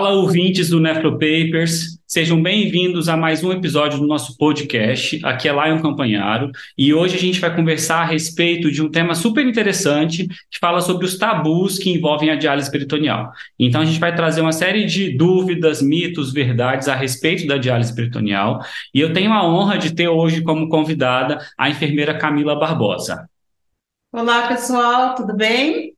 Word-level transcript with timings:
Fala, 0.00 0.14
ouvintes 0.14 0.70
do 0.70 0.80
Nefropapers. 0.80 2.00
Sejam 2.06 2.42
bem-vindos 2.42 3.06
a 3.06 3.18
mais 3.18 3.44
um 3.44 3.52
episódio 3.52 3.98
do 3.98 4.06
nosso 4.06 4.34
podcast. 4.38 5.20
Aqui 5.22 5.46
é 5.46 5.52
Lion 5.52 5.78
Campanharo 5.82 6.50
e 6.76 6.94
hoje 6.94 7.16
a 7.16 7.18
gente 7.18 7.38
vai 7.38 7.54
conversar 7.54 8.00
a 8.00 8.04
respeito 8.06 8.70
de 8.70 8.82
um 8.82 8.90
tema 8.90 9.14
super 9.14 9.46
interessante 9.46 10.26
que 10.26 10.58
fala 10.58 10.80
sobre 10.80 11.04
os 11.04 11.18
tabus 11.18 11.78
que 11.78 11.90
envolvem 11.90 12.30
a 12.30 12.34
diálise 12.34 12.70
peritoneal. 12.70 13.30
Então 13.58 13.82
a 13.82 13.84
gente 13.84 14.00
vai 14.00 14.14
trazer 14.14 14.40
uma 14.40 14.52
série 14.52 14.86
de 14.86 15.14
dúvidas, 15.18 15.82
mitos, 15.82 16.32
verdades 16.32 16.88
a 16.88 16.94
respeito 16.94 17.46
da 17.46 17.58
diálise 17.58 17.94
peritoneal 17.94 18.64
e 18.94 19.00
eu 19.00 19.12
tenho 19.12 19.34
a 19.34 19.46
honra 19.46 19.76
de 19.76 19.94
ter 19.94 20.08
hoje 20.08 20.40
como 20.40 20.70
convidada 20.70 21.46
a 21.58 21.68
enfermeira 21.68 22.16
Camila 22.16 22.58
Barbosa. 22.58 23.28
Olá, 24.10 24.48
pessoal, 24.48 25.14
tudo 25.14 25.36
bem? 25.36 25.92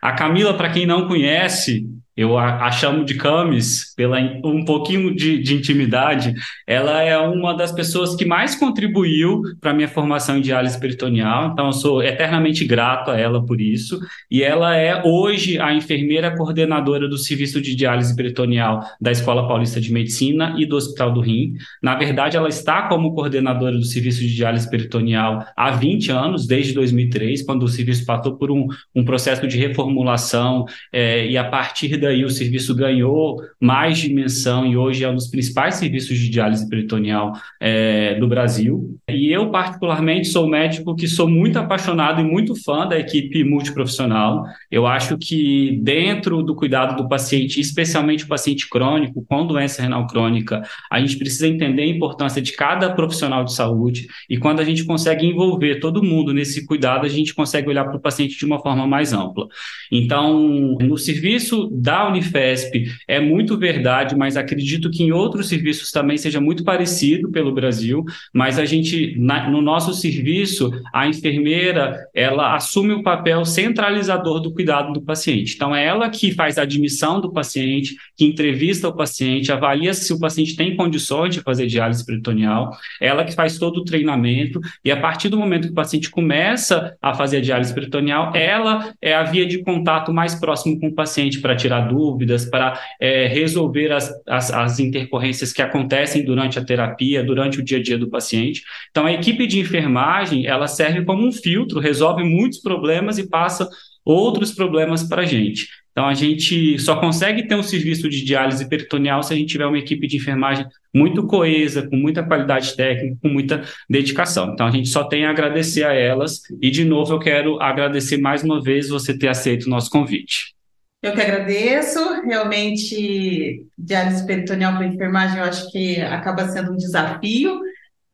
A 0.00 0.12
Camila, 0.12 0.54
para 0.54 0.70
quem 0.70 0.86
não 0.86 1.08
conhece, 1.08 1.84
eu 2.18 2.36
a, 2.36 2.66
a, 2.66 2.72
chamo 2.72 3.04
de 3.04 3.14
Camis, 3.14 3.94
pela 3.94 4.18
um 4.44 4.64
pouquinho 4.64 5.14
de, 5.14 5.38
de, 5.38 5.54
intimidade, 5.54 6.34
ela 6.66 7.00
é 7.00 7.16
uma 7.16 7.56
das 7.56 7.70
pessoas 7.70 8.16
que 8.16 8.24
mais 8.24 8.56
contribuiu 8.56 9.40
para 9.60 9.70
a 9.70 9.74
minha 9.74 9.86
formação 9.86 10.36
em 10.36 10.40
diálise 10.40 10.80
peritoneal, 10.80 11.52
então 11.52 11.66
eu 11.66 11.72
sou 11.72 12.02
eternamente 12.02 12.64
grato 12.64 13.12
a 13.12 13.16
ela 13.16 13.46
por 13.46 13.60
isso, 13.60 14.00
e 14.28 14.42
ela 14.42 14.74
é 14.74 15.00
hoje 15.04 15.60
a 15.60 15.72
enfermeira 15.72 16.36
coordenadora 16.36 17.08
do 17.08 17.16
serviço 17.16 17.60
de 17.60 17.76
diálise 17.76 18.16
peritoneal 18.16 18.84
da 19.00 19.12
Escola 19.12 19.46
Paulista 19.46 19.80
de 19.80 19.92
Medicina 19.92 20.56
e 20.58 20.66
do 20.66 20.74
Hospital 20.74 21.12
do 21.12 21.20
Rim. 21.20 21.54
Na 21.80 21.94
verdade, 21.94 22.36
ela 22.36 22.48
está 22.48 22.88
como 22.88 23.14
coordenadora 23.14 23.76
do 23.76 23.84
serviço 23.84 24.22
de 24.22 24.34
diálise 24.34 24.68
peritoneal 24.68 25.46
há 25.56 25.70
20 25.70 26.10
anos, 26.10 26.48
desde 26.48 26.74
2003, 26.74 27.42
quando 27.42 27.62
o 27.62 27.68
serviço 27.68 28.04
passou 28.04 28.36
por 28.36 28.50
um, 28.50 28.66
um 28.92 29.04
processo 29.04 29.46
de 29.46 29.56
reformulação, 29.56 30.64
é, 30.92 31.24
e 31.24 31.38
a 31.38 31.44
partir 31.44 31.96
da 31.96 32.07
aí 32.08 32.24
o 32.24 32.30
serviço 32.30 32.74
ganhou 32.74 33.40
mais 33.60 33.98
dimensão 33.98 34.66
e 34.66 34.76
hoje 34.76 35.04
é 35.04 35.08
um 35.08 35.14
dos 35.14 35.28
principais 35.28 35.76
serviços 35.76 36.18
de 36.18 36.28
diálise 36.28 36.68
peritoneal 36.68 37.32
é, 37.60 38.14
do 38.16 38.26
Brasil. 38.26 38.98
E 39.08 39.32
eu, 39.32 39.50
particularmente, 39.50 40.28
sou 40.28 40.48
médico 40.48 40.94
que 40.94 41.06
sou 41.06 41.28
muito 41.28 41.58
apaixonado 41.58 42.20
e 42.20 42.24
muito 42.24 42.54
fã 42.54 42.86
da 42.86 42.98
equipe 42.98 43.44
multiprofissional. 43.44 44.44
Eu 44.70 44.86
acho 44.86 45.16
que 45.18 45.78
dentro 45.82 46.42
do 46.42 46.54
cuidado 46.54 46.96
do 46.96 47.08
paciente, 47.08 47.60
especialmente 47.60 48.24
o 48.24 48.28
paciente 48.28 48.68
crônico, 48.68 49.24
com 49.28 49.46
doença 49.46 49.82
renal 49.82 50.06
crônica, 50.06 50.62
a 50.90 51.00
gente 51.00 51.16
precisa 51.16 51.46
entender 51.46 51.82
a 51.82 51.86
importância 51.86 52.40
de 52.42 52.52
cada 52.52 52.90
profissional 52.90 53.44
de 53.44 53.52
saúde 53.52 54.08
e 54.28 54.38
quando 54.38 54.60
a 54.60 54.64
gente 54.64 54.84
consegue 54.84 55.26
envolver 55.26 55.80
todo 55.80 56.02
mundo 56.02 56.32
nesse 56.32 56.66
cuidado, 56.66 57.06
a 57.06 57.08
gente 57.08 57.34
consegue 57.34 57.68
olhar 57.68 57.84
para 57.84 57.96
o 57.96 58.00
paciente 58.00 58.38
de 58.38 58.44
uma 58.44 58.60
forma 58.60 58.86
mais 58.86 59.12
ampla. 59.12 59.46
Então, 59.90 60.76
no 60.80 60.96
serviço 60.96 61.68
da 61.72 61.97
Unifesp 62.06 62.86
é 63.06 63.18
muito 63.18 63.56
verdade, 63.56 64.14
mas 64.14 64.36
acredito 64.36 64.90
que 64.90 65.02
em 65.02 65.12
outros 65.12 65.48
serviços 65.48 65.90
também 65.90 66.16
seja 66.16 66.40
muito 66.40 66.62
parecido 66.62 67.30
pelo 67.30 67.52
Brasil, 67.52 68.04
mas 68.32 68.58
a 68.58 68.64
gente, 68.64 69.14
na, 69.18 69.48
no 69.50 69.60
nosso 69.60 69.92
serviço, 69.94 70.70
a 70.92 71.08
enfermeira, 71.08 72.06
ela 72.14 72.54
assume 72.54 72.92
o 72.92 73.02
papel 73.02 73.44
centralizador 73.44 74.40
do 74.40 74.52
cuidado 74.52 74.92
do 74.92 75.02
paciente. 75.02 75.54
Então, 75.54 75.74
é 75.74 75.84
ela 75.84 76.08
que 76.08 76.32
faz 76.32 76.58
a 76.58 76.62
admissão 76.62 77.20
do 77.20 77.32
paciente, 77.32 77.96
que 78.16 78.24
entrevista 78.24 78.88
o 78.88 78.96
paciente, 78.96 79.50
avalia 79.50 79.94
se 79.94 80.12
o 80.12 80.20
paciente 80.20 80.56
tem 80.56 80.76
condições 80.76 81.34
de 81.34 81.40
fazer 81.40 81.66
diálise 81.66 82.04
peritoneal, 82.04 82.70
ela 83.00 83.24
que 83.24 83.34
faz 83.34 83.58
todo 83.58 83.78
o 83.78 83.84
treinamento, 83.84 84.60
e 84.84 84.90
a 84.90 85.00
partir 85.00 85.28
do 85.28 85.38
momento 85.38 85.66
que 85.66 85.72
o 85.72 85.74
paciente 85.74 86.10
começa 86.10 86.96
a 87.00 87.14
fazer 87.14 87.38
a 87.38 87.40
diálise 87.40 87.74
peritoneal, 87.74 88.32
ela 88.34 88.92
é 89.00 89.14
a 89.14 89.22
via 89.22 89.46
de 89.46 89.62
contato 89.62 90.12
mais 90.12 90.34
próximo 90.34 90.78
com 90.78 90.88
o 90.88 90.94
paciente 90.94 91.40
para 91.40 91.56
tirar 91.56 91.77
dúvidas, 91.80 92.44
para 92.44 92.80
é, 93.00 93.26
resolver 93.26 93.92
as, 93.92 94.12
as, 94.26 94.52
as 94.52 94.78
intercorrências 94.78 95.52
que 95.52 95.62
acontecem 95.62 96.24
durante 96.24 96.58
a 96.58 96.64
terapia, 96.64 97.22
durante 97.22 97.58
o 97.58 97.64
dia 97.64 97.78
a 97.78 97.82
dia 97.82 97.98
do 97.98 98.08
paciente. 98.08 98.62
Então, 98.90 99.06
a 99.06 99.12
equipe 99.12 99.46
de 99.46 99.58
enfermagem, 99.60 100.46
ela 100.46 100.66
serve 100.66 101.04
como 101.04 101.26
um 101.26 101.32
filtro, 101.32 101.80
resolve 101.80 102.24
muitos 102.24 102.60
problemas 102.60 103.18
e 103.18 103.28
passa 103.28 103.68
outros 104.04 104.52
problemas 104.52 105.02
para 105.02 105.22
a 105.22 105.26
gente. 105.26 105.68
Então, 105.98 106.06
a 106.06 106.14
gente 106.14 106.78
só 106.78 106.94
consegue 106.94 107.48
ter 107.48 107.56
um 107.56 107.62
serviço 107.62 108.08
de 108.08 108.24
diálise 108.24 108.68
peritoneal 108.68 109.20
se 109.22 109.34
a 109.34 109.36
gente 109.36 109.50
tiver 109.50 109.66
uma 109.66 109.78
equipe 109.78 110.06
de 110.06 110.16
enfermagem 110.16 110.64
muito 110.94 111.26
coesa, 111.26 111.88
com 111.88 111.96
muita 111.96 112.22
qualidade 112.22 112.76
técnica, 112.76 113.18
com 113.20 113.28
muita 113.28 113.64
dedicação. 113.90 114.52
Então, 114.52 114.66
a 114.66 114.70
gente 114.70 114.88
só 114.88 115.04
tem 115.04 115.26
a 115.26 115.30
agradecer 115.30 115.82
a 115.82 115.92
elas. 115.92 116.40
E, 116.62 116.70
de 116.70 116.84
novo, 116.84 117.14
eu 117.14 117.18
quero 117.18 117.60
agradecer 117.60 118.16
mais 118.16 118.44
uma 118.44 118.62
vez 118.62 118.88
você 118.88 119.16
ter 119.16 119.26
aceito 119.26 119.66
o 119.66 119.70
nosso 119.70 119.90
convite. 119.90 120.54
Eu 121.02 121.12
que 121.14 121.20
agradeço. 121.20 122.22
Realmente, 122.22 123.64
diálise 123.76 124.26
peritoneal 124.26 124.76
para 124.76 124.86
enfermagem, 124.86 125.38
eu 125.38 125.44
acho 125.44 125.70
que 125.70 126.00
acaba 126.00 126.48
sendo 126.48 126.72
um 126.72 126.76
desafio, 126.76 127.60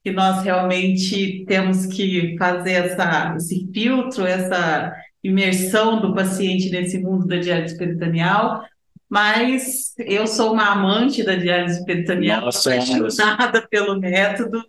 que 0.03 0.11
nós 0.11 0.43
realmente 0.43 1.45
temos 1.47 1.87
que 1.87 2.37
fazer 2.39 2.73
essa, 2.73 3.35
esse 3.37 3.71
filtro, 3.73 4.27
essa 4.27 4.95
imersão 5.23 6.01
do 6.01 6.15
paciente 6.15 6.71
nesse 6.71 6.99
mundo 6.99 7.27
da 7.27 7.37
diálise 7.37 7.77
peritoneal. 7.77 8.65
Mas 9.09 9.95
eu 9.99 10.27
sou 10.27 10.53
uma 10.53 10.73
amante 10.73 11.23
da 11.23 11.37
diálise 11.37 11.85
peritoneal, 11.85 12.49
apaixonada 12.49 13.67
pelo 13.69 13.99
método 13.99 14.63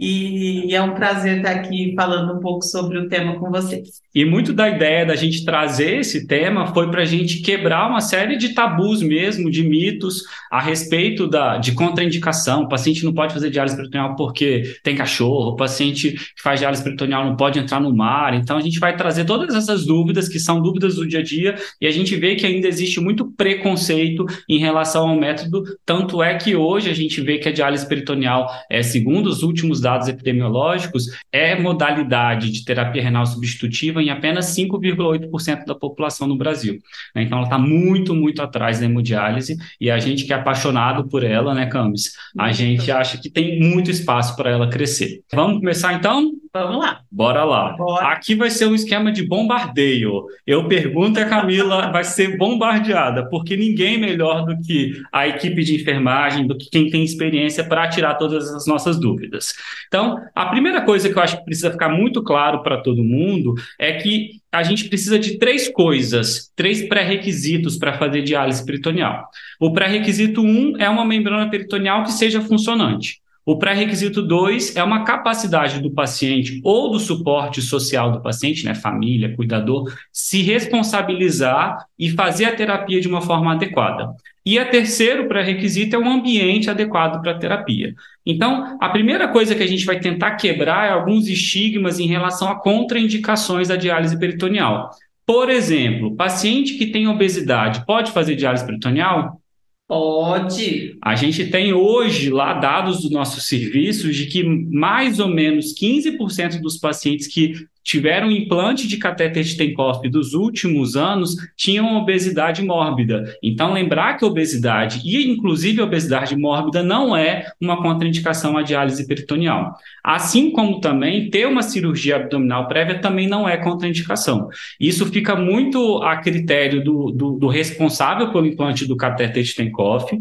e 0.00 0.72
é 0.72 0.80
um 0.80 0.94
prazer 0.94 1.38
estar 1.38 1.50
aqui 1.50 1.92
falando 1.96 2.34
um 2.34 2.40
pouco 2.40 2.64
sobre 2.64 2.98
o 2.98 3.08
tema 3.08 3.36
com 3.36 3.50
vocês. 3.50 4.00
E 4.14 4.24
muito 4.24 4.52
da 4.52 4.68
ideia 4.68 5.04
da 5.04 5.16
gente 5.16 5.44
trazer 5.44 5.98
esse 5.98 6.24
tema 6.24 6.68
foi 6.68 6.88
para 6.88 7.02
a 7.02 7.04
gente 7.04 7.40
quebrar 7.40 7.88
uma 7.88 8.00
série 8.00 8.36
de 8.36 8.50
tabus 8.50 9.02
mesmo, 9.02 9.50
de 9.50 9.66
mitos 9.66 10.22
a 10.52 10.60
respeito 10.60 11.26
da, 11.26 11.58
de 11.58 11.72
contraindicação. 11.72 12.62
O 12.62 12.68
paciente 12.68 13.04
não 13.04 13.12
pode 13.12 13.34
fazer 13.34 13.50
diálise 13.50 13.74
peritoneal 13.74 14.14
porque 14.14 14.76
tem 14.84 14.94
cachorro, 14.94 15.50
o 15.50 15.56
paciente 15.56 16.12
que 16.12 16.42
faz 16.42 16.60
diálise 16.60 16.84
peritoneal 16.84 17.24
não 17.24 17.36
pode 17.36 17.58
entrar 17.58 17.80
no 17.80 17.94
mar. 17.94 18.34
Então 18.34 18.56
a 18.56 18.60
gente 18.60 18.78
vai 18.78 18.96
trazer 18.96 19.24
todas 19.24 19.52
essas 19.52 19.84
dúvidas 19.84 20.28
que 20.28 20.38
são 20.38 20.62
dúvidas 20.62 20.94
do 20.94 21.08
dia 21.08 21.18
a 21.18 21.24
dia 21.24 21.56
e 21.80 21.88
a 21.88 21.90
gente 21.90 22.14
vê 22.14 22.36
que 22.36 22.46
ainda 22.46 22.68
existe 22.68 23.00
muito 23.00 23.32
preconceito 23.32 24.24
em 24.48 24.58
relação 24.58 25.08
ao 25.08 25.16
método. 25.16 25.64
Tanto 25.84 26.22
é 26.22 26.36
que 26.36 26.54
hoje 26.54 26.88
a 26.88 26.94
gente 26.94 27.20
vê 27.20 27.38
que 27.38 27.48
a 27.48 27.52
diálise 27.52 27.88
peritoneal, 27.88 28.48
é, 28.70 28.80
segundo 28.80 29.26
os 29.26 29.42
últimos 29.42 29.80
dados 29.80 29.87
epidemiológicos, 30.08 31.06
é 31.32 31.58
modalidade 31.58 32.50
de 32.50 32.64
terapia 32.64 33.02
renal 33.02 33.24
substitutiva 33.24 34.02
em 34.02 34.10
apenas 34.10 34.46
5,8% 34.56 35.64
da 35.64 35.74
população 35.74 36.26
no 36.26 36.36
Brasil. 36.36 36.78
Né? 37.14 37.22
Então, 37.22 37.38
ela 37.38 37.46
está 37.46 37.58
muito, 37.58 38.14
muito 38.14 38.42
atrás 38.42 38.80
da 38.80 38.86
hemodiálise 38.86 39.56
e 39.80 39.90
a 39.90 39.98
gente 39.98 40.24
que 40.24 40.32
é 40.32 40.36
apaixonado 40.36 41.08
por 41.08 41.24
ela, 41.24 41.54
né, 41.54 41.66
Camis? 41.66 42.12
A 42.38 42.52
gente 42.52 42.90
acha 42.90 43.18
que 43.18 43.30
tem 43.30 43.60
muito 43.60 43.90
espaço 43.90 44.36
para 44.36 44.50
ela 44.50 44.68
crescer. 44.68 45.22
Vamos 45.32 45.58
começar 45.58 45.94
então? 45.94 46.32
Vamos 46.52 46.78
lá. 46.78 47.00
Bora 47.10 47.44
lá. 47.44 47.76
Bora. 47.76 48.08
Aqui 48.08 48.34
vai 48.34 48.50
ser 48.50 48.66
um 48.66 48.74
esquema 48.74 49.12
de 49.12 49.26
bombardeio. 49.26 50.26
Eu 50.46 50.66
pergunto 50.66 51.20
a 51.20 51.24
Camila 51.24 51.90
vai 51.90 52.04
ser 52.04 52.36
bombardeada, 52.36 53.28
porque 53.28 53.56
ninguém 53.56 53.98
melhor 53.98 54.44
do 54.44 54.58
que 54.60 55.00
a 55.12 55.28
equipe 55.28 55.62
de 55.62 55.76
enfermagem, 55.76 56.46
do 56.46 56.56
que 56.56 56.70
quem 56.70 56.90
tem 56.90 57.04
experiência 57.04 57.64
para 57.64 57.88
tirar 57.88 58.14
todas 58.14 58.52
as 58.52 58.66
nossas 58.66 58.98
dúvidas. 58.98 59.54
Então, 59.86 60.20
a 60.34 60.46
primeira 60.46 60.80
coisa 60.82 61.08
que 61.08 61.18
eu 61.18 61.22
acho 61.22 61.38
que 61.38 61.44
precisa 61.44 61.70
ficar 61.70 61.88
muito 61.88 62.22
claro 62.22 62.62
para 62.62 62.78
todo 62.78 63.04
mundo 63.04 63.54
é 63.78 63.92
que 63.92 64.38
a 64.50 64.62
gente 64.62 64.88
precisa 64.88 65.18
de 65.18 65.38
três 65.38 65.68
coisas, 65.68 66.50
três 66.56 66.88
pré-requisitos 66.88 67.76
para 67.76 67.98
fazer 67.98 68.22
diálise 68.22 68.64
peritoneal. 68.64 69.28
O 69.60 69.72
pré-requisito 69.72 70.40
um 70.40 70.76
é 70.78 70.88
uma 70.88 71.04
membrana 71.04 71.50
peritoneal 71.50 72.02
que 72.04 72.12
seja 72.12 72.40
funcionante. 72.40 73.20
O 73.48 73.56
pré-requisito 73.56 74.20
2 74.20 74.76
é 74.76 74.82
uma 74.82 75.04
capacidade 75.04 75.80
do 75.80 75.90
paciente 75.90 76.60
ou 76.62 76.90
do 76.90 77.00
suporte 77.00 77.62
social 77.62 78.12
do 78.12 78.20
paciente, 78.20 78.62
né, 78.62 78.74
família, 78.74 79.34
cuidador, 79.34 79.90
se 80.12 80.42
responsabilizar 80.42 81.86
e 81.98 82.10
fazer 82.10 82.44
a 82.44 82.54
terapia 82.54 83.00
de 83.00 83.08
uma 83.08 83.22
forma 83.22 83.54
adequada. 83.54 84.14
E 84.44 84.58
a 84.58 84.66
terceiro 84.66 85.28
pré-requisito 85.28 85.96
é 85.96 85.98
um 85.98 86.10
ambiente 86.10 86.68
adequado 86.68 87.22
para 87.22 87.32
a 87.32 87.38
terapia. 87.38 87.94
Então, 88.26 88.76
a 88.78 88.90
primeira 88.90 89.28
coisa 89.28 89.54
que 89.54 89.62
a 89.62 89.66
gente 89.66 89.86
vai 89.86 89.98
tentar 89.98 90.32
quebrar 90.32 90.86
é 90.86 90.90
alguns 90.90 91.26
estigmas 91.26 91.98
em 91.98 92.06
relação 92.06 92.50
a 92.50 92.60
contraindicações 92.60 93.68
da 93.68 93.76
diálise 93.76 94.18
peritoneal. 94.18 94.90
Por 95.24 95.48
exemplo, 95.48 96.14
paciente 96.14 96.74
que 96.74 96.88
tem 96.88 97.08
obesidade 97.08 97.86
pode 97.86 98.12
fazer 98.12 98.36
diálise 98.36 98.66
peritoneal? 98.66 99.40
Pode. 99.88 100.98
A 101.02 101.16
gente 101.16 101.46
tem 101.46 101.72
hoje 101.72 102.28
lá 102.28 102.52
dados 102.52 103.00
do 103.00 103.08
nosso 103.08 103.40
serviço 103.40 104.12
de 104.12 104.26
que 104.26 104.44
mais 104.44 105.18
ou 105.18 105.28
menos 105.28 105.74
15% 105.74 106.60
dos 106.60 106.76
pacientes 106.76 107.26
que 107.26 107.54
tiveram 107.88 108.30
implante 108.30 108.86
de 108.86 108.98
catéter 108.98 109.42
de 109.42 109.56
Tenkopf 109.56 110.06
dos 110.10 110.34
últimos 110.34 110.94
anos 110.94 111.34
tinham 111.56 111.96
obesidade 111.96 112.62
mórbida. 112.62 113.34
Então, 113.42 113.72
lembrar 113.72 114.18
que 114.18 114.26
obesidade, 114.26 115.00
e 115.06 115.26
inclusive 115.26 115.80
obesidade 115.80 116.36
mórbida, 116.36 116.82
não 116.82 117.16
é 117.16 117.50
uma 117.58 117.80
contraindicação 117.80 118.58
à 118.58 118.62
diálise 118.62 119.06
peritoneal. 119.06 119.74
Assim 120.04 120.50
como 120.50 120.82
também 120.82 121.30
ter 121.30 121.46
uma 121.46 121.62
cirurgia 121.62 122.16
abdominal 122.16 122.68
prévia 122.68 122.98
também 123.00 123.26
não 123.26 123.48
é 123.48 123.56
contraindicação. 123.56 124.50
Isso 124.78 125.06
fica 125.06 125.34
muito 125.34 126.02
a 126.02 126.18
critério 126.18 126.84
do, 126.84 127.10
do, 127.10 127.38
do 127.38 127.48
responsável 127.48 128.30
pelo 128.30 128.46
implante 128.46 128.86
do 128.86 128.98
catéter 128.98 129.42
de 129.42 129.54
Tenkopf, 129.54 130.12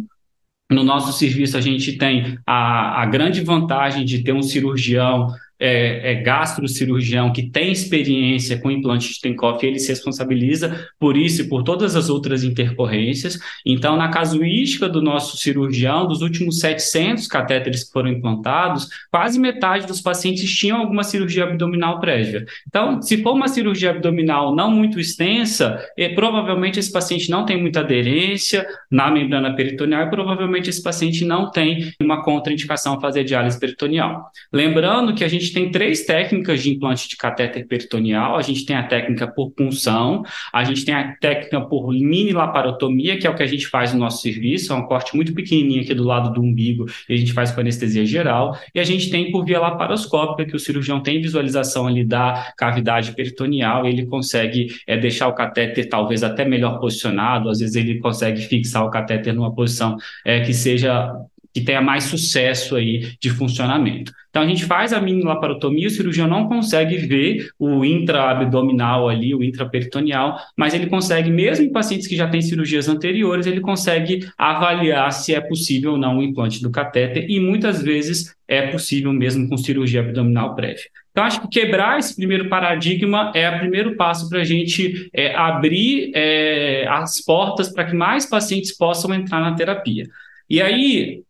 no 0.69 0.83
nosso 0.83 1.17
serviço, 1.17 1.55
a 1.57 1.61
gente 1.61 1.97
tem 1.97 2.37
a, 2.45 3.01
a 3.01 3.05
grande 3.05 3.41
vantagem 3.41 4.03
de 4.03 4.21
ter 4.21 4.33
um 4.33 4.41
cirurgião 4.41 5.29
é, 5.59 6.11
é 6.11 6.15
gastrocirurgião 6.15 7.31
que 7.31 7.49
tem 7.49 7.71
experiência 7.71 8.59
com 8.59 8.69
implante 8.69 9.09
de 9.09 9.21
Tenkoff, 9.21 9.65
ele 9.65 9.79
se 9.79 9.89
responsabiliza 9.89 10.87
por 10.99 11.17
isso 11.17 11.41
e 11.41 11.49
por 11.49 11.63
todas 11.63 11.95
as 11.95 12.09
outras 12.09 12.43
intercorrências. 12.43 13.39
Então, 13.65 13.97
na 13.97 14.09
casuística 14.09 14.87
do 14.87 15.01
nosso 15.01 15.37
cirurgião, 15.37 16.07
dos 16.07 16.21
últimos 16.21 16.59
700 16.59 17.27
catéteres 17.27 17.85
que 17.85 17.91
foram 17.91 18.09
implantados, 18.09 18.87
quase 19.11 19.39
metade 19.39 19.87
dos 19.87 20.01
pacientes 20.01 20.49
tinham 20.53 20.77
alguma 20.77 21.03
cirurgia 21.03 21.43
abdominal 21.43 21.99
prévia. 21.99 22.45
Então, 22.67 23.01
se 23.01 23.21
for 23.21 23.33
uma 23.33 23.47
cirurgia 23.47 23.91
abdominal 23.91 24.55
não 24.55 24.71
muito 24.71 24.99
extensa, 24.99 25.83
é, 25.97 26.09
provavelmente 26.09 26.79
esse 26.79 26.91
paciente 26.91 27.29
não 27.29 27.45
tem 27.45 27.59
muita 27.59 27.79
aderência 27.79 28.67
na 28.91 29.09
membrana 29.09 29.55
peritoneal 29.55 30.03
e 30.03 30.09
provavelmente 30.09 30.69
esse 30.69 30.81
paciente 30.81 31.25
não 31.25 31.51
tem 31.51 31.93
uma 32.01 32.23
contraindicação 32.23 32.95
a 32.95 33.01
fazer 33.01 33.23
diálise 33.23 33.59
peritoneal. 33.59 34.29
Lembrando 34.51 35.13
que 35.13 35.23
a 35.23 35.27
gente 35.27 35.46
gente 35.47 35.53
tem 35.53 35.71
três 35.71 36.05
técnicas 36.05 36.61
de 36.61 36.71
implante 36.71 37.07
de 37.07 37.15
catéter 37.15 37.65
peritoneal. 37.67 38.35
A 38.35 38.41
gente 38.41 38.65
tem 38.65 38.75
a 38.75 38.83
técnica 38.83 39.27
por 39.27 39.51
punção, 39.51 40.23
a 40.53 40.63
gente 40.63 40.83
tem 40.85 40.93
a 40.93 41.15
técnica 41.15 41.61
por 41.61 41.91
mini 41.91 42.31
laparotomia, 42.31 43.17
que 43.17 43.25
é 43.25 43.29
o 43.29 43.35
que 43.35 43.43
a 43.43 43.47
gente 43.47 43.67
faz 43.67 43.93
no 43.93 43.99
nosso 43.99 44.21
serviço, 44.21 44.73
é 44.73 44.75
um 44.75 44.85
corte 44.85 45.15
muito 45.15 45.33
pequenininho 45.33 45.81
aqui 45.81 45.93
do 45.93 46.03
lado 46.03 46.33
do 46.33 46.41
umbigo, 46.41 46.85
e 47.07 47.13
a 47.13 47.17
gente 47.17 47.33
faz 47.33 47.51
com 47.51 47.61
anestesia 47.61 48.05
geral. 48.05 48.57
E 48.73 48.79
a 48.79 48.83
gente 48.83 49.09
tem 49.09 49.31
por 49.31 49.45
via 49.45 49.59
laparoscópica, 49.59 50.49
que 50.49 50.55
o 50.55 50.59
cirurgião 50.59 51.01
tem 51.01 51.21
visualização 51.21 51.87
ali 51.87 52.03
da 52.03 52.53
cavidade 52.57 53.13
peritoneal, 53.13 53.85
ele 53.85 54.05
consegue 54.05 54.67
é, 54.85 54.97
deixar 54.97 55.27
o 55.27 55.33
catéter 55.33 55.87
talvez 55.87 56.23
até 56.23 56.45
melhor 56.45 56.79
posicionado, 56.79 57.49
às 57.49 57.59
vezes 57.59 57.75
ele 57.75 57.99
consegue 57.99 58.41
fixar 58.41 58.85
o 58.85 58.89
catéter 58.89 59.33
numa 59.33 59.53
posição 59.53 59.97
é, 60.25 60.41
que 60.41 60.53
seja 60.53 61.13
que 61.57 61.65
tenha 61.65 61.81
mais 61.81 62.03
sucesso 62.03 62.75
aí 62.75 63.13
de 63.19 63.31
funcionamento. 63.31 64.11
Então 64.29 64.43
a 64.43 64.47
gente 64.47 64.65
faz 64.65 64.93
a 64.93 65.01
mini 65.01 65.23
laparotomia, 65.23 65.87
o 65.87 65.89
cirurgião 65.89 66.27
não 66.27 66.47
consegue 66.47 66.97
ver 66.97 67.49
o 67.57 67.83
intraabdominal 67.83 69.09
ali, 69.09 69.33
o 69.33 69.43
intraperitoneal, 69.43 70.37
mas 70.55 70.75
ele 70.75 70.85
consegue, 70.85 71.31
mesmo 71.31 71.65
em 71.65 71.71
pacientes 71.71 72.05
que 72.05 72.15
já 72.15 72.27
têm 72.27 72.41
cirurgias 72.41 72.87
anteriores, 72.87 73.47
ele 73.47 73.59
consegue 73.59 74.29
avaliar 74.37 75.11
se 75.11 75.33
é 75.33 75.41
possível 75.41 75.93
ou 75.93 75.97
não 75.97 76.19
o 76.19 76.23
implante 76.23 76.61
do 76.61 76.69
catéter 76.69 77.25
e 77.27 77.39
muitas 77.39 77.81
vezes 77.81 78.35
é 78.47 78.67
possível 78.67 79.11
mesmo 79.11 79.49
com 79.49 79.57
cirurgia 79.57 80.01
abdominal 80.01 80.53
prévia. 80.55 80.85
Então, 81.11 81.25
acho 81.25 81.41
que 81.41 81.47
quebrar 81.47 81.97
esse 81.97 82.15
primeiro 82.15 82.47
paradigma 82.47 83.31
é 83.33 83.49
o 83.49 83.57
primeiro 83.57 83.95
passo 83.95 84.29
para 84.29 84.41
a 84.41 84.43
gente 84.43 85.09
é, 85.11 85.35
abrir 85.35 86.11
é, 86.13 86.85
as 86.87 87.19
portas 87.21 87.69
para 87.69 87.85
que 87.85 87.95
mais 87.95 88.27
pacientes 88.27 88.77
possam 88.77 89.11
entrar 89.15 89.41
na 89.41 89.55
terapia. 89.55 90.05
E 90.47 90.61
aí, 90.61 91.23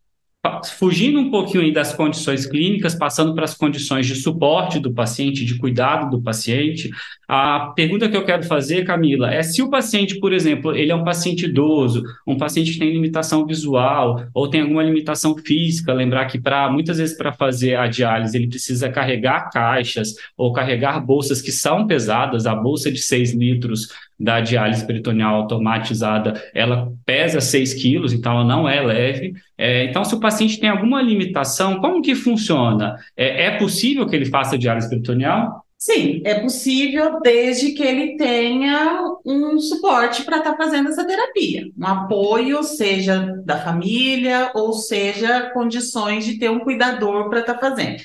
fugindo 0.78 1.18
um 1.18 1.30
pouquinho 1.30 1.72
das 1.72 1.92
condições 1.92 2.46
clínicas, 2.46 2.94
passando 2.94 3.34
para 3.34 3.44
as 3.44 3.54
condições 3.54 4.06
de 4.06 4.14
suporte 4.14 4.78
do 4.78 4.92
paciente, 4.92 5.44
de 5.44 5.58
cuidado 5.58 6.10
do 6.10 6.22
paciente, 6.22 6.90
a 7.28 7.72
pergunta 7.74 8.08
que 8.08 8.16
eu 8.16 8.24
quero 8.24 8.44
fazer, 8.44 8.84
Camila, 8.84 9.32
é 9.32 9.42
se 9.42 9.60
o 9.62 9.68
paciente, 9.68 10.18
por 10.18 10.32
exemplo, 10.32 10.74
ele 10.74 10.92
é 10.92 10.94
um 10.94 11.04
paciente 11.04 11.44
idoso, 11.44 12.02
um 12.26 12.36
paciente 12.36 12.72
que 12.72 12.78
tem 12.78 12.92
limitação 12.92 13.44
visual 13.44 14.24
ou 14.32 14.48
tem 14.48 14.62
alguma 14.62 14.82
limitação 14.82 15.36
física, 15.36 15.92
lembrar 15.92 16.26
que 16.26 16.40
para 16.40 16.70
muitas 16.70 16.98
vezes 16.98 17.16
para 17.16 17.32
fazer 17.32 17.74
a 17.74 17.88
diálise 17.88 18.36
ele 18.36 18.48
precisa 18.48 18.88
carregar 18.88 19.50
caixas 19.50 20.14
ou 20.36 20.52
carregar 20.52 21.00
bolsas 21.04 21.42
que 21.42 21.52
são 21.52 21.86
pesadas, 21.86 22.46
a 22.46 22.54
bolsa 22.54 22.90
de 22.90 23.00
6 23.00 23.34
litros 23.34 23.88
da 24.18 24.40
diálise 24.40 24.86
peritoneal 24.86 25.36
automatizada, 25.36 26.42
ela 26.52 26.92
pesa 27.06 27.40
6 27.40 27.74
quilos, 27.74 28.12
então 28.12 28.32
ela 28.32 28.44
não 28.44 28.68
é 28.68 28.80
leve. 28.80 29.34
É, 29.56 29.84
então, 29.84 30.04
se 30.04 30.14
o 30.14 30.20
paciente 30.20 30.58
tem 30.58 30.68
alguma 30.68 31.00
limitação, 31.00 31.80
como 31.80 32.02
que 32.02 32.14
funciona? 32.14 32.96
É, 33.16 33.46
é 33.46 33.58
possível 33.58 34.06
que 34.06 34.16
ele 34.16 34.26
faça 34.26 34.58
diálise 34.58 34.88
peritoneal? 34.88 35.64
Sim, 35.78 36.22
é 36.24 36.40
possível 36.40 37.20
desde 37.20 37.70
que 37.70 37.84
ele 37.84 38.16
tenha 38.16 39.00
um 39.24 39.60
suporte 39.60 40.24
para 40.24 40.38
estar 40.38 40.50
tá 40.50 40.56
fazendo 40.56 40.88
essa 40.88 41.06
terapia, 41.06 41.70
um 41.78 41.86
apoio, 41.86 42.64
seja 42.64 43.40
da 43.44 43.58
família 43.58 44.50
ou 44.56 44.72
seja 44.72 45.50
condições 45.50 46.24
de 46.24 46.36
ter 46.36 46.50
um 46.50 46.58
cuidador 46.58 47.30
para 47.30 47.40
estar 47.40 47.54
tá 47.54 47.60
fazendo. 47.60 48.02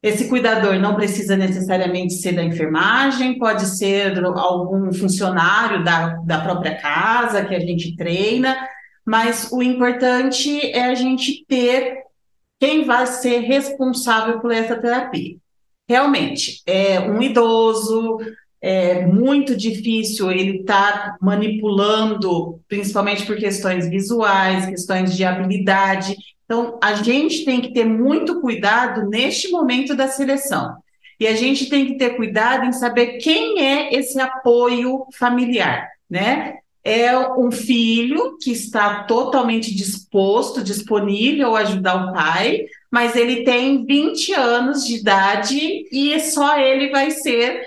Esse 0.00 0.28
cuidador 0.28 0.78
não 0.78 0.94
precisa 0.94 1.36
necessariamente 1.36 2.14
ser 2.14 2.32
da 2.32 2.44
enfermagem, 2.44 3.38
pode 3.38 3.66
ser 3.66 4.16
algum 4.24 4.92
funcionário 4.92 5.82
da, 5.82 6.16
da 6.24 6.40
própria 6.40 6.76
casa 6.76 7.44
que 7.44 7.54
a 7.54 7.58
gente 7.58 7.96
treina, 7.96 8.56
mas 9.04 9.48
o 9.50 9.60
importante 9.60 10.60
é 10.70 10.84
a 10.84 10.94
gente 10.94 11.44
ter 11.48 12.02
quem 12.60 12.84
vai 12.84 13.06
ser 13.06 13.40
responsável 13.40 14.40
por 14.40 14.52
essa 14.52 14.76
terapia. 14.76 15.36
Realmente, 15.88 16.62
é 16.66 17.00
um 17.00 17.20
idoso, 17.22 18.18
é 18.60 19.06
muito 19.06 19.56
difícil 19.56 20.30
ele 20.30 20.60
estar 20.60 20.92
tá 20.92 21.16
manipulando, 21.20 22.60
principalmente 22.68 23.24
por 23.24 23.36
questões 23.36 23.88
visuais, 23.88 24.66
questões 24.66 25.16
de 25.16 25.24
habilidade. 25.24 26.14
Então, 26.48 26.78
a 26.82 26.94
gente 26.94 27.44
tem 27.44 27.60
que 27.60 27.74
ter 27.74 27.84
muito 27.84 28.40
cuidado 28.40 29.06
neste 29.06 29.50
momento 29.50 29.94
da 29.94 30.08
seleção. 30.08 30.78
E 31.20 31.26
a 31.26 31.34
gente 31.36 31.68
tem 31.68 31.84
que 31.84 31.98
ter 31.98 32.16
cuidado 32.16 32.64
em 32.64 32.72
saber 32.72 33.18
quem 33.18 33.60
é 33.60 33.94
esse 33.94 34.18
apoio 34.18 35.04
familiar, 35.12 35.86
né? 36.08 36.54
É 36.82 37.18
um 37.18 37.50
filho 37.50 38.38
que 38.40 38.50
está 38.50 39.02
totalmente 39.02 39.74
disposto, 39.74 40.64
disponível 40.64 41.54
a 41.54 41.60
ajudar 41.60 41.96
o 41.96 42.12
pai, 42.14 42.64
mas 42.90 43.14
ele 43.14 43.44
tem 43.44 43.84
20 43.84 44.32
anos 44.32 44.86
de 44.86 44.96
idade 44.96 45.86
e 45.92 46.18
só 46.18 46.58
ele 46.58 46.88
vai 46.88 47.10
ser, 47.10 47.66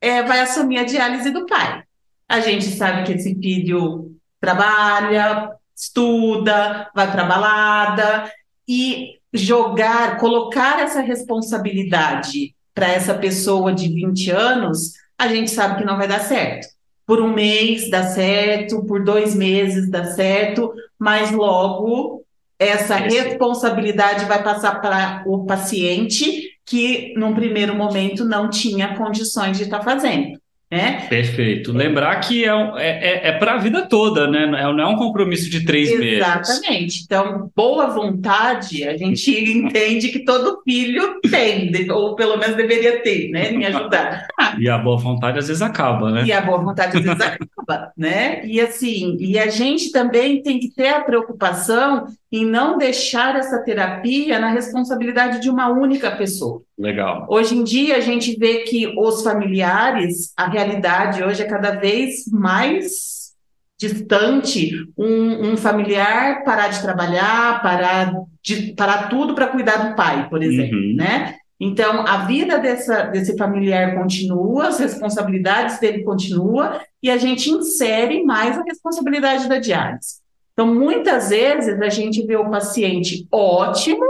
é, 0.00 0.22
vai 0.22 0.40
assumir 0.40 0.78
a 0.78 0.84
diálise 0.84 1.30
do 1.30 1.44
pai. 1.44 1.82
A 2.26 2.40
gente 2.40 2.64
sabe 2.64 3.04
que 3.04 3.12
esse 3.12 3.34
filho 3.34 4.12
trabalha, 4.40 5.50
estuda, 5.76 6.90
vai 6.94 7.10
para 7.10 7.24
balada 7.24 8.30
e 8.68 9.18
jogar, 9.32 10.18
colocar 10.18 10.80
essa 10.80 11.00
responsabilidade 11.00 12.54
para 12.74 12.88
essa 12.88 13.14
pessoa 13.14 13.72
de 13.72 13.88
20 13.88 14.30
anos, 14.30 14.92
a 15.18 15.28
gente 15.28 15.50
sabe 15.50 15.78
que 15.78 15.84
não 15.84 15.96
vai 15.96 16.08
dar 16.08 16.20
certo. 16.20 16.68
Por 17.06 17.20
um 17.20 17.32
mês 17.32 17.90
dá 17.90 18.04
certo, 18.04 18.84
por 18.84 19.04
dois 19.04 19.34
meses 19.34 19.90
dá 19.90 20.04
certo, 20.04 20.72
mas 20.98 21.30
logo 21.30 22.24
essa 22.58 22.96
responsabilidade 22.96 24.24
vai 24.26 24.42
passar 24.42 24.80
para 24.80 25.24
o 25.26 25.44
paciente 25.44 26.52
que, 26.64 27.12
num 27.16 27.34
primeiro 27.34 27.74
momento, 27.74 28.24
não 28.24 28.48
tinha 28.48 28.96
condições 28.96 29.56
de 29.56 29.64
estar 29.64 29.78
tá 29.78 29.84
fazendo. 29.84 30.40
Né? 30.72 31.06
Perfeito. 31.06 31.70
Lembrar 31.70 32.16
que 32.20 32.46
é, 32.46 32.48
é, 32.48 33.28
é, 33.28 33.28
é 33.28 33.32
para 33.32 33.52
a 33.52 33.58
vida 33.58 33.82
toda, 33.82 34.26
né? 34.26 34.46
Não 34.46 34.56
é, 34.56 34.62
não 34.72 34.80
é 34.84 34.86
um 34.86 34.96
compromisso 34.96 35.50
de 35.50 35.66
três 35.66 35.90
Exatamente. 35.90 36.10
meses. 36.10 36.26
Exatamente. 36.26 37.02
Então, 37.04 37.50
boa 37.54 37.88
vontade, 37.88 38.88
a 38.88 38.96
gente 38.96 39.30
entende 39.52 40.08
que 40.08 40.20
todo 40.20 40.62
filho 40.64 41.20
tem, 41.30 41.70
ou 41.90 42.16
pelo 42.16 42.38
menos 42.38 42.56
deveria 42.56 43.02
ter, 43.02 43.28
né? 43.28 43.50
Me 43.50 43.66
ajudar. 43.66 44.26
e 44.58 44.66
a 44.66 44.78
boa 44.78 44.96
vontade 44.96 45.38
às 45.38 45.48
vezes 45.48 45.60
acaba, 45.60 46.10
né? 46.10 46.24
E 46.24 46.32
a 46.32 46.40
boa 46.40 46.56
vontade 46.56 46.96
às 46.96 47.04
vezes 47.04 47.20
acaba, 47.20 47.92
né? 47.94 48.40
E 48.46 48.58
assim, 48.58 49.18
e 49.20 49.38
a 49.38 49.48
gente 49.48 49.92
também 49.92 50.42
tem 50.42 50.58
que 50.58 50.70
ter 50.70 50.88
a 50.88 51.02
preocupação 51.02 52.06
em 52.32 52.46
não 52.46 52.78
deixar 52.78 53.36
essa 53.36 53.58
terapia 53.58 54.38
na 54.38 54.48
responsabilidade 54.48 55.38
de 55.38 55.50
uma 55.50 55.68
única 55.68 56.10
pessoa. 56.12 56.62
Legal. 56.82 57.28
Hoje 57.30 57.56
em 57.56 57.62
dia 57.62 57.96
a 57.96 58.00
gente 58.00 58.36
vê 58.36 58.64
que 58.64 58.92
os 58.98 59.22
familiares, 59.22 60.32
a 60.36 60.48
realidade 60.48 61.22
hoje 61.22 61.40
é 61.40 61.46
cada 61.46 61.76
vez 61.76 62.26
mais 62.26 63.30
distante 63.78 64.72
um, 64.98 65.52
um 65.52 65.56
familiar 65.56 66.42
parar 66.42 66.68
de 66.68 66.82
trabalhar, 66.82 67.62
parar, 67.62 68.12
de, 68.42 68.74
parar 68.74 69.08
tudo 69.08 69.32
para 69.32 69.46
cuidar 69.46 69.90
do 69.90 69.94
pai, 69.94 70.28
por 70.28 70.42
exemplo, 70.42 70.76
uhum. 70.76 70.96
né? 70.96 71.36
Então, 71.60 72.04
a 72.04 72.24
vida 72.26 72.58
dessa, 72.58 73.04
desse 73.04 73.36
familiar 73.36 73.94
continua, 73.94 74.66
as 74.66 74.80
responsabilidades 74.80 75.78
dele 75.78 76.02
continuam, 76.02 76.72
e 77.00 77.08
a 77.08 77.16
gente 77.16 77.48
insere 77.48 78.24
mais 78.24 78.58
a 78.58 78.64
responsabilidade 78.64 79.48
da 79.48 79.60
diálise. 79.60 80.16
Então, 80.52 80.66
muitas 80.74 81.30
vezes 81.30 81.80
a 81.80 81.88
gente 81.88 82.26
vê 82.26 82.34
o 82.34 82.50
paciente 82.50 83.28
ótimo, 83.30 84.04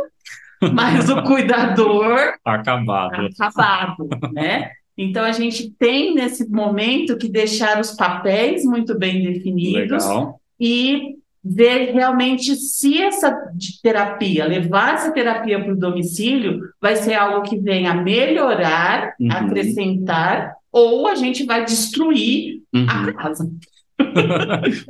mas 0.73 1.09
o 1.09 1.23
cuidador 1.23 2.35
acabado. 2.45 3.28
Acabado, 3.38 4.09
né? 4.33 4.71
Então 4.97 5.25
a 5.25 5.33
gente 5.33 5.71
tem 5.71 6.14
nesse 6.14 6.49
momento 6.49 7.16
que 7.16 7.28
deixar 7.28 7.81
os 7.81 7.92
papéis 7.92 8.64
muito 8.64 8.97
bem 8.99 9.23
definidos 9.23 10.04
Legal. 10.04 10.40
e 10.61 11.16
ver 11.45 11.92
realmente 11.92 12.54
se 12.54 13.02
essa 13.02 13.37
terapia, 13.83 14.47
levar 14.47 14.95
essa 14.95 15.11
terapia 15.11 15.62
para 15.62 15.73
o 15.73 15.78
domicílio, 15.78 16.61
vai 16.81 16.95
ser 16.95 17.14
algo 17.14 17.42
que 17.42 17.59
venha 17.59 17.95
melhorar, 17.95 19.14
uhum. 19.19 19.33
acrescentar, 19.33 20.54
ou 20.71 21.09
a 21.09 21.16
gente 21.16 21.45
vai 21.45 21.64
destruir 21.64 22.62
uhum. 22.73 22.87
a 22.88 23.12
casa. 23.12 23.50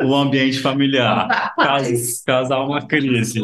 O 0.02 0.14
ambiente 0.14 0.59
familiar, 0.59 1.54
causar 2.26 2.61
uma 2.61 2.82
crise. 2.82 3.40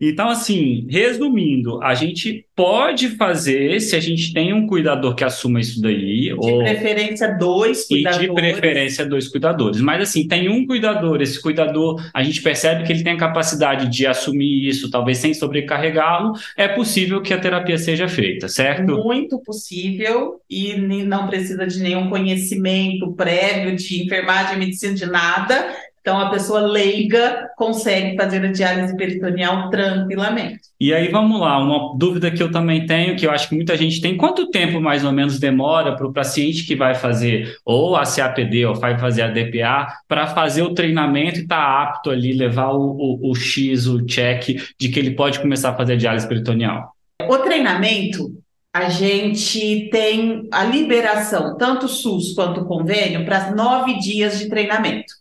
então, 0.00 0.28
assim, 0.28 0.86
resumindo, 0.88 1.82
a 1.82 1.94
gente 1.94 2.46
pode 2.54 3.10
fazer 3.10 3.80
se 3.80 3.94
a 3.94 4.00
gente 4.00 4.32
tem 4.32 4.52
um 4.52 4.66
cuidador 4.66 5.14
que 5.14 5.24
assuma 5.24 5.60
isso 5.60 5.80
daí. 5.80 6.22
De 6.22 6.34
ou... 6.34 6.58
preferência, 6.58 7.36
dois 7.38 7.86
cuidadores. 7.86 8.24
E 8.24 8.28
de 8.28 8.34
preferência, 8.34 9.06
dois 9.06 9.28
cuidadores. 9.28 9.80
Mas, 9.80 10.02
assim, 10.02 10.26
tem 10.26 10.48
um 10.48 10.66
cuidador, 10.66 11.20
esse 11.22 11.40
cuidador, 11.40 12.02
a 12.12 12.22
gente 12.22 12.42
percebe 12.42 12.84
que 12.84 12.92
ele 12.92 13.04
tem 13.04 13.14
a 13.14 13.18
capacidade 13.18 13.88
de 13.88 14.06
assumir 14.06 14.68
isso, 14.68 14.90
talvez 14.90 15.18
sem 15.18 15.32
sobrecarregá-lo, 15.34 16.32
é 16.56 16.68
possível 16.68 17.20
que 17.20 17.32
a 17.32 17.38
terapia 17.38 17.78
seja 17.78 18.08
feita, 18.08 18.48
certo? 18.48 18.96
Muito 18.96 19.38
possível 19.40 20.40
e 20.48 20.76
não 20.76 21.26
precisa 21.26 21.66
de 21.66 21.80
nenhum 21.80 22.08
conhecimento 22.08 23.12
prévio 23.12 23.76
de 23.76 23.97
enfermagem, 24.04 24.58
medicina, 24.58 24.94
de 24.94 25.06
nada. 25.06 25.74
Então, 26.08 26.18
a 26.18 26.30
pessoa 26.30 26.60
leiga 26.60 27.50
consegue 27.54 28.16
fazer 28.16 28.42
a 28.42 28.50
diálise 28.50 28.96
peritoneal 28.96 29.68
tranquilamente. 29.68 30.60
E 30.80 30.94
aí, 30.94 31.08
vamos 31.08 31.38
lá, 31.38 31.58
uma 31.58 31.98
dúvida 31.98 32.30
que 32.30 32.42
eu 32.42 32.50
também 32.50 32.86
tenho, 32.86 33.14
que 33.14 33.26
eu 33.26 33.30
acho 33.30 33.46
que 33.46 33.54
muita 33.54 33.76
gente 33.76 34.00
tem, 34.00 34.16
quanto 34.16 34.50
tempo 34.50 34.80
mais 34.80 35.04
ou 35.04 35.12
menos 35.12 35.38
demora 35.38 35.94
para 35.94 36.06
o 36.06 36.12
paciente 36.12 36.64
que 36.66 36.74
vai 36.74 36.94
fazer 36.94 37.54
ou 37.62 37.94
a 37.94 38.04
CAPD 38.04 38.64
ou 38.64 38.74
vai 38.74 38.96
fazer 38.96 39.20
a 39.20 39.28
DPA 39.28 39.88
para 40.08 40.26
fazer 40.28 40.62
o 40.62 40.72
treinamento 40.72 41.40
e 41.40 41.42
estar 41.42 41.56
tá 41.56 41.82
apto 41.82 42.08
ali, 42.08 42.32
levar 42.32 42.70
o, 42.70 42.96
o, 42.96 43.30
o 43.30 43.34
X, 43.34 43.86
o 43.86 44.06
check 44.06 44.56
de 44.80 44.88
que 44.88 44.98
ele 44.98 45.10
pode 45.10 45.40
começar 45.40 45.70
a 45.70 45.76
fazer 45.76 45.92
a 45.92 45.96
diálise 45.96 46.26
peritoneal? 46.26 46.90
O 47.28 47.36
treinamento, 47.36 48.30
a 48.72 48.88
gente 48.88 49.88
tem 49.90 50.48
a 50.52 50.64
liberação, 50.64 51.56
tanto 51.56 51.88
SUS 51.88 52.34
quanto 52.34 52.66
convênio, 52.66 53.24
para 53.24 53.50
nove 53.52 53.98
dias 53.98 54.38
de 54.38 54.48
treinamento. 54.48 55.12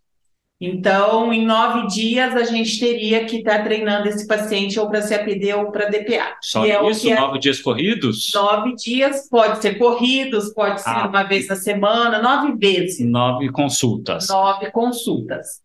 Então, 0.59 1.31
em 1.31 1.45
nove 1.45 1.85
dias, 1.87 2.35
a 2.35 2.43
gente 2.43 2.79
teria 2.79 3.25
que 3.25 3.37
estar 3.37 3.59
tá 3.59 3.63
treinando 3.63 4.07
esse 4.07 4.25
paciente 4.25 4.79
ou 4.79 4.89
para 4.89 5.07
CAPD 5.07 5.53
ou 5.53 5.71
para 5.71 5.85
DPA. 5.85 6.35
Só 6.41 6.65
é 6.65 6.89
isso? 6.89 7.07
É... 7.07 7.15
Nove 7.15 7.37
dias 7.37 7.61
corridos? 7.61 8.31
Nove 8.33 8.73
dias, 8.73 9.29
pode 9.29 9.61
ser 9.61 9.77
corridos, 9.77 10.51
pode 10.53 10.81
ser 10.81 10.89
ah. 10.89 11.07
uma 11.07 11.23
vez 11.23 11.47
na 11.47 11.55
semana, 11.55 12.19
nove 12.19 12.55
vezes. 12.57 13.07
Nove 13.07 13.51
consultas. 13.51 14.29
Nove 14.29 14.71
consultas. 14.71 15.61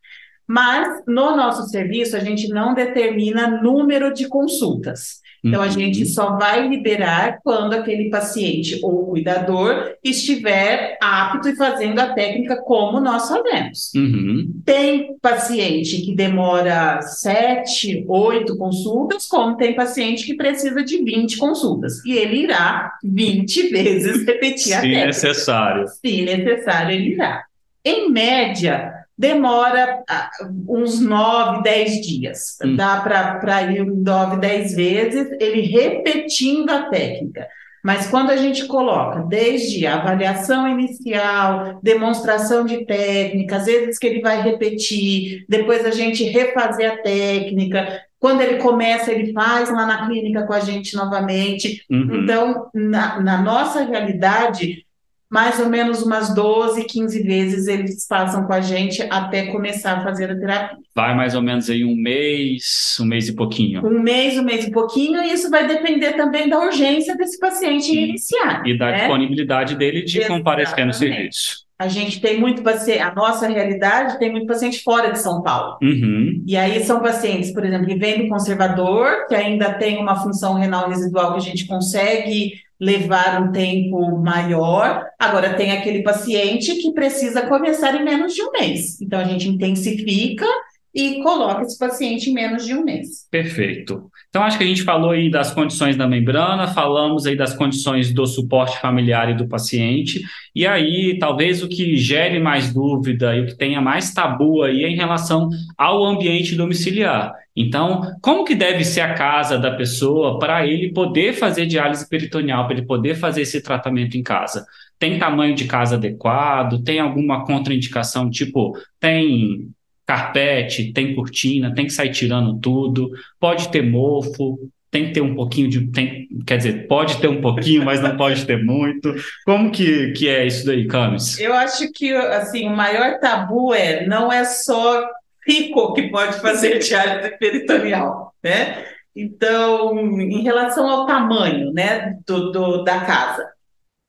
Mas, 0.47 1.03
no 1.07 1.35
nosso 1.37 1.62
serviço, 1.69 2.15
a 2.15 2.21
gente 2.21 2.49
não 2.49 2.75
determina 2.75 3.62
número 3.62 4.12
de 4.12 4.29
consultas. 4.29 5.22
Então, 5.44 5.61
a 5.61 5.68
gente 5.68 6.00
uhum. 6.00 6.08
só 6.08 6.37
vai 6.37 6.68
liberar 6.68 7.40
quando 7.42 7.72
aquele 7.75 8.08
paciente 8.08 8.78
ou 8.82 9.06
cuidador 9.06 9.94
estiver 10.02 10.96
apto 11.02 11.49
e 11.49 11.56
fazendo 11.56 11.99
a 11.99 12.12
técnica 12.12 12.56
como 12.56 13.00
nós 13.00 13.28
fazemos. 13.28 13.92
Uhum. 13.94 14.61
Tem 14.64 15.16
paciente 15.20 16.02
que 16.02 16.14
demora 16.14 17.02
sete, 17.02 18.04
oito 18.06 18.56
consultas, 18.56 19.26
como 19.26 19.56
tem 19.56 19.75
paciente 19.75 20.25
que 20.25 20.34
precisa 20.34 20.84
de 20.84 21.02
20 21.02 21.37
consultas. 21.37 22.04
E 22.04 22.12
ele 22.12 22.42
irá 22.42 22.92
20 23.02 23.68
vezes 23.68 24.25
repetir 24.25 24.75
a 24.75 24.80
técnica. 24.80 25.12
Se 25.12 25.26
necessário. 25.26 25.88
Se 25.88 26.22
necessário, 26.22 26.94
ele 26.94 27.14
irá. 27.14 27.44
Em 27.84 28.08
média, 28.08 29.01
demora 29.23 30.02
ah, 30.11 30.31
uns 30.69 31.00
9, 31.00 31.62
10 31.62 32.00
dias. 32.05 32.59
Hum. 32.64 32.75
Dá 32.75 33.00
para 33.00 33.62
ir 33.71 33.87
9, 33.87 34.38
10 34.38 34.75
vezes, 34.75 35.31
ele 35.38 35.61
repetindo 35.61 36.69
a 36.69 36.91
técnica. 36.91 37.47
Mas 37.85 38.09
quando 38.09 38.31
a 38.31 38.37
gente 38.37 38.67
coloca 38.67 39.21
desde 39.23 39.87
a 39.87 39.97
avaliação 39.97 40.69
inicial, 40.69 41.81
demonstração 41.83 42.64
de 42.64 42.85
técnica, 42.85 43.57
às 43.57 43.67
vezes 43.67 43.99
que 43.99 44.07
ele 44.07 44.21
vai 44.21 44.43
repetir, 44.43 45.45
depois 45.49 45.85
a 45.85 45.91
gente 45.91 46.25
refazer 46.25 46.93
a 46.93 46.97
técnica, 46.97 48.02
quando 48.19 48.41
ele 48.41 48.59
começa, 48.59 49.11
ele 49.12 49.33
faz 49.33 49.71
lá 49.71 49.87
na 49.87 50.07
clínica 50.07 50.47
com 50.47 50.52
a 50.52 50.61
gente 50.61 50.97
novamente. 50.97 51.85
Uhum. 51.91 52.23
Então, 52.23 52.71
na, 52.73 53.21
na 53.21 53.43
nossa 53.43 53.83
realidade, 53.83 54.85
mais 55.33 55.59
ou 55.59 55.67
menos 55.67 56.03
umas 56.03 56.35
12, 56.35 56.85
15 56.85 57.23
vezes 57.23 57.67
eles 57.67 58.07
passam 58.07 58.47
com 58.47 58.53
a 58.53 58.61
gente 58.61 59.03
até 59.09 59.47
começar 59.47 59.95
a 59.95 60.03
fazer 60.03 60.31
a 60.31 60.39
terapia. 60.39 60.77
Vai 60.95 61.17
mais 61.17 61.35
ou 61.35 61.41
menos 61.41 61.71
aí 61.71 61.87
um 61.87 61.97
mês, 61.97 62.99
um 63.01 63.07
mês 63.07 63.29
e 63.31 63.35
pouquinho. 63.35 63.83
Um 63.83 64.03
mês, 64.03 64.37
um 64.37 64.43
mês 64.43 64.67
e 64.67 64.71
pouquinho, 64.71 65.23
e 65.23 65.33
isso 65.33 65.49
vai 65.49 65.67
depender 65.67 66.12
também 66.12 66.51
da 66.51 66.61
urgência 66.61 67.17
desse 67.17 67.39
paciente 67.39 67.91
e, 67.91 68.11
iniciar. 68.11 68.62
E 68.67 68.77
da 68.77 68.91
né? 68.91 68.99
disponibilidade 68.99 69.75
dele 69.75 70.03
de 70.03 70.19
Exatamente. 70.19 70.45
comparecer 70.45 70.85
no 70.85 70.93
serviço. 70.93 71.62
A 71.79 71.89
gente 71.89 72.21
tem 72.21 72.39
muito 72.39 72.62
paciente, 72.62 73.01
a 73.01 73.15
nossa 73.15 73.49
realidade 73.49 74.19
tem 74.19 74.31
muito 74.31 74.47
paciente 74.47 74.83
fora 74.83 75.11
de 75.11 75.19
São 75.19 75.43
Paulo. 75.43 75.79
Uhum. 75.83 76.45
E 76.47 76.59
aí 76.59 76.85
são 76.85 77.01
pacientes, 77.01 77.51
por 77.51 77.65
exemplo, 77.65 77.87
que 77.87 77.97
vêm 77.97 78.23
do 78.23 78.29
conservador, 78.29 79.27
que 79.27 79.35
ainda 79.35 79.73
tem 79.73 79.99
uma 79.99 80.23
função 80.23 80.55
renal 80.55 80.91
residual 80.91 81.33
que 81.33 81.39
a 81.39 81.43
gente 81.43 81.67
consegue 81.67 82.53
levar 82.83 83.41
um 83.41 83.53
tempo 83.53 84.19
maior. 84.21 85.07
Agora, 85.17 85.55
tem 85.55 85.71
aquele 85.71 86.03
paciente 86.03 86.75
que 86.75 86.93
precisa 86.93 87.47
começar 87.47 87.95
em 87.95 88.05
menos 88.05 88.35
de 88.35 88.43
um 88.43 88.51
mês. 88.51 89.01
Então, 89.01 89.21
a 89.21 89.25
gente 89.25 89.49
intensifica 89.49 90.45
e 90.93 91.23
coloca 91.23 91.62
esse 91.62 91.79
paciente 91.79 92.29
em 92.29 92.35
menos 92.35 92.67
de 92.67 92.75
um 92.75 92.85
mês. 92.85 93.27
Perfeito. 93.31 94.11
Então, 94.29 94.43
acho 94.43 94.59
que 94.59 94.65
a 94.65 94.67
gente 94.67 94.83
falou 94.83 95.12
aí 95.12 95.31
das 95.31 95.53
condições 95.53 95.97
da 95.97 96.09
membrana, 96.09 96.67
falamos 96.67 97.25
aí 97.25 97.37
das 97.37 97.55
condições 97.55 98.12
do 98.12 98.27
suporte 98.27 98.81
familiar 98.81 99.31
e 99.31 99.37
do 99.37 99.47
paciente, 99.47 100.21
e 100.55 100.67
aí 100.67 101.17
talvez 101.21 101.62
o 101.62 101.69
que 101.69 101.97
gere 101.97 102.41
mais 102.41 102.75
dúvida 102.75 103.35
e 103.35 103.43
o 103.43 103.47
que 103.47 103.57
tenha 103.57 103.81
mais 103.81 104.12
tabu 104.12 104.62
aí 104.62 104.85
é 104.85 104.89
em 104.89 104.97
relação 104.97 105.49
ao 105.79 106.05
ambiente 106.05 106.57
domiciliar. 106.57 107.33
Então, 107.54 108.16
como 108.23 108.44
que 108.44 108.54
deve 108.54 108.85
ser 108.85 109.02
a 109.02 109.14
casa 109.14 109.59
da 109.59 109.71
pessoa 109.73 110.38
para 110.38 110.66
ele 110.66 110.92
poder 110.92 111.35
fazer 111.35 111.66
diálise 111.66 112.09
peritoneal, 112.09 112.66
para 112.66 112.76
ele 112.76 112.87
poder 112.87 113.14
fazer 113.14 113.42
esse 113.42 113.62
tratamento 113.62 114.16
em 114.16 114.23
casa? 114.23 114.66
Tem 114.99 115.18
tamanho 115.18 115.54
de 115.54 115.66
casa 115.66 115.97
adequado? 115.97 116.82
Tem 116.82 116.99
alguma 116.99 117.44
contraindicação, 117.44 118.30
tipo, 118.30 118.76
tem 118.99 119.68
carpete, 120.06 120.92
tem 120.92 121.14
cortina, 121.14 121.75
tem 121.75 121.87
que 121.87 121.92
sair 121.92 122.11
tirando 122.11 122.59
tudo, 122.59 123.11
pode 123.38 123.68
ter 123.68 123.82
mofo, 123.82 124.59
tem 124.92 125.06
que 125.06 125.12
ter 125.12 125.23
um 125.23 125.35
pouquinho 125.35 125.68
de. 125.71 125.87
Tem, 125.90 126.28
quer 126.47 126.59
dizer, 126.59 126.87
pode 126.87 127.16
ter 127.16 127.26
um 127.26 127.40
pouquinho, 127.40 127.82
mas 127.82 128.02
não 128.02 128.14
pode 128.14 128.44
ter 128.44 128.62
muito. 128.62 129.14
Como 129.47 129.71
que, 129.71 130.12
que 130.12 130.28
é 130.28 130.47
isso 130.47 130.66
daí, 130.66 130.87
Camis? 130.87 131.38
Eu 131.38 131.54
acho 131.54 131.90
que 131.92 132.14
assim, 132.14 132.68
o 132.68 132.76
maior 132.76 133.18
tabu 133.18 133.73
é 133.73 134.06
não 134.06 134.30
é 134.30 134.44
só 134.44 135.02
rico 135.46 135.92
que 135.94 136.08
pode 136.11 136.40
fazer 136.40 136.78
diálise 136.80 137.37
peritoneal, 137.38 138.34
né? 138.42 138.84
Então, 139.14 139.99
em 140.20 140.42
relação 140.42 140.88
ao 140.88 141.06
tamanho 141.06 141.70
né, 141.72 142.18
do, 142.26 142.50
do 142.50 142.82
da 142.82 143.00
casa, 143.00 143.46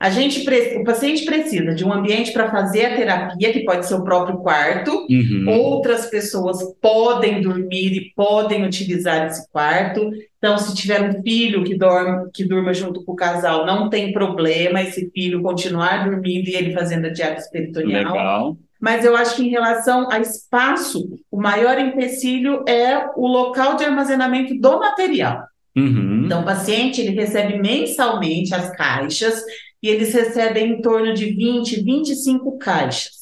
a 0.03 0.09
gente, 0.09 0.45
o 0.77 0.83
paciente 0.83 1.23
precisa 1.23 1.73
de 1.73 1.85
um 1.85 1.93
ambiente 1.93 2.33
para 2.33 2.51
fazer 2.51 2.87
a 2.87 2.95
terapia, 2.97 3.53
que 3.53 3.63
pode 3.63 3.85
ser 3.85 3.95
o 3.95 4.03
próprio 4.03 4.37
quarto. 4.39 5.07
Uhum. 5.09 5.45
Outras 5.47 6.07
pessoas 6.07 6.61
podem 6.81 7.41
dormir 7.41 7.93
e 7.93 8.13
podem 8.13 8.65
utilizar 8.65 9.27
esse 9.27 9.49
quarto. 9.49 10.11
Então, 10.37 10.57
se 10.57 10.75
tiver 10.75 11.01
um 11.01 11.23
filho 11.23 11.63
que 11.63 11.77
dorme, 11.77 12.29
que 12.33 12.43
durma 12.43 12.73
junto 12.73 13.01
com 13.05 13.13
o 13.13 13.15
casal, 13.15 13.65
não 13.65 13.89
tem 13.89 14.11
problema 14.11 14.81
esse 14.81 15.09
filho 15.11 15.41
continuar 15.41 16.03
dormindo 16.03 16.49
e 16.49 16.55
ele 16.55 16.73
fazendo 16.73 17.05
a 17.05 17.09
diálise 17.09 17.49
peritoneal. 17.49 18.13
Legal. 18.13 18.57
Mas 18.83 19.05
eu 19.05 19.15
acho 19.15 19.37
que 19.37 19.43
em 19.43 19.49
relação 19.49 20.11
a 20.11 20.19
espaço, 20.19 21.17
o 21.31 21.39
maior 21.41 21.79
empecilho 21.79 22.65
é 22.67 23.07
o 23.15 23.25
local 23.25 23.77
de 23.77 23.85
armazenamento 23.85 24.53
do 24.59 24.77
material. 24.77 25.41
Uhum. 25.73 26.23
Então, 26.25 26.41
o 26.41 26.45
paciente 26.45 26.99
ele 26.99 27.11
recebe 27.11 27.57
mensalmente 27.57 28.53
as 28.53 28.75
caixas 28.75 29.41
e 29.81 29.87
eles 29.87 30.13
recebem 30.13 30.73
em 30.73 30.81
torno 30.81 31.13
de 31.13 31.27
20, 31.27 31.81
25 31.81 32.57
caixas. 32.57 33.13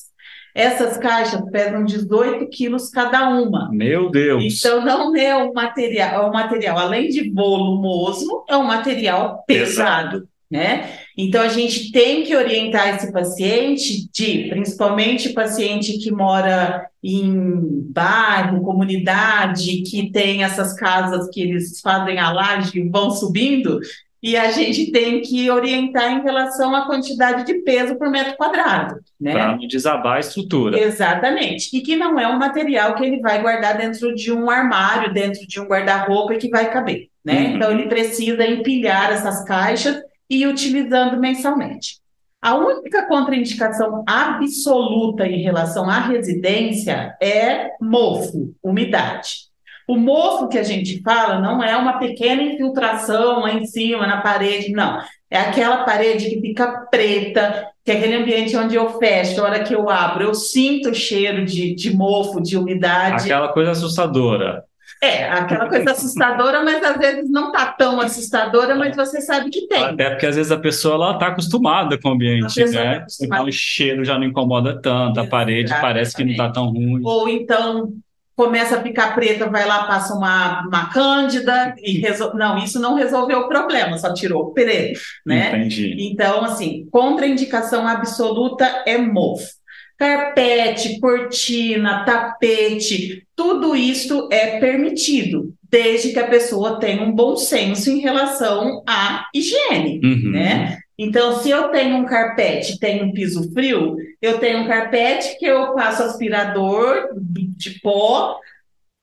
Essas 0.56 0.98
caixas 0.98 1.40
pesam 1.52 1.86
18 1.86 2.50
quilos 2.50 2.90
cada 2.90 3.30
uma. 3.30 3.70
Meu 3.72 4.10
Deus! 4.10 4.44
Então 4.44 4.84
não 4.84 5.16
é 5.16 5.38
um 5.38 5.54
material, 5.54 6.24
é 6.24 6.28
um 6.28 6.34
material, 6.34 6.80
além 6.80 7.08
de 7.08 7.32
volumoso, 7.32 8.44
é 8.50 8.58
um 8.58 8.64
material 8.64 9.44
pesado. 9.46 10.10
pesado. 10.10 10.32
Né? 10.52 11.00
Então 11.18 11.42
a 11.42 11.48
gente 11.48 11.94
tem 11.94 12.24
que 12.24 12.36
orientar 12.36 12.94
esse 12.94 13.10
paciente 13.10 14.12
de, 14.12 14.50
principalmente 14.50 15.30
paciente 15.30 15.98
que 15.98 16.12
mora 16.12 16.88
em 17.02 17.90
bairro, 17.90 18.62
comunidade, 18.62 19.82
que 19.84 20.12
tem 20.12 20.44
essas 20.44 20.74
casas 20.74 21.30
que 21.32 21.42
eles 21.42 21.80
fazem 21.80 22.20
a 22.20 22.34
laje 22.34 22.80
e 22.80 22.90
vão 22.90 23.12
subindo, 23.12 23.80
e 24.22 24.38
a 24.38 24.52
gente 24.52 24.92
tem 24.92 25.22
que 25.22 25.50
orientar 25.50 26.12
em 26.12 26.22
relação 26.22 26.76
à 26.76 26.86
quantidade 26.86 27.44
de 27.44 27.56
peso 27.62 27.96
por 27.96 28.10
metro 28.10 28.38
quadrado. 28.38 29.00
Né? 29.20 29.32
Para 29.32 29.56
não 29.56 29.68
desabar 29.68 30.18
a 30.18 30.20
estrutura. 30.20 30.80
Exatamente. 30.80 31.76
E 31.76 31.82
que 31.82 31.96
não 31.96 32.20
é 32.20 32.28
um 32.28 32.38
material 32.38 32.94
que 32.94 33.04
ele 33.04 33.20
vai 33.20 33.42
guardar 33.42 33.78
dentro 33.78 34.14
de 34.14 34.32
um 34.32 34.48
armário, 34.48 35.12
dentro 35.12 35.48
de 35.48 35.60
um 35.60 35.66
guarda-roupa 35.66 36.36
e 36.36 36.38
que 36.38 36.50
vai 36.50 36.70
caber. 36.70 37.08
Né? 37.26 37.34
Uhum. 37.34 37.56
Então, 37.56 37.72
ele 37.72 37.88
precisa 37.88 38.46
empilhar 38.46 39.12
essas 39.12 39.44
caixas 39.44 40.00
e 40.32 40.48
utilizando 40.48 41.20
mensalmente. 41.20 42.00
A 42.42 42.56
única 42.56 43.06
contraindicação 43.06 44.04
absoluta 44.08 45.28
em 45.28 45.44
relação 45.44 45.90
à 45.90 46.00
residência 46.00 47.16
é 47.22 47.72
mofo, 47.82 48.56
umidade. 48.64 49.52
O 49.88 49.98
mofo 49.98 50.48
que 50.48 50.58
a 50.58 50.64
gente 50.64 51.02
fala 51.02 51.40
não 51.40 51.62
é 51.62 51.76
uma 51.76 52.00
pequena 52.00 52.42
infiltração 52.42 53.42
lá 53.42 53.54
em 53.54 53.66
cima, 53.66 54.08
na 54.08 54.22
parede, 54.22 54.72
não. 54.72 55.00
É 55.30 55.38
aquela 55.38 55.84
parede 55.84 56.30
que 56.30 56.40
fica 56.40 56.88
preta, 56.90 57.68
que 57.84 57.92
é 57.92 57.98
aquele 57.98 58.16
ambiente 58.16 58.56
onde 58.56 58.76
eu 58.76 58.98
fecho, 58.98 59.42
a 59.42 59.44
hora 59.44 59.64
que 59.64 59.76
eu 59.76 59.90
abro, 59.90 60.24
eu 60.24 60.34
sinto 60.34 60.92
o 60.92 60.96
cheiro 60.96 61.46
de, 61.46 61.76
de 61.76 61.94
mofo, 61.94 62.42
de 62.42 62.58
umidade. 62.58 63.26
Aquela 63.26 63.50
coisa 63.50 63.72
assustadora. 63.72 64.64
É, 65.04 65.28
aquela 65.28 65.68
coisa 65.68 65.92
assustadora, 65.92 66.64
mas 66.64 66.84
às 66.84 66.96
vezes 66.96 67.32
não 67.32 67.48
está 67.48 67.66
tão 67.66 68.00
assustadora, 68.00 68.76
mas 68.76 68.96
você 68.96 69.20
sabe 69.20 69.50
que 69.50 69.68
tem. 69.68 69.84
Até 69.84 70.12
porque 70.12 70.28
às 70.28 70.36
vezes 70.36 70.52
a 70.52 70.60
pessoa 70.60 70.94
ela 70.94 71.14
está 71.14 71.28
acostumada 71.28 72.00
com 72.00 72.10
o 72.10 72.12
ambiente, 72.12 72.64
né? 72.66 73.00
Tá 73.00 73.06
então 73.20 73.46
o 73.46 73.52
cheiro 73.52 74.06
já 74.06 74.20
não 74.20 74.26
incomoda 74.26 74.80
tanto, 74.80 75.20
a 75.20 75.26
parede 75.26 75.74
parece 75.82 76.16
que 76.16 76.24
não 76.24 76.32
está 76.32 76.52
tão 76.52 76.68
ruim. 76.68 77.02
Ou 77.04 77.28
então 77.28 77.92
começa 78.36 78.78
a 78.78 78.82
ficar 78.82 79.14
preta, 79.14 79.50
vai 79.50 79.66
lá, 79.68 79.84
passa 79.84 80.14
uma, 80.14 80.62
uma 80.68 80.90
cândida 80.90 81.76
e 81.78 82.00
resolve. 82.00 82.38
Não, 82.38 82.58
isso 82.58 82.80
não 82.80 82.96
resolveu 82.96 83.40
o 83.40 83.48
problema, 83.48 83.98
só 83.98 84.14
tirou 84.14 84.44
o 84.44 84.54
preto, 84.54 85.00
né? 85.26 85.50
Entendi. 85.50 85.96
Então, 86.00 86.44
assim, 86.44 86.88
contraindicação 86.92 87.88
absoluta 87.88 88.84
é 88.86 88.98
mofo. 88.98 89.61
Carpete, 90.02 91.00
cortina, 91.00 92.04
tapete, 92.04 93.24
tudo 93.36 93.76
isso 93.76 94.28
é 94.32 94.60
permitido, 94.60 95.54
desde 95.70 96.12
que 96.12 96.18
a 96.18 96.28
pessoa 96.28 96.80
tenha 96.80 97.04
um 97.04 97.12
bom 97.12 97.38
senso 97.38 97.92
em 97.92 98.00
relação 98.00 98.82
à 98.90 99.28
higiene, 99.32 100.02
uhum. 100.04 100.32
né? 100.32 100.80
Então, 100.98 101.38
se 101.38 101.52
eu 101.52 101.70
tenho 101.70 101.98
um 101.98 102.06
carpete, 102.06 102.80
tenho 102.80 103.06
um 103.06 103.14
piso 103.14 103.54
frio, 103.54 103.96
eu 104.20 104.40
tenho 104.40 104.62
um 104.62 104.68
carpete 104.68 105.38
que 105.38 105.46
eu 105.46 105.76
passo 105.76 106.02
aspirador 106.02 107.10
de 107.16 107.80
pó, 107.80 108.40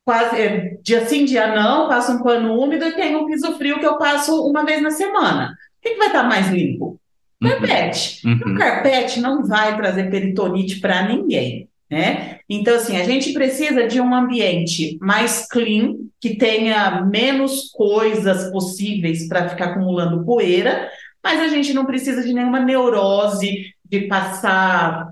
quase 0.04 0.34
é, 0.34 0.78
dia 0.82 1.06
sim, 1.06 1.24
dia 1.24 1.54
não, 1.54 1.86
passo 1.86 2.10
um 2.10 2.24
pano 2.24 2.60
úmido 2.60 2.84
e 2.84 2.96
tenho 2.96 3.20
um 3.20 3.26
piso 3.26 3.56
frio 3.56 3.78
que 3.78 3.86
eu 3.86 3.98
passo 3.98 4.44
uma 4.44 4.64
vez 4.64 4.82
na 4.82 4.90
semana. 4.90 5.54
O 5.78 5.80
que, 5.80 5.90
que 5.90 5.98
vai 5.98 6.08
estar 6.08 6.24
mais 6.24 6.50
limpo? 6.50 6.97
Uhum. 7.42 7.50
Carpete. 7.50 8.26
Uhum. 8.26 8.54
O 8.54 8.58
carpete 8.58 9.20
não 9.20 9.44
vai 9.44 9.76
trazer 9.76 10.10
peritonite 10.10 10.80
para 10.80 11.06
ninguém. 11.06 11.68
Né? 11.90 12.40
Então, 12.48 12.76
assim, 12.76 12.98
a 12.98 13.04
gente 13.04 13.32
precisa 13.32 13.86
de 13.86 13.98
um 14.00 14.14
ambiente 14.14 14.98
mais 15.00 15.48
clean, 15.48 15.94
que 16.20 16.36
tenha 16.36 17.00
menos 17.02 17.70
coisas 17.70 18.50
possíveis 18.50 19.26
para 19.26 19.48
ficar 19.48 19.66
acumulando 19.66 20.24
poeira, 20.24 20.90
mas 21.24 21.40
a 21.40 21.48
gente 21.48 21.72
não 21.72 21.86
precisa 21.86 22.22
de 22.22 22.34
nenhuma 22.34 22.60
neurose 22.60 23.72
de 23.84 24.00
passar 24.02 25.08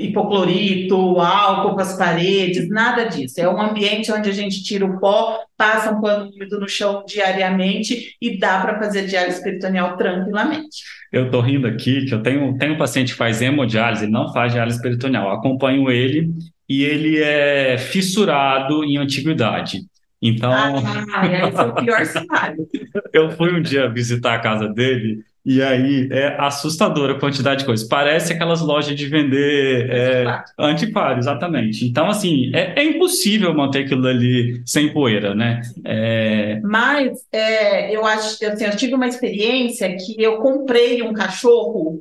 hipoclorito, 0.00 1.20
álcool 1.20 1.74
com 1.74 1.80
as 1.80 1.96
paredes, 1.96 2.68
nada 2.68 3.04
disso. 3.04 3.40
É 3.40 3.48
um 3.48 3.60
ambiente 3.60 4.10
onde 4.10 4.28
a 4.28 4.32
gente 4.32 4.62
tira 4.62 4.84
o 4.84 4.98
pó, 4.98 5.40
passa 5.56 5.90
um 5.90 6.00
pano 6.00 6.30
úmido 6.30 6.58
no 6.58 6.68
chão 6.68 7.04
diariamente 7.06 8.16
e 8.20 8.38
dá 8.38 8.60
para 8.60 8.78
fazer 8.78 9.06
diálise 9.06 9.42
peritoneal 9.42 9.96
tranquilamente. 9.96 10.82
Eu 11.12 11.26
estou 11.26 11.40
rindo 11.40 11.66
aqui 11.66 12.04
que 12.04 12.14
eu 12.14 12.22
tenho, 12.22 12.56
tenho 12.56 12.74
um 12.74 12.78
paciente 12.78 13.12
que 13.12 13.18
faz 13.18 13.42
hemodiálise, 13.42 14.04
ele 14.04 14.12
não 14.12 14.32
faz 14.32 14.52
diálise 14.52 14.80
peritoneal. 14.80 15.30
acompanho 15.32 15.90
ele 15.90 16.30
e 16.68 16.84
ele 16.84 17.20
é 17.22 17.76
fissurado 17.78 18.84
em 18.84 18.96
antiguidade. 18.96 19.80
Então. 20.22 20.52
Ah, 20.52 21.26
esse 21.26 21.58
é 21.58 21.62
o 21.62 21.74
pior 21.74 22.06
cenário. 22.06 22.68
eu 23.12 23.30
fui 23.32 23.52
um 23.52 23.62
dia 23.62 23.88
visitar 23.88 24.34
a 24.34 24.38
casa 24.38 24.68
dele 24.68 25.24
e 25.50 25.60
aí 25.60 26.08
é 26.12 26.36
assustadora 26.38 27.14
a 27.14 27.18
quantidade 27.18 27.60
de 27.60 27.66
coisas. 27.66 27.84
Parece 27.88 28.32
aquelas 28.32 28.60
lojas 28.60 28.94
de 28.94 29.06
vender 29.08 29.90
é, 29.90 30.42
antiquário, 30.56 31.18
exatamente. 31.18 31.84
Então, 31.84 32.08
assim, 32.08 32.52
é, 32.54 32.80
é, 32.80 32.84
impossível 32.84 33.52
manter 33.52 33.80
aquilo 33.84 34.06
ali 34.06 34.62
sem 34.64 34.92
poeira, 34.92 35.34
né? 35.34 35.60
É... 35.84 36.60
Mas 36.62 37.26
é, 37.32 37.92
eu 37.92 38.06
acho 38.06 38.46
assim, 38.46 38.64
eu 38.64 38.76
tive 38.76 38.94
uma 38.94 39.08
experiência 39.08 39.88
que 39.96 40.14
eu 40.22 40.36
comprei 40.36 41.02
um 41.02 41.12
cachorro, 41.12 42.00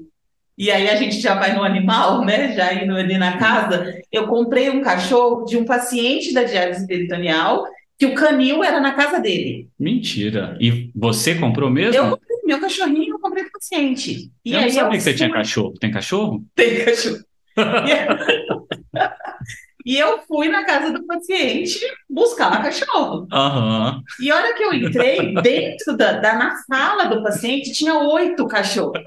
e 0.56 0.70
aí 0.70 0.88
a 0.88 0.96
gente 0.96 1.20
já 1.20 1.34
vai 1.34 1.56
no 1.56 1.64
animal, 1.64 2.24
né? 2.24 2.54
Já 2.56 2.72
indo 2.72 2.96
ali 2.96 3.18
na 3.18 3.38
casa, 3.38 4.00
eu 4.12 4.28
comprei 4.28 4.70
um 4.70 4.82
cachorro 4.82 5.46
de 5.46 5.58
um 5.58 5.66
paciente 5.66 6.36
da 6.36 6.44
diálise 6.44 6.86
peritoneal 6.86 7.66
que 7.98 8.06
o 8.06 8.14
canil 8.14 8.64
era 8.64 8.80
na 8.80 8.94
casa 8.94 9.20
dele. 9.20 9.68
Mentira. 9.78 10.56
E 10.62 10.92
você 10.96 11.34
comprou 11.34 11.70
mesmo? 11.70 11.96
Eu 11.96 12.12
comprei 12.12 12.38
meu 12.46 12.60
cachorrinho, 12.60 13.09
comprei 13.30 13.44
pro 13.44 13.54
paciente. 13.54 14.32
E 14.44 14.54
eu 14.54 14.62
não 14.62 14.70
sabia 14.70 14.82
eu 14.82 14.89
que 14.92 15.00
você 15.00 15.12
fui... 15.12 15.18
tinha 15.18 15.32
cachorro. 15.32 15.74
Tem 15.80 15.92
cachorro? 15.92 16.44
Tem 16.56 16.86
cachorro. 16.86 17.20
e 19.86 19.98
eu 19.98 20.22
fui 20.24 20.50
na 20.50 20.65
casa 20.65 20.92
do 20.92 21.06
paciente 21.06 21.80
buscar 22.10 22.60
o 22.60 22.63
cachorro. 22.63 23.28
Uhum. 23.32 24.04
E 24.22 24.32
a 24.32 24.36
hora 24.36 24.54
que 24.54 24.63
eu 24.63 24.74
entrei, 24.74 25.34
dentro 25.42 25.96
da, 25.96 26.13
da 26.13 26.36
na 26.36 26.56
sala 26.58 27.06
do 27.06 27.24
paciente, 27.24 27.74
tinha 27.74 27.96
oito 27.96 28.48
cachorros. 28.48 29.02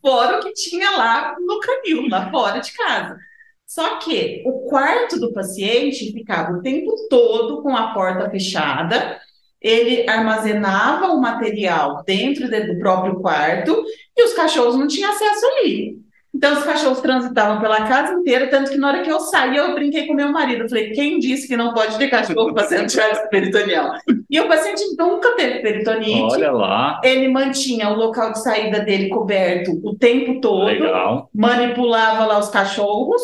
Fora 0.00 0.38
o 0.38 0.40
que 0.40 0.52
tinha 0.52 0.90
lá 0.90 1.36
no 1.38 1.60
canil, 1.60 2.08
lá 2.08 2.30
fora 2.30 2.60
de 2.60 2.72
casa. 2.72 3.18
Só 3.66 3.96
que 3.96 4.42
o 4.46 4.68
quarto 4.68 5.18
do 5.18 5.32
paciente 5.32 6.12
ficava 6.12 6.52
o 6.52 6.62
tempo 6.62 6.94
todo 7.08 7.62
com 7.62 7.76
a 7.76 7.92
porta 7.92 8.30
fechada, 8.30 9.18
ele 9.64 10.06
armazenava 10.06 11.06
o 11.06 11.20
material 11.20 12.02
dentro 12.04 12.50
do 12.50 12.78
próprio 12.78 13.18
quarto 13.18 13.82
e 14.14 14.24
os 14.24 14.34
cachorros 14.34 14.76
não 14.76 14.86
tinham 14.86 15.10
acesso 15.10 15.46
ali. 15.46 15.96
Então, 16.34 16.52
os 16.52 16.64
cachorros 16.64 17.00
transitavam 17.00 17.60
pela 17.60 17.86
casa 17.86 18.12
inteira, 18.14 18.48
tanto 18.48 18.72
que 18.72 18.76
na 18.76 18.88
hora 18.88 19.02
que 19.02 19.10
eu 19.10 19.20
saí, 19.20 19.56
eu 19.56 19.72
brinquei 19.72 20.06
com 20.06 20.14
meu 20.14 20.32
marido. 20.32 20.64
Eu 20.64 20.68
falei, 20.68 20.90
quem 20.90 21.20
disse 21.20 21.46
que 21.46 21.56
não 21.56 21.72
pode 21.72 21.96
ter 21.96 22.08
cachorro 22.08 22.52
diálise 22.52 23.30
peritoneal? 23.30 23.92
E 24.28 24.40
o 24.40 24.48
paciente 24.48 24.82
nunca 24.98 25.36
teve 25.36 25.60
peritonite. 25.60 26.34
Olha 26.34 26.50
lá. 26.50 27.00
Ele 27.04 27.28
mantinha 27.28 27.88
o 27.88 27.94
local 27.94 28.32
de 28.32 28.42
saída 28.42 28.80
dele 28.80 29.08
coberto 29.08 29.80
o 29.84 29.96
tempo 29.96 30.40
todo. 30.40 30.64
Legal. 30.64 31.30
Manipulava 31.32 32.26
lá 32.26 32.38
os 32.40 32.48
cachorros 32.48 33.22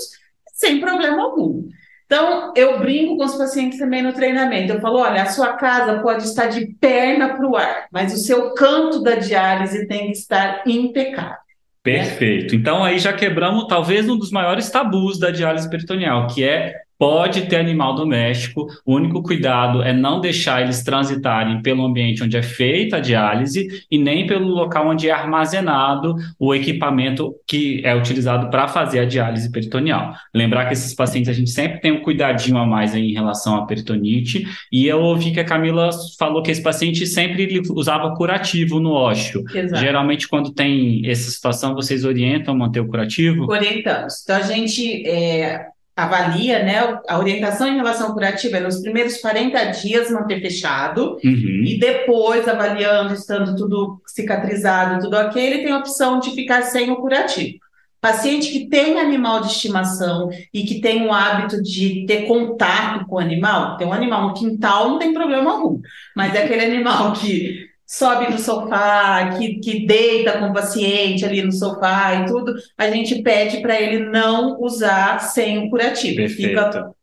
sem 0.55 0.79
problema 0.79 1.21
algum. 1.21 1.65
Então, 2.11 2.53
eu 2.57 2.81
brinco 2.81 3.17
com 3.17 3.25
os 3.25 3.37
pacientes 3.37 3.79
também 3.79 4.03
no 4.03 4.13
treinamento. 4.13 4.73
Eu 4.73 4.81
falo: 4.81 4.99
olha, 4.99 5.23
a 5.23 5.27
sua 5.27 5.53
casa 5.53 6.01
pode 6.01 6.25
estar 6.25 6.47
de 6.47 6.67
perna 6.81 7.37
para 7.37 7.47
o 7.47 7.57
ar, 7.57 7.87
mas 7.93 8.13
o 8.13 8.17
seu 8.17 8.53
canto 8.53 9.01
da 9.01 9.15
diálise 9.15 9.87
tem 9.87 10.07
que 10.07 10.19
estar 10.19 10.65
impecável. 10.67 11.39
Perfeito. 11.85 12.57
Então, 12.57 12.83
aí 12.83 12.99
já 12.99 13.13
quebramos 13.13 13.69
talvez 13.69 14.09
um 14.09 14.19
dos 14.19 14.33
maiores 14.33 14.69
tabus 14.69 15.21
da 15.21 15.31
diálise 15.31 15.71
peritoneal, 15.71 16.27
que 16.27 16.43
é 16.43 16.75
Pode 17.01 17.47
ter 17.47 17.57
animal 17.57 17.95
doméstico, 17.95 18.67
o 18.85 18.95
único 18.95 19.23
cuidado 19.23 19.83
é 19.83 19.91
não 19.91 20.21
deixar 20.21 20.61
eles 20.61 20.83
transitarem 20.83 21.63
pelo 21.63 21.83
ambiente 21.83 22.23
onde 22.23 22.37
é 22.37 22.43
feita 22.43 22.99
a 22.99 23.01
diálise 23.01 23.87
e 23.91 23.97
nem 23.97 24.27
pelo 24.27 24.47
local 24.49 24.87
onde 24.87 25.09
é 25.09 25.11
armazenado 25.11 26.15
o 26.39 26.55
equipamento 26.55 27.35
que 27.47 27.81
é 27.87 27.97
utilizado 27.97 28.51
para 28.51 28.69
fazer 28.69 28.99
a 28.99 29.07
diálise 29.07 29.51
peritoneal. 29.51 30.13
Lembrar 30.35 30.67
que 30.67 30.75
esses 30.75 30.95
pacientes 30.95 31.31
a 31.31 31.33
gente 31.33 31.49
sempre 31.49 31.81
tem 31.81 31.91
um 31.91 32.03
cuidadinho 32.03 32.59
a 32.59 32.67
mais 32.67 32.95
em 32.95 33.15
relação 33.15 33.57
à 33.57 33.65
peritonite, 33.65 34.47
e 34.71 34.87
eu 34.87 35.01
ouvi 35.01 35.33
que 35.33 35.41
a 35.41 35.45
Camila 35.45 35.89
falou 36.19 36.43
que 36.43 36.51
esse 36.51 36.63
paciente 36.63 37.07
sempre 37.07 37.63
usava 37.71 38.15
curativo 38.15 38.79
no 38.79 38.91
ósseo. 38.91 39.43
Exato. 39.55 39.83
Geralmente, 39.83 40.29
quando 40.29 40.53
tem 40.53 41.01
essa 41.07 41.31
situação, 41.31 41.75
vocês 41.75 42.05
orientam 42.05 42.53
a 42.53 42.59
manter 42.59 42.81
o 42.81 42.87
curativo? 42.87 43.51
Orientamos. 43.51 44.23
Então, 44.23 44.37
a 44.37 44.43
gente. 44.43 45.09
É 45.09 45.80
avalia, 45.97 46.63
né, 46.63 46.99
a 47.09 47.19
orientação 47.19 47.69
em 47.69 47.77
relação 47.77 48.09
ao 48.09 48.15
curativo 48.15 48.57
é 48.57 48.61
nos 48.61 48.81
primeiros 48.81 49.19
40 49.19 49.65
dias 49.67 50.11
manter 50.11 50.41
fechado 50.41 51.19
uhum. 51.23 51.63
e 51.65 51.79
depois 51.79 52.49
avaliando, 52.49 53.15
estando 53.15 53.55
tudo 53.55 54.01
cicatrizado, 54.07 55.03
tudo 55.03 55.17
ok, 55.17 55.45
ele 55.45 55.63
tem 55.63 55.73
a 55.73 55.79
opção 55.79 56.19
de 56.19 56.31
ficar 56.31 56.63
sem 56.63 56.91
o 56.91 56.97
curativo. 56.97 57.59
Paciente 58.01 58.51
que 58.51 58.67
tem 58.67 58.99
animal 58.99 59.43
de 59.43 59.49
estimação 59.49 60.31
e 60.55 60.65
que 60.65 60.81
tem 60.81 61.07
o 61.07 61.13
hábito 61.13 61.63
de 61.63 62.07
ter 62.07 62.23
contato 62.27 63.05
com 63.07 63.17
o 63.17 63.19
animal, 63.19 63.77
tem 63.77 63.87
um 63.87 63.93
animal 63.93 64.29
no 64.29 64.35
quintal, 64.35 64.89
não 64.89 64.99
tem 64.99 65.13
problema 65.13 65.53
algum, 65.53 65.81
mas 66.17 66.35
é 66.35 66.45
aquele 66.45 66.65
animal 66.65 67.13
que 67.13 67.70
sobe 67.91 68.31
no 68.31 68.39
sofá, 68.39 69.37
que, 69.37 69.57
que 69.57 69.85
deita 69.85 70.39
com 70.39 70.47
o 70.47 70.53
paciente 70.53 71.25
ali 71.25 71.43
no 71.43 71.51
sofá 71.51 72.15
e 72.15 72.27
tudo, 72.27 72.55
a 72.79 72.89
gente 72.89 73.21
pede 73.21 73.61
para 73.61 73.81
ele 73.81 74.09
não 74.09 74.61
usar 74.61 75.19
sem 75.19 75.67
o 75.67 75.71
curativo. 75.71 76.19
Perfeito. 76.19 76.49
Fica 76.51 76.95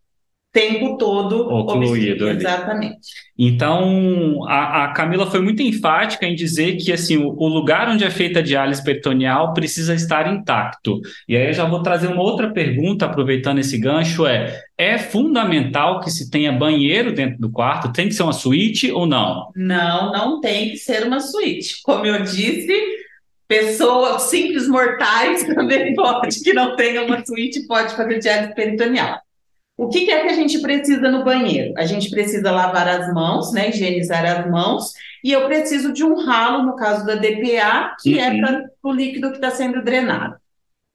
tempo 0.57 0.97
todo 0.97 1.47
ocluído. 1.53 2.27
Exatamente. 2.29 2.97
Então, 3.37 4.43
a, 4.47 4.85
a, 4.85 4.93
Camila 4.93 5.29
foi 5.29 5.39
muito 5.39 5.61
enfática 5.61 6.25
em 6.25 6.33
dizer 6.33 6.77
que 6.77 6.91
assim, 6.91 7.15
o, 7.15 7.35
o, 7.37 7.47
lugar 7.47 7.87
onde 7.87 8.03
é 8.03 8.09
feita 8.09 8.39
a 8.39 8.41
diálise 8.41 8.83
peritoneal 8.83 9.53
precisa 9.53 9.93
estar 9.93 10.33
intacto. 10.33 10.99
E 11.29 11.37
aí 11.37 11.49
eu 11.49 11.53
já 11.53 11.65
vou 11.65 11.83
trazer 11.83 12.07
uma 12.07 12.23
outra 12.23 12.51
pergunta, 12.51 13.05
aproveitando 13.05 13.59
esse 13.59 13.77
gancho, 13.77 14.25
é 14.25 14.59
é 14.75 14.97
fundamental 14.97 15.99
que 15.99 16.09
se 16.09 16.29
tenha 16.29 16.51
banheiro 16.51 17.11
dentro 17.11 17.39
do 17.39 17.51
quarto? 17.51 17.91
Tem 17.91 18.07
que 18.07 18.15
ser 18.15 18.23
uma 18.23 18.33
suíte 18.33 18.91
ou 18.91 19.05
não? 19.05 19.51
Não, 19.55 20.11
não 20.11 20.41
tem 20.41 20.71
que 20.71 20.77
ser 20.77 21.03
uma 21.03 21.19
suíte. 21.19 21.81
Como 21.83 22.05
eu 22.05 22.23
disse, 22.23 22.73
pessoas 23.47 24.23
simples 24.23 24.67
mortais 24.67 25.43
também 25.53 25.93
pode, 25.93 26.43
que 26.43 26.53
não 26.53 26.75
tenha 26.75 27.03
uma 27.03 27.23
suíte, 27.23 27.65
pode 27.67 27.95
fazer 27.95 28.19
diálise 28.19 28.55
peritoneal. 28.55 29.19
O 29.77 29.89
que, 29.89 30.05
que, 30.05 30.11
é 30.11 30.23
que 30.23 30.29
a 30.29 30.33
gente 30.33 30.59
precisa 30.59 31.09
no 31.11 31.23
banheiro? 31.23 31.73
A 31.77 31.85
gente 31.85 32.09
precisa 32.09 32.51
lavar 32.51 32.87
as 32.87 33.13
mãos, 33.13 33.53
né, 33.53 33.69
higienizar 33.69 34.25
as 34.25 34.49
mãos, 34.49 34.91
e 35.23 35.31
eu 35.31 35.45
preciso 35.45 35.93
de 35.93 36.03
um 36.03 36.15
ralo, 36.15 36.65
no 36.65 36.75
caso 36.75 37.05
da 37.05 37.13
DPA, 37.13 37.95
que 38.01 38.17
é 38.17 38.29
uhum. 38.29 38.35
é 38.35 38.41
para 38.41 38.69
o 38.83 38.91
líquido 38.91 39.29
que 39.29 39.37
está 39.37 39.51
sendo 39.51 39.83
drenado. 39.83 40.35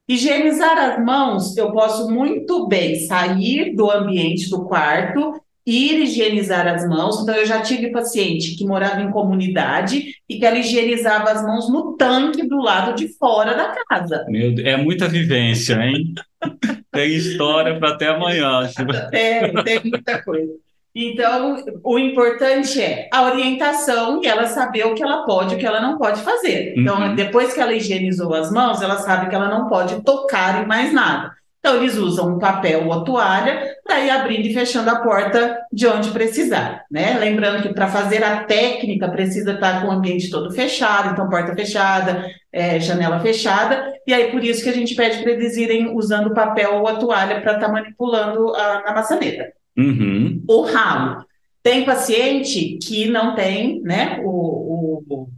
Higienizar 0.09 0.77
as 0.77 1.05
mãos, 1.05 1.57
eu 1.57 1.71
posso 1.73 2.11
muito 2.11 2.67
bem 2.67 2.97
sair 3.07 3.75
do 3.75 3.89
ambiente 3.89 4.51
do 4.51 4.65
quarto, 4.65 5.41
ir 5.67 6.01
higienizar 6.01 6.67
as 6.67 6.87
mãos. 6.89 7.21
Então, 7.21 7.35
eu 7.35 7.47
já 7.47 7.61
tive 7.61 7.91
paciente 7.91 8.57
que 8.57 8.65
morava 8.65 9.01
em 9.01 9.11
comunidade 9.11 10.15
e 10.29 10.39
que 10.39 10.45
ela 10.45 10.59
higienizava 10.59 11.31
as 11.31 11.43
mãos 11.43 11.71
no 11.71 11.97
tanque 11.97 12.47
do 12.47 12.61
lado 12.61 12.95
de 12.95 13.09
fora 13.17 13.55
da 13.55 13.73
casa. 13.89 14.25
Meu 14.29 14.55
Deus, 14.55 14.67
é 14.67 14.77
muita 14.77 15.09
vivência, 15.09 15.75
hein? 15.75 16.15
tem 16.91 17.15
história 17.15 17.79
para 17.79 17.91
até 17.91 18.09
amanhã. 18.09 18.69
É, 19.13 19.49
tem 19.63 19.81
muita 19.85 20.23
coisa. 20.23 20.53
Então, 20.95 21.65
o 21.83 21.99
importante 21.99 22.81
é 22.81 23.09
a 23.11 23.23
orientação 23.23 24.21
e 24.23 24.27
ela 24.27 24.47
saber 24.47 24.87
o 24.87 24.95
que 24.95 25.03
ela 25.03 25.25
pode 25.25 25.55
e 25.55 25.57
o 25.57 25.59
que 25.59 25.65
ela 25.65 25.81
não 25.81 25.97
pode 25.97 26.21
fazer. 26.21 26.75
Então, 26.77 27.01
uhum. 27.01 27.15
depois 27.15 27.55
que 27.55 27.61
ela 27.61 27.73
higienizou 27.73 28.35
as 28.35 28.53
mãos, 28.53 28.83
ela 28.83 28.99
sabe 28.99 29.31
que 29.31 29.35
ela 29.35 29.49
não 29.49 29.69
pode 29.69 30.03
tocar 30.05 30.63
em 30.63 30.67
mais 30.67 30.93
nada. 30.93 31.35
Então, 31.65 31.77
eles 31.77 31.97
usam 31.97 32.35
um 32.35 32.39
papel 32.41 32.87
ou 32.87 32.93
a 32.93 33.05
toalha 33.05 33.77
para 33.85 34.01
ir 34.01 34.11
abrindo 34.11 34.47
e 34.47 34.53
fechando 34.53 34.91
a 34.91 34.99
porta 34.99 35.61
de 35.73 35.87
onde 35.87 36.11
precisar, 36.11 36.85
né? 36.91 37.17
Lembrando 37.21 37.63
que 37.63 37.73
para 37.73 37.87
fazer 37.87 38.25
a 38.25 38.43
técnica 38.43 39.09
precisa 39.09 39.53
estar 39.53 39.81
com 39.81 39.87
o 39.87 39.93
ambiente 39.93 40.29
todo 40.29 40.53
fechado, 40.53 41.11
então 41.13 41.29
porta 41.29 41.55
fechada, 41.55 42.29
é, 42.53 42.81
janela 42.81 43.21
fechada, 43.21 43.95
e 44.05 44.13
aí 44.13 44.33
por 44.33 44.43
isso 44.43 44.65
que 44.65 44.71
a 44.71 44.75
gente 44.75 44.97
pede 44.97 45.23
para 45.23 45.31
eles 45.31 45.57
irem 45.57 45.95
usando 45.97 46.35
papel 46.35 46.81
ou 46.81 46.89
a 46.89 46.97
toalha 46.97 47.41
para 47.41 47.53
estar 47.53 47.67
tá 47.67 47.73
manipulando 47.73 48.53
a, 48.57 48.91
a 48.91 48.95
maçaneta. 48.97 49.53
Uhum. 49.79 50.43
O 50.49 50.63
ralo. 50.63 51.25
Tem 51.63 51.85
paciente 51.85 52.77
que 52.83 53.09
não 53.09 53.37
tem, 53.37 53.81
né, 53.83 54.21
o, 54.25 55.05
o 55.09 55.29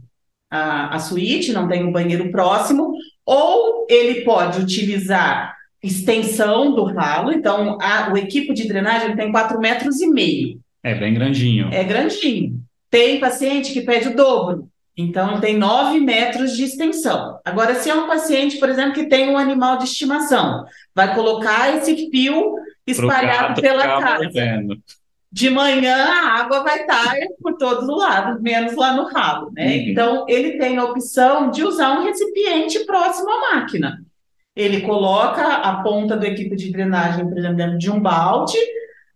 a, 0.49 0.95
a 0.95 0.99
suíte, 0.99 1.53
não 1.53 1.67
tem 1.67 1.87
o 1.87 1.91
banheiro 1.91 2.31
próximo, 2.31 2.93
ou 3.23 3.85
ele 3.87 4.21
pode 4.21 4.59
utilizar 4.59 5.54
extensão 5.85 6.73
do 6.73 6.83
ralo, 6.83 7.31
então 7.31 7.77
a, 7.81 8.11
o 8.11 8.17
equipo 8.17 8.53
de 8.53 8.67
drenagem 8.67 9.15
tem 9.15 9.31
4 9.31 9.59
metros 9.59 10.01
e 10.01 10.07
meio. 10.07 10.59
É 10.83 10.95
bem 10.95 11.13
grandinho. 11.13 11.69
É 11.71 11.83
grandinho. 11.83 12.59
Tem 12.89 13.19
paciente 13.19 13.73
que 13.73 13.81
pede 13.81 14.09
o 14.09 14.15
dobro, 14.15 14.67
então 14.97 15.39
tem 15.39 15.57
9 15.57 15.99
metros 15.99 16.55
de 16.55 16.63
extensão. 16.63 17.39
Agora, 17.43 17.75
se 17.75 17.89
é 17.89 17.95
um 17.95 18.07
paciente, 18.07 18.57
por 18.57 18.69
exemplo, 18.69 18.93
que 18.93 19.07
tem 19.07 19.29
um 19.29 19.37
animal 19.37 19.77
de 19.77 19.85
estimação, 19.85 20.65
vai 20.93 21.13
colocar 21.13 21.75
esse 21.75 22.09
fio 22.09 22.55
espalhado 22.87 23.61
pela 23.61 23.99
casa. 23.99 24.29
De 25.31 25.49
manhã 25.49 25.97
a 25.97 26.39
água 26.39 26.63
vai 26.63 26.79
estar 26.79 27.13
por 27.41 27.57
todos 27.57 27.89
os 27.89 27.97
lados, 27.97 28.41
menos 28.41 28.73
lá 28.73 28.95
no 28.95 29.03
ralo, 29.03 29.51
né? 29.53 29.65
Uhum. 29.65 29.73
Então 29.89 30.25
ele 30.29 30.57
tem 30.57 30.77
a 30.77 30.85
opção 30.85 31.51
de 31.51 31.61
usar 31.61 31.99
um 31.99 32.03
recipiente 32.03 32.85
próximo 32.85 33.29
à 33.29 33.55
máquina. 33.55 34.04
Ele 34.55 34.81
coloca 34.81 35.43
a 35.43 35.83
ponta 35.83 36.15
do 36.15 36.25
equipe 36.25 36.55
de 36.55 36.71
drenagem, 36.71 37.27
por 37.27 37.37
exemplo, 37.37 37.57
dentro 37.57 37.77
de 37.77 37.91
um 37.91 37.99
balde, 37.99 38.57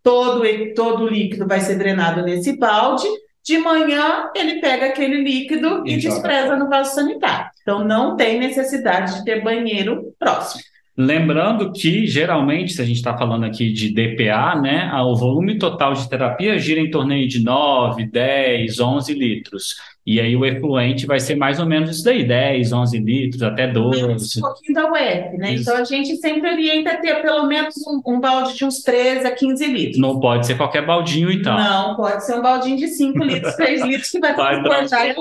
todo, 0.04 0.42
todo 0.76 1.04
o 1.06 1.08
líquido 1.08 1.48
vai 1.48 1.62
ser 1.62 1.78
drenado 1.78 2.24
nesse 2.24 2.58
balde. 2.58 3.08
De 3.44 3.58
manhã, 3.58 4.30
ele 4.36 4.60
pega 4.60 4.88
aquele 4.88 5.24
líquido 5.24 5.84
e, 5.86 5.94
e 5.94 5.98
despreza 5.98 6.58
no 6.58 6.70
vaso 6.70 6.94
sanitário. 6.94 7.50
Então, 7.62 7.84
não 7.84 8.16
tem 8.16 8.38
necessidade 8.38 9.16
de 9.16 9.26
ter 9.26 9.44
banheiro 9.44 10.14
próximo. 10.20 10.62
Lembrando 11.02 11.72
que, 11.72 12.06
geralmente, 12.06 12.74
se 12.74 12.82
a 12.82 12.86
gente 12.86 12.98
está 12.98 13.18
falando 13.18 13.46
aqui 13.46 13.72
de 13.72 13.94
DPA, 13.94 14.60
né, 14.62 14.92
o 14.96 15.16
volume 15.16 15.58
total 15.58 15.94
de 15.94 16.10
terapia 16.10 16.60
gira 16.60 16.82
em 16.82 16.92
torno 16.92 17.16
de 17.26 17.42
9, 17.42 18.06
10, 18.06 18.80
11 18.82 19.14
litros. 19.14 19.78
E 20.06 20.20
aí 20.20 20.36
o 20.36 20.46
efluente 20.46 21.06
vai 21.06 21.20
ser 21.20 21.36
mais 21.36 21.60
ou 21.60 21.66
menos 21.66 21.90
isso 21.92 22.04
daí, 22.04 22.26
10, 22.26 22.72
11 22.72 22.98
litros, 23.00 23.44
até 23.44 23.68
12. 23.68 24.40
Um 24.40 24.42
pouquinho 24.42 24.74
da 24.74 24.92
UF, 24.92 25.38
né? 25.38 25.54
Isso. 25.54 25.64
Então 25.64 25.78
a 25.78 25.84
gente 25.84 26.16
sempre 26.18 26.50
orienta 26.50 26.92
a 26.92 26.98
ter 26.98 27.22
pelo 27.22 27.46
menos 27.46 27.76
um, 27.86 28.02
um, 28.14 28.20
balde 28.20 28.56
de 28.56 28.66
uns 28.66 28.82
13 28.82 29.28
a 29.28 29.32
15 29.32 29.66
litros. 29.68 30.00
Não 30.00 30.20
pode 30.20 30.48
ser 30.48 30.58
qualquer 30.58 30.86
baldinho, 30.86 31.32
então. 31.32 31.56
Não, 31.56 31.96
pode 31.96 32.26
ser 32.26 32.36
um 32.36 32.42
baldinho 32.42 32.78
de 32.78 32.88
5 32.88 33.24
litros, 33.24 33.54
6 33.56 33.84
litros, 33.86 34.10
que 34.10 34.20
vai 34.20 34.36
transportar 34.36 35.16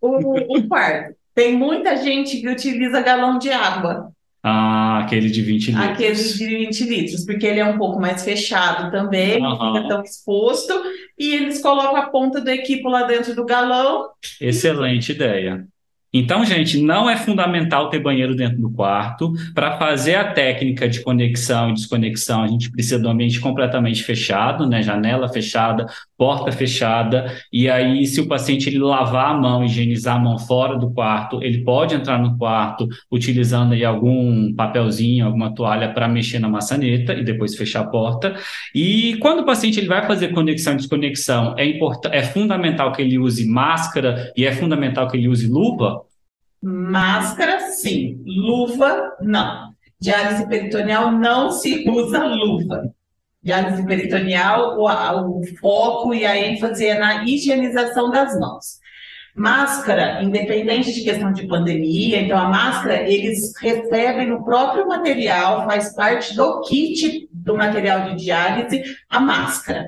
o, 0.00 0.56
o 0.56 0.68
quarto. 0.68 1.14
Tem 1.34 1.56
muita 1.56 1.96
gente 1.96 2.40
que 2.40 2.48
utiliza 2.48 3.02
galão 3.02 3.38
de 3.38 3.50
água. 3.50 4.12
Ah, 4.42 5.00
aquele 5.00 5.28
de 5.28 5.42
20 5.42 5.66
litros. 5.66 5.86
Aquele 5.86 6.14
de 6.14 6.46
20 6.46 6.84
litros, 6.84 7.26
porque 7.26 7.46
ele 7.46 7.60
é 7.60 7.64
um 7.64 7.76
pouco 7.76 8.00
mais 8.00 8.24
fechado 8.24 8.90
também, 8.90 9.36
uhum. 9.36 9.50
não 9.50 9.74
fica 9.74 9.88
tão 9.88 10.02
exposto, 10.02 10.72
e 11.18 11.34
eles 11.34 11.60
colocam 11.60 11.96
a 11.96 12.08
ponta 12.08 12.40
do 12.40 12.48
equipo 12.48 12.88
lá 12.88 13.02
dentro 13.02 13.34
do 13.34 13.44
galão. 13.44 14.08
Excelente 14.40 15.12
ideia. 15.12 15.66
Então, 16.12 16.44
gente, 16.44 16.80
não 16.80 17.08
é 17.08 17.16
fundamental 17.16 17.88
ter 17.88 18.00
banheiro 18.00 18.34
dentro 18.34 18.60
do 18.60 18.68
quarto. 18.70 19.32
Para 19.54 19.78
fazer 19.78 20.16
a 20.16 20.32
técnica 20.32 20.88
de 20.88 21.00
conexão 21.02 21.70
e 21.70 21.74
desconexão, 21.74 22.42
a 22.42 22.48
gente 22.48 22.70
precisa 22.70 22.98
de 22.98 23.06
um 23.06 23.10
ambiente 23.10 23.38
completamente 23.38 24.02
fechado, 24.02 24.66
né? 24.66 24.82
Janela 24.82 25.28
fechada, 25.28 25.86
porta 26.18 26.50
fechada. 26.50 27.32
E 27.52 27.70
aí, 27.70 28.04
se 28.06 28.20
o 28.20 28.26
paciente 28.26 28.68
ele 28.68 28.78
lavar 28.78 29.30
a 29.30 29.34
mão, 29.34 29.64
higienizar 29.64 30.16
a 30.16 30.18
mão 30.18 30.36
fora 30.36 30.76
do 30.76 30.90
quarto, 30.90 31.40
ele 31.44 31.62
pode 31.62 31.94
entrar 31.94 32.18
no 32.18 32.36
quarto 32.36 32.88
utilizando 33.10 33.74
aí 33.74 33.84
algum 33.84 34.52
papelzinho, 34.52 35.26
alguma 35.26 35.54
toalha 35.54 35.92
para 35.92 36.08
mexer 36.08 36.40
na 36.40 36.48
maçaneta 36.48 37.12
e 37.12 37.22
depois 37.22 37.54
fechar 37.54 37.82
a 37.82 37.86
porta. 37.86 38.34
E 38.74 39.16
quando 39.20 39.40
o 39.40 39.46
paciente 39.46 39.78
ele 39.78 39.86
vai 39.86 40.04
fazer 40.04 40.28
conexão 40.28 40.72
e 40.72 40.76
desconexão, 40.76 41.54
é, 41.56 41.70
é 42.10 42.22
fundamental 42.24 42.90
que 42.90 43.00
ele 43.00 43.16
use 43.16 43.46
máscara 43.46 44.32
e 44.36 44.44
é 44.44 44.50
fundamental 44.52 45.06
que 45.06 45.16
ele 45.16 45.28
use 45.28 45.46
luva 45.48 45.99
Máscara, 46.62 47.60
sim. 47.70 48.22
Luva, 48.26 49.16
não. 49.20 49.70
Diálise 49.98 50.46
peritoneal 50.48 51.12
não 51.12 51.50
se 51.50 51.88
usa 51.88 52.24
luva. 52.24 52.92
Diálise 53.42 53.84
peritoneal, 53.86 54.78
o, 54.78 55.40
o 55.40 55.46
foco 55.58 56.12
e 56.12 56.26
a 56.26 56.36
ênfase 56.36 56.86
é 56.86 56.98
na 56.98 57.24
higienização 57.24 58.10
das 58.10 58.38
mãos. 58.38 58.80
Máscara, 59.34 60.22
independente 60.22 60.92
de 60.92 61.02
questão 61.02 61.32
de 61.32 61.46
pandemia, 61.46 62.20
então 62.20 62.36
a 62.36 62.48
máscara 62.48 63.08
eles 63.08 63.56
recebem 63.58 64.28
no 64.28 64.44
próprio 64.44 64.86
material, 64.86 65.64
faz 65.64 65.94
parte 65.94 66.34
do 66.34 66.60
kit 66.62 67.28
do 67.32 67.56
material 67.56 68.10
de 68.10 68.24
diálise, 68.24 68.82
a 69.08 69.20
máscara. 69.20 69.86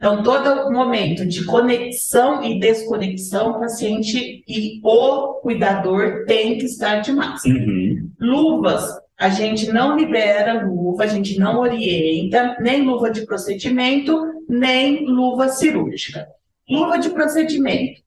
Então, 0.00 0.22
todo 0.22 0.72
momento 0.72 1.26
de 1.26 1.44
conexão 1.44 2.42
e 2.42 2.58
desconexão, 2.58 3.50
o 3.50 3.60
paciente 3.60 4.42
e 4.48 4.80
o 4.82 5.34
cuidador 5.42 6.24
tem 6.26 6.56
que 6.56 6.64
estar 6.64 7.00
de 7.00 7.12
máscara. 7.12 7.54
Uhum. 7.54 8.10
Luvas, 8.18 8.82
a 9.18 9.28
gente 9.28 9.70
não 9.70 9.98
libera 9.98 10.64
luva, 10.64 11.04
a 11.04 11.06
gente 11.06 11.38
não 11.38 11.60
orienta, 11.60 12.56
nem 12.60 12.82
luva 12.82 13.10
de 13.10 13.26
procedimento, 13.26 14.42
nem 14.48 15.04
luva 15.04 15.50
cirúrgica. 15.50 16.26
Luva 16.66 16.98
de 16.98 17.10
procedimento. 17.10 18.00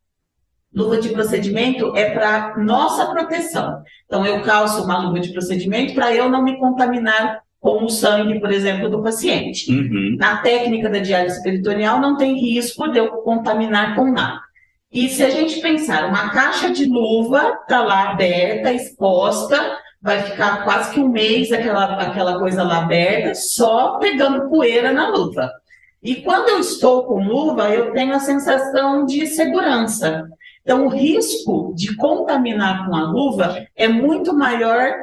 Luva 0.74 0.98
de 0.98 1.10
procedimento 1.10 1.96
é 1.96 2.10
para 2.10 2.58
nossa 2.58 3.06
proteção. 3.12 3.84
Então, 4.08 4.26
eu 4.26 4.42
calço 4.42 4.84
uma 4.84 4.98
luva 4.98 5.20
de 5.20 5.32
procedimento 5.32 5.94
para 5.94 6.12
eu 6.12 6.28
não 6.28 6.44
me 6.44 6.58
contaminar 6.58 7.43
com 7.64 7.86
o 7.86 7.90
sangue, 7.90 8.42
por 8.42 8.52
exemplo, 8.52 8.90
do 8.90 9.02
paciente. 9.02 9.72
Uhum. 9.72 10.18
Na 10.20 10.42
técnica 10.42 10.90
da 10.90 11.00
diálise 11.00 11.42
peritoneal, 11.42 11.98
não 11.98 12.18
tem 12.18 12.38
risco 12.38 12.90
de 12.90 13.00
eu 13.00 13.08
contaminar 13.24 13.96
com 13.96 14.12
nada. 14.12 14.42
E 14.92 15.08
se 15.08 15.24
a 15.24 15.30
gente 15.30 15.62
pensar, 15.62 16.10
uma 16.10 16.30
caixa 16.30 16.70
de 16.70 16.84
luva 16.84 17.58
está 17.62 17.82
lá 17.82 18.10
aberta, 18.10 18.74
exposta, 18.74 19.78
vai 20.02 20.24
ficar 20.24 20.66
quase 20.66 20.94
que 20.94 21.00
um 21.00 21.08
mês 21.08 21.54
aquela, 21.54 21.86
aquela 21.96 22.38
coisa 22.38 22.64
lá 22.64 22.80
aberta, 22.80 23.34
só 23.34 23.98
pegando 23.98 24.50
poeira 24.50 24.92
na 24.92 25.08
luva. 25.08 25.50
E 26.04 26.16
quando 26.16 26.50
eu 26.50 26.60
estou 26.60 27.06
com 27.06 27.24
luva, 27.24 27.70
eu 27.70 27.94
tenho 27.94 28.14
a 28.14 28.20
sensação 28.20 29.06
de 29.06 29.26
segurança. 29.26 30.28
Então, 30.62 30.86
o 30.86 30.90
risco 30.90 31.74
de 31.74 31.96
contaminar 31.96 32.86
com 32.86 32.94
a 32.94 33.04
luva 33.04 33.66
é 33.74 33.88
muito 33.88 34.34
maior 34.34 34.94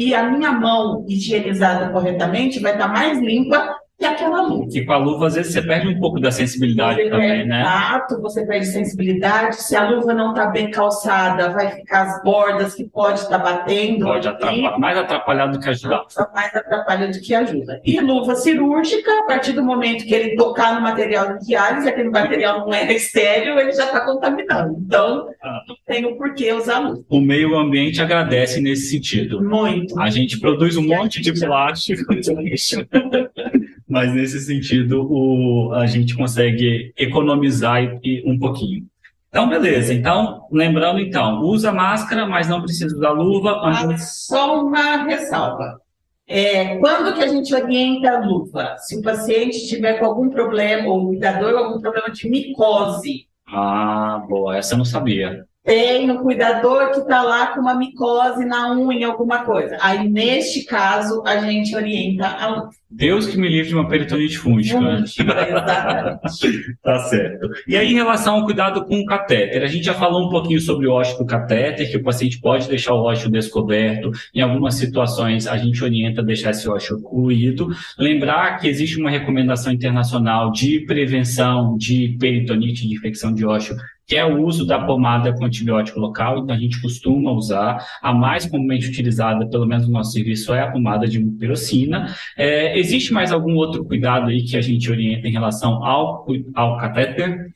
e 0.00 0.14
a 0.14 0.30
minha 0.30 0.50
mão 0.50 1.04
higienizada 1.06 1.90
corretamente 1.90 2.58
vai 2.58 2.72
estar 2.72 2.88
mais 2.88 3.20
limpa 3.20 3.76
e 4.00 4.04
aquela 4.06 4.42
luva. 4.42 4.66
E 4.72 4.84
com 4.84 4.92
a 4.92 4.96
luva, 4.96 5.26
às 5.26 5.34
vezes, 5.34 5.52
você 5.52 5.60
perde 5.62 5.88
um 5.88 5.98
pouco 6.00 6.18
da 6.18 6.30
sensibilidade 6.30 7.02
você 7.02 7.10
também, 7.10 7.28
perde 7.28 7.48
né? 7.48 7.62
tato, 7.62 8.20
você 8.22 8.46
perde 8.46 8.66
sensibilidade. 8.66 9.56
Se 9.56 9.76
a 9.76 9.88
luva 9.90 10.14
não 10.14 10.30
está 10.30 10.46
bem 10.46 10.70
calçada, 10.70 11.50
vai 11.50 11.68
ficar 11.70 12.02
as 12.02 12.22
bordas 12.22 12.74
que 12.74 12.84
pode 12.84 13.20
estar 13.20 13.38
batendo. 13.38 14.06
Pode 14.06 14.26
atrapalhar, 14.26 14.78
mais 14.78 14.96
atrapalhar 14.96 15.46
do 15.48 15.60
que 15.60 15.68
ajudar. 15.68 16.04
Mais 16.34 16.54
atrapalha 16.54 17.08
do 17.08 17.20
que 17.20 17.34
ajuda. 17.34 17.80
E 17.84 18.00
luva 18.00 18.34
cirúrgica, 18.36 19.10
a 19.20 19.24
partir 19.24 19.52
do 19.52 19.62
momento 19.62 20.04
que 20.04 20.14
ele 20.14 20.34
tocar 20.36 20.74
no 20.74 20.80
material 20.80 21.36
de 21.38 21.46
diálise, 21.46 21.88
aquele 21.88 22.08
material 22.10 22.60
não 22.60 22.72
é 22.72 22.90
estéreo, 22.92 23.58
ele 23.58 23.72
já 23.72 23.84
está 23.84 24.00
contaminando. 24.04 24.78
Então, 24.86 25.28
Ah. 25.42 25.60
não 25.68 25.76
tem 25.86 26.06
o 26.06 26.16
porquê 26.16 26.52
usar 26.52 26.78
luva. 26.78 27.02
O 27.08 27.20
meio 27.20 27.54
ambiente 27.56 28.00
agradece 28.00 28.60
nesse 28.62 28.90
sentido. 28.90 29.42
Muito. 29.42 29.98
A 30.00 30.08
gente 30.08 30.40
produz 30.40 30.76
um 30.76 30.86
monte 30.86 31.20
de 31.20 31.38
plástico, 31.38 32.14
mas 33.90 34.14
nesse 34.14 34.40
sentido 34.40 35.06
o, 35.10 35.72
a 35.74 35.86
gente 35.86 36.14
consegue 36.14 36.92
economizar 36.96 37.82
um 38.24 38.38
pouquinho. 38.38 38.86
Então, 39.28 39.48
beleza. 39.48 39.92
Então, 39.92 40.46
lembrando 40.50 40.98
então, 41.00 41.40
usa 41.42 41.72
máscara, 41.72 42.26
mas 42.26 42.48
não 42.48 42.62
precisa 42.62 42.94
usar 42.96 43.10
luva. 43.10 43.60
Ah, 43.62 43.96
Só 43.98 44.62
uma 44.64 45.04
ressalva. 45.04 45.80
É, 46.26 46.76
quando 46.78 47.14
que 47.14 47.22
a 47.22 47.26
gente 47.26 47.52
orienta 47.54 48.10
a 48.10 48.24
luva? 48.24 48.76
Se 48.78 48.96
o 48.96 49.02
paciente 49.02 49.66
tiver 49.66 49.98
com 49.98 50.06
algum 50.06 50.30
problema, 50.30 50.88
ou 50.88 51.02
o 51.02 51.06
cuidador 51.08 51.54
algum 51.56 51.80
problema 51.80 52.10
de 52.10 52.28
micose, 52.28 53.26
Ah, 53.46 54.24
boa, 54.28 54.56
essa 54.56 54.74
eu 54.74 54.78
não 54.78 54.84
sabia. 54.84 55.44
Tem 55.62 56.10
o 56.10 56.22
cuidador 56.22 56.90
que 56.90 57.00
está 57.00 57.22
lá 57.22 57.48
com 57.48 57.60
uma 57.60 57.74
micose 57.74 58.46
na 58.46 58.72
unha, 58.72 59.06
alguma 59.06 59.44
coisa. 59.44 59.76
Aí, 59.80 60.08
neste 60.08 60.64
caso, 60.64 61.22
a 61.26 61.36
gente 61.38 61.76
orienta 61.76 62.26
a. 62.26 62.68
Deus 62.90 63.26
que 63.26 63.38
me 63.38 63.48
livre 63.48 63.68
de 63.68 63.74
uma 63.74 63.86
peritonite 63.86 64.38
fúngica. 64.38 64.78
Exatamente. 64.78 66.70
Tá 66.82 66.98
certo. 67.00 67.48
E 67.68 67.76
aí, 67.76 67.92
em 67.92 67.94
relação 67.94 68.36
ao 68.36 68.44
cuidado 68.44 68.84
com 68.84 68.98
o 68.98 69.04
catéter, 69.04 69.62
a 69.62 69.66
gente 69.66 69.84
já 69.84 69.94
falou 69.94 70.26
um 70.26 70.30
pouquinho 70.30 70.60
sobre 70.60 70.86
o 70.86 70.92
ósseo 70.92 71.18
do 71.18 71.26
catéter, 71.26 71.90
que 71.90 71.96
o 71.96 72.02
paciente 72.02 72.40
pode 72.40 72.68
deixar 72.68 72.94
o 72.94 73.02
ósseo 73.02 73.30
descoberto. 73.30 74.10
Em 74.34 74.40
algumas 74.40 74.74
situações, 74.74 75.46
a 75.46 75.56
gente 75.56 75.84
orienta 75.84 76.20
a 76.20 76.24
deixar 76.24 76.50
esse 76.50 76.68
ósseo 76.68 76.96
ocluído. 76.96 77.68
Lembrar 77.98 78.58
que 78.58 78.66
existe 78.66 78.98
uma 78.98 79.10
recomendação 79.10 79.72
internacional 79.72 80.50
de 80.50 80.80
prevenção 80.80 81.76
de 81.76 82.16
peritonite, 82.18 82.88
de 82.88 82.94
infecção 82.94 83.32
de 83.32 83.44
ósseo, 83.44 83.76
que 84.10 84.16
é 84.16 84.26
o 84.26 84.44
uso 84.44 84.66
da 84.66 84.76
pomada 84.76 85.32
com 85.32 85.44
antibiótico 85.44 86.00
local, 86.00 86.38
então 86.38 86.52
a 86.52 86.58
gente 86.58 86.82
costuma 86.82 87.30
usar. 87.30 87.78
A 88.02 88.12
mais 88.12 88.44
comumente 88.44 88.88
utilizada, 88.88 89.46
pelo 89.46 89.64
menos 89.64 89.86
no 89.86 89.92
nosso 89.92 90.10
serviço, 90.10 90.52
é 90.52 90.62
a 90.62 90.68
pomada 90.72 91.06
de 91.06 91.20
mupirocina. 91.20 92.12
É, 92.36 92.76
existe 92.76 93.12
mais 93.12 93.30
algum 93.30 93.54
outro 93.54 93.84
cuidado 93.84 94.30
aí 94.30 94.42
que 94.42 94.56
a 94.56 94.60
gente 94.60 94.90
orienta 94.90 95.28
em 95.28 95.30
relação 95.30 95.84
ao, 95.84 96.26
ao 96.56 96.76
catéter? 96.78 97.49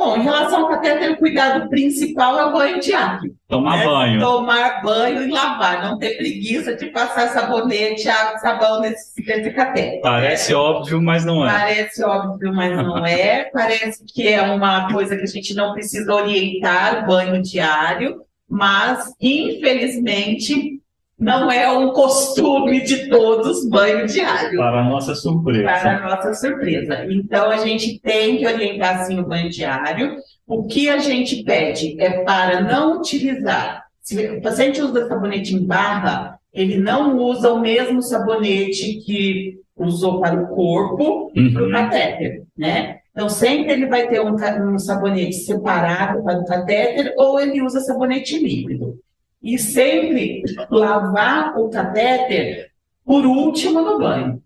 Bom, 0.00 0.16
em 0.16 0.22
relação 0.22 0.62
ao 0.62 0.68
catéter, 0.70 1.12
o 1.12 1.18
cuidado 1.18 1.68
principal 1.68 2.38
é 2.38 2.46
o 2.46 2.52
banho 2.52 2.80
diário. 2.80 3.36
Tomar 3.46 3.76
né? 3.76 3.84
banho. 3.84 4.18
Tomar 4.18 4.82
banho 4.82 5.24
e 5.24 5.30
lavar. 5.30 5.82
Não 5.82 5.98
ter 5.98 6.16
preguiça 6.16 6.74
de 6.74 6.86
passar 6.86 7.28
sabonete, 7.28 8.08
água 8.08 8.38
sabão 8.38 8.80
nesse, 8.80 9.22
nesse 9.22 9.50
catéter. 9.50 10.00
Parece 10.00 10.54
óbvio, 10.54 11.02
mas 11.02 11.26
não 11.26 11.46
é. 11.46 11.52
Parece 11.52 12.02
óbvio, 12.02 12.50
mas 12.50 12.74
não 12.74 13.04
é. 13.04 13.44
Parece 13.52 14.02
que 14.06 14.26
é 14.26 14.40
uma 14.40 14.90
coisa 14.90 15.14
que 15.14 15.24
a 15.24 15.26
gente 15.26 15.52
não 15.52 15.74
precisa 15.74 16.14
orientar, 16.14 17.06
banho 17.06 17.42
diário, 17.42 18.22
mas, 18.48 19.12
infelizmente, 19.20 20.79
não 21.20 21.50
é 21.52 21.70
um 21.70 21.92
costume 21.92 22.82
de 22.82 23.08
todos 23.10 23.68
banho 23.68 24.06
diário. 24.06 24.56
Para 24.58 24.80
a 24.80 24.84
nossa 24.84 25.14
surpresa. 25.14 25.64
Para 25.64 25.96
a 25.98 26.00
nossa 26.16 26.34
surpresa. 26.34 27.04
Então, 27.10 27.50
a 27.50 27.58
gente 27.58 28.00
tem 28.00 28.38
que 28.38 28.46
orientar, 28.46 29.04
sim, 29.04 29.20
o 29.20 29.26
banho 29.26 29.50
diário. 29.50 30.16
O 30.46 30.64
que 30.64 30.88
a 30.88 30.98
gente 30.98 31.44
pede 31.44 31.94
é 32.00 32.24
para 32.24 32.62
não 32.62 32.98
utilizar. 32.98 33.84
Se 34.02 34.16
o 34.26 34.40
paciente 34.40 34.80
usa 34.80 35.06
sabonete 35.06 35.54
em 35.54 35.64
barra, 35.64 36.38
ele 36.52 36.78
não 36.78 37.16
usa 37.18 37.52
o 37.52 37.60
mesmo 37.60 38.02
sabonete 38.02 38.94
que 39.04 39.60
usou 39.76 40.20
para 40.20 40.40
o 40.42 40.48
corpo 40.48 41.30
para 41.32 41.62
o 41.62 41.66
Uhum. 41.66 41.70
catéter, 41.72 42.42
né? 42.56 42.96
Então, 43.12 43.28
sempre 43.28 43.72
ele 43.72 43.86
vai 43.86 44.08
ter 44.08 44.20
um, 44.20 44.34
um 44.74 44.78
sabonete 44.78 45.34
separado 45.34 46.22
para 46.24 46.38
o 46.40 46.44
catéter 46.46 47.12
ou 47.16 47.38
ele 47.38 47.62
usa 47.62 47.80
sabonete 47.80 48.38
líquido. 48.38 48.98
E 49.42 49.58
sempre 49.58 50.42
lavar 50.70 51.58
o 51.58 51.70
catéter 51.70 52.70
por 53.04 53.24
último 53.24 53.80
no 53.80 53.98
banho. 53.98 54.42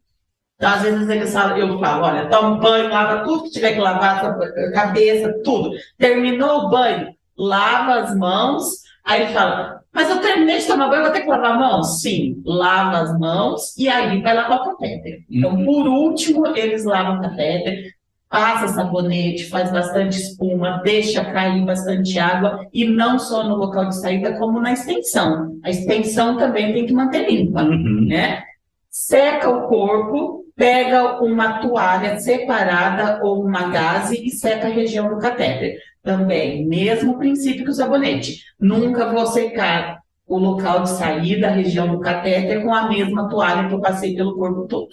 Então, 0.57 0.70
às 0.70 0.83
vezes 0.83 1.09
eles 1.09 1.33
falam, 1.33 1.57
eu 1.57 1.78
falo, 1.80 2.04
olha, 2.04 2.28
toma 2.28 2.50
um 2.50 2.61
banho, 2.61 2.88
lava 2.88 3.24
tudo 3.24 3.44
que 3.44 3.50
tiver 3.50 3.74
que 3.74 3.80
lavar, 3.80 4.24
a 4.24 4.72
cabeça, 4.72 5.35
tudo. 5.44 5.72
Terminou 5.98 6.61
o 6.61 6.70
banho, 6.70 7.14
lava 7.37 8.00
as 8.00 8.16
mãos. 8.16 8.85
Aí 9.04 9.22
ele 9.22 9.33
fala, 9.33 9.83
mas 9.92 10.09
eu 10.09 10.20
terminei 10.20 10.59
de 10.59 10.66
tomar 10.66 10.88
banho, 10.88 11.02
vou 11.02 11.12
ter 11.12 11.20
que 11.22 11.28
lavar 11.28 11.52
a 11.52 11.59
mão? 11.59 11.83
Sim, 11.83 12.42
lava 12.46 12.98
as 12.98 13.18
mãos 13.18 13.76
e 13.76 13.88
aí 13.88 14.22
vai 14.22 14.35
lavar 14.35 14.61
o 14.61 14.64
catéter. 14.64 15.24
Então, 15.30 15.64
por 15.64 15.87
último, 15.87 16.46
eles 16.57 16.85
lavam 16.85 17.18
o 17.18 17.20
catéter, 17.20 17.92
passa 18.34 18.66
sabonete, 18.66 19.48
faz 19.48 19.70
bastante 19.70 20.18
espuma, 20.18 20.82
deixa 20.82 21.24
cair 21.24 21.64
bastante 21.64 22.18
água, 22.18 22.66
e 22.72 22.84
não 22.84 23.16
só 23.16 23.44
no 23.44 23.54
local 23.54 23.88
de 23.88 24.00
saída, 24.00 24.36
como 24.36 24.60
na 24.60 24.72
extensão. 24.72 25.56
A 25.62 25.70
extensão 25.70 26.36
também 26.36 26.72
tem 26.72 26.84
que 26.84 26.92
manter 26.92 27.30
limpa 27.30 27.62
Uhum. 27.62 28.08
né? 28.08 28.42
Seca 28.90 29.48
o 29.48 29.68
corpo, 29.68 30.44
pega 30.56 31.22
uma 31.22 31.60
toalha 31.60 32.18
separada 32.18 33.20
ou 33.22 33.44
uma 33.44 33.68
gaze 33.68 34.20
e 34.26 34.30
seca 34.30 34.66
a 34.66 34.70
região 34.70 35.08
do 35.08 35.18
catéter. 35.18 35.76
Também, 36.02 36.66
mesmo 36.66 37.16
princípio 37.16 37.64
que 37.64 37.70
o 37.70 37.74
sabonete. 37.74 38.40
Nunca 38.58 39.12
vou 39.12 39.26
secar 39.28 40.00
o 40.26 40.38
local 40.38 40.82
de 40.82 40.90
saída, 40.90 41.46
a 41.46 41.50
região 41.50 41.86
do 41.88 42.00
catéter, 42.00 42.64
com 42.64 42.74
a 42.74 42.88
mesma 42.88 43.28
toalha 43.28 43.68
que 43.68 43.74
eu 43.74 43.80
passei 43.80 44.16
pelo 44.16 44.34
corpo 44.36 44.66
todo. 44.66 44.88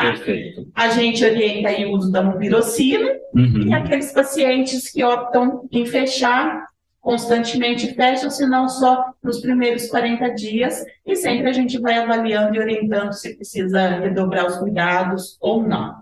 Perfeito. 0.00 0.68
A 0.74 0.88
gente 0.88 1.24
orienta 1.24 1.68
aí 1.68 1.84
o 1.86 1.92
uso 1.92 2.10
da 2.10 2.22
mupirocina 2.22 3.16
Uhum. 3.34 3.68
e 3.68 3.74
aqueles 3.74 4.12
pacientes 4.12 4.90
que 4.90 5.04
optam 5.04 5.68
em 5.70 5.84
fechar 5.84 6.64
constantemente 7.00 7.94
fecham, 7.94 8.28
se 8.30 8.44
não 8.48 8.68
só 8.68 9.04
nos 9.22 9.40
primeiros 9.40 9.86
40 9.88 10.28
dias, 10.30 10.84
e 11.06 11.14
sempre 11.14 11.48
a 11.48 11.52
gente 11.52 11.78
vai 11.78 11.98
avaliando 11.98 12.56
e 12.56 12.58
orientando 12.58 13.12
se 13.12 13.36
precisa 13.36 13.90
redobrar 14.00 14.44
os 14.46 14.56
cuidados 14.56 15.36
ou 15.40 15.62
não. 15.62 15.94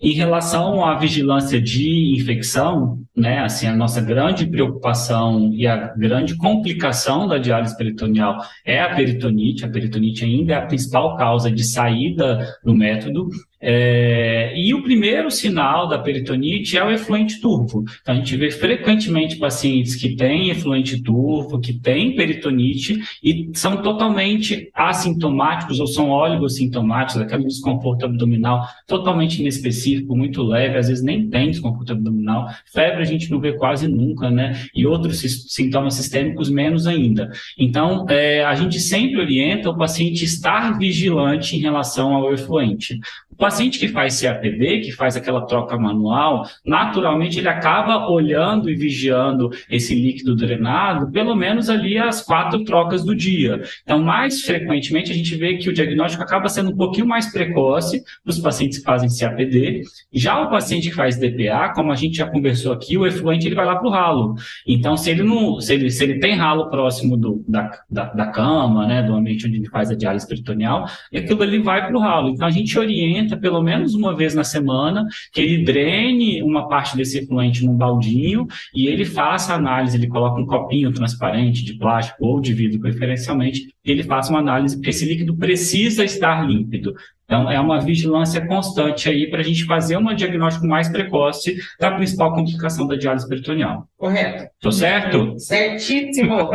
Em 0.00 0.12
relação 0.12 0.82
à 0.82 0.96
vigilância 0.96 1.60
de 1.60 2.14
infecção, 2.18 2.98
né, 3.20 3.40
assim, 3.40 3.66
a 3.66 3.76
nossa 3.76 4.00
grande 4.00 4.46
preocupação 4.46 5.52
e 5.52 5.66
a 5.66 5.94
grande 5.94 6.36
complicação 6.36 7.28
da 7.28 7.38
diálise 7.38 7.76
peritoneal 7.76 8.38
é 8.64 8.80
a 8.80 8.94
peritonite. 8.94 9.64
A 9.64 9.68
peritonite 9.68 10.24
ainda 10.24 10.54
é 10.54 10.56
a 10.56 10.66
principal 10.66 11.16
causa 11.16 11.50
de 11.50 11.62
saída 11.62 12.56
do 12.64 12.74
método. 12.74 13.28
É, 13.62 14.54
e 14.56 14.72
o 14.72 14.82
primeiro 14.82 15.30
sinal 15.30 15.86
da 15.86 15.98
peritonite 15.98 16.78
é 16.78 16.84
o 16.84 16.90
efluente 16.90 17.40
turvo. 17.40 17.84
Então, 18.00 18.14
a 18.14 18.16
gente 18.16 18.34
vê 18.36 18.50
frequentemente 18.50 19.36
pacientes 19.36 19.94
que 19.94 20.16
têm 20.16 20.48
efluente 20.48 21.02
turvo, 21.02 21.60
que 21.60 21.74
têm 21.74 22.16
peritonite 22.16 22.98
e 23.22 23.50
são 23.52 23.82
totalmente 23.82 24.70
assintomáticos 24.74 25.78
ou 25.78 25.86
são 25.86 26.08
oligossintomáticos, 26.08 27.20
aquele 27.20 27.44
desconforto 27.44 28.06
abdominal 28.06 28.66
totalmente 28.86 29.40
inespecífico, 29.40 30.16
muito 30.16 30.42
leve, 30.42 30.78
às 30.78 30.88
vezes 30.88 31.04
nem 31.04 31.28
tem 31.28 31.50
desconforto 31.50 31.92
abdominal. 31.92 32.48
Febre 32.64 33.02
gente 33.10 33.30
não 33.30 33.40
vê 33.40 33.52
quase 33.52 33.86
nunca, 33.86 34.30
né? 34.30 34.60
E 34.74 34.86
outros 34.86 35.20
sintomas 35.48 35.94
sistêmicos 35.94 36.50
menos 36.50 36.86
ainda. 36.86 37.30
Então, 37.58 38.06
é, 38.08 38.44
a 38.44 38.54
gente 38.54 38.80
sempre 38.80 39.20
orienta 39.20 39.70
o 39.70 39.76
paciente 39.76 40.24
estar 40.24 40.78
vigilante 40.78 41.56
em 41.56 41.60
relação 41.60 42.14
ao 42.14 42.32
efluente. 42.32 42.98
Paciente 43.40 43.78
que 43.78 43.88
faz 43.88 44.20
CAPD, 44.20 44.80
que 44.80 44.92
faz 44.92 45.16
aquela 45.16 45.46
troca 45.46 45.76
manual, 45.78 46.46
naturalmente 46.64 47.38
ele 47.38 47.48
acaba 47.48 48.06
olhando 48.08 48.68
e 48.68 48.74
vigiando 48.74 49.50
esse 49.70 49.94
líquido 49.94 50.36
drenado, 50.36 51.10
pelo 51.10 51.34
menos 51.34 51.70
ali 51.70 51.98
as 51.98 52.22
quatro 52.22 52.62
trocas 52.64 53.02
do 53.02 53.16
dia. 53.16 53.62
Então, 53.82 54.02
mais 54.02 54.42
frequentemente, 54.42 55.10
a 55.10 55.14
gente 55.14 55.34
vê 55.36 55.56
que 55.56 55.70
o 55.70 55.72
diagnóstico 55.72 56.22
acaba 56.22 56.48
sendo 56.48 56.70
um 56.70 56.76
pouquinho 56.76 57.06
mais 57.06 57.32
precoce 57.32 58.02
para 58.22 58.30
os 58.30 58.38
pacientes 58.38 58.78
que 58.78 58.84
fazem 58.84 59.08
CAPD. 59.08 59.82
Já 60.12 60.40
o 60.42 60.50
paciente 60.50 60.90
que 60.90 60.94
faz 60.94 61.16
DPA, 61.16 61.72
como 61.74 61.90
a 61.90 61.96
gente 61.96 62.18
já 62.18 62.26
conversou 62.26 62.72
aqui, 62.72 62.98
o 62.98 63.06
efluente 63.06 63.46
ele 63.46 63.54
vai 63.54 63.64
lá 63.64 63.76
para 63.76 63.88
o 63.88 63.90
ralo. 63.90 64.34
Então, 64.66 64.96
se 64.98 65.10
ele 65.10 65.22
não, 65.22 65.60
se 65.60 65.72
ele, 65.72 65.90
se 65.90 66.04
ele 66.04 66.18
tem 66.18 66.34
ralo 66.34 66.68
próximo 66.68 67.16
do, 67.16 67.42
da, 67.48 67.70
da, 67.90 68.04
da 68.04 68.26
cama, 68.26 68.86
né, 68.86 69.02
do 69.02 69.14
ambiente 69.14 69.46
onde 69.46 69.56
ele 69.56 69.68
faz 69.68 69.90
a 69.90 69.94
diálise 69.94 70.28
peritoneal, 70.28 70.84
aquilo 71.14 71.42
ali 71.42 71.58
vai 71.58 71.86
para 71.86 71.96
o 71.96 72.00
ralo. 72.00 72.28
Então, 72.28 72.46
a 72.46 72.50
gente 72.50 72.78
orienta 72.78 73.29
pelo 73.36 73.62
menos 73.62 73.94
uma 73.94 74.14
vez 74.14 74.34
na 74.34 74.44
semana 74.44 75.06
que 75.32 75.40
ele 75.40 75.64
drene 75.64 76.42
uma 76.42 76.68
parte 76.68 76.96
desse 76.96 77.18
efluente 77.18 77.64
num 77.64 77.76
baldinho 77.76 78.46
e 78.74 78.86
ele 78.86 79.04
faça 79.04 79.52
a 79.52 79.56
análise, 79.56 79.96
ele 79.96 80.08
coloca 80.08 80.40
um 80.40 80.46
copinho 80.46 80.92
transparente 80.92 81.64
de 81.64 81.74
plástico 81.74 82.24
ou 82.24 82.40
de 82.40 82.52
vidro 82.52 82.80
preferencialmente, 82.80 83.68
e 83.84 83.90
ele 83.90 84.02
faça 84.02 84.30
uma 84.30 84.40
análise, 84.40 84.76
porque 84.76 84.90
esse 84.90 85.04
líquido 85.04 85.36
precisa 85.36 86.04
estar 86.04 86.46
límpido. 86.46 86.94
Então, 87.30 87.48
é 87.48 87.60
uma 87.60 87.80
vigilância 87.80 88.44
constante 88.44 89.08
aí 89.08 89.30
para 89.30 89.38
a 89.38 89.44
gente 89.44 89.64
fazer 89.64 89.96
um 89.96 90.12
diagnóstico 90.12 90.66
mais 90.66 90.88
precoce 90.88 91.56
da 91.78 91.92
principal 91.92 92.34
complicação 92.34 92.88
da 92.88 92.96
diálise 92.96 93.28
peritoneal. 93.28 93.86
Correto. 93.96 94.50
Tô 94.60 94.72
certo? 94.72 95.38
Certíssimo. 95.38 96.50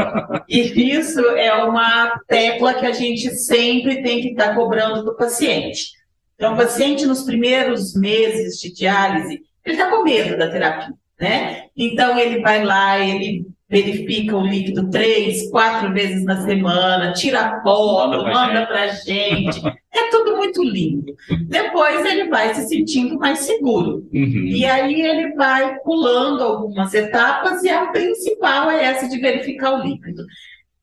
e 0.49 0.91
isso 0.91 1.21
é 1.21 1.53
uma 1.63 2.19
tecla 2.27 2.73
que 2.73 2.85
a 2.85 2.91
gente 2.91 3.29
sempre 3.29 4.03
tem 4.03 4.21
que 4.21 4.29
estar 4.31 4.49
tá 4.49 4.55
cobrando 4.55 5.05
do 5.05 5.15
paciente. 5.15 5.94
Então, 6.35 6.53
o 6.53 6.57
paciente, 6.57 7.05
nos 7.05 7.23
primeiros 7.23 7.95
meses 7.95 8.59
de 8.59 8.73
diálise, 8.73 9.41
ele 9.65 9.75
está 9.75 9.89
com 9.89 10.03
medo 10.03 10.37
da 10.37 10.49
terapia, 10.49 10.93
né? 11.19 11.65
Então, 11.75 12.19
ele 12.19 12.41
vai 12.41 12.63
lá, 12.63 12.99
ele 12.99 13.45
verifica 13.67 14.37
o 14.37 14.45
líquido 14.45 14.89
três, 14.89 15.49
quatro 15.49 15.91
vezes 15.91 16.23
na 16.23 16.45
semana, 16.45 17.13
tira 17.13 17.61
foto, 17.63 18.23
manda 18.23 18.65
para 18.67 18.87
gente. 18.87 19.59
É 19.91 20.09
tudo 20.11 20.35
muito 20.35 20.63
lindo. 20.63 21.15
Depois 21.47 22.05
ele 22.05 22.29
vai 22.29 22.53
se 22.53 22.67
sentindo 22.67 23.17
mais 23.17 23.39
seguro. 23.39 24.07
Uhum. 24.13 24.45
E 24.45 24.65
aí 24.65 25.01
ele 25.01 25.33
vai 25.33 25.79
pulando 25.79 26.43
algumas 26.43 26.93
etapas 26.93 27.63
e 27.63 27.69
a 27.69 27.87
principal 27.87 28.69
é 28.69 28.83
essa 28.83 29.09
de 29.09 29.19
verificar 29.19 29.79
o 29.79 29.83
líquido. 29.83 30.23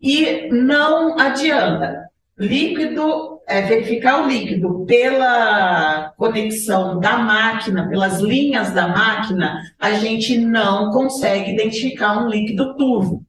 E 0.00 0.48
não 0.50 1.18
adianta. 1.18 2.11
Líquido, 2.38 3.40
é, 3.46 3.62
verificar 3.62 4.24
o 4.24 4.28
líquido 4.28 4.84
pela 4.86 6.12
conexão 6.16 6.98
da 6.98 7.18
máquina, 7.18 7.88
pelas 7.88 8.20
linhas 8.20 8.72
da 8.72 8.88
máquina, 8.88 9.60
a 9.78 9.92
gente 9.92 10.38
não 10.38 10.90
consegue 10.90 11.52
identificar 11.52 12.24
um 12.24 12.28
líquido 12.28 12.76
turvo. 12.76 13.22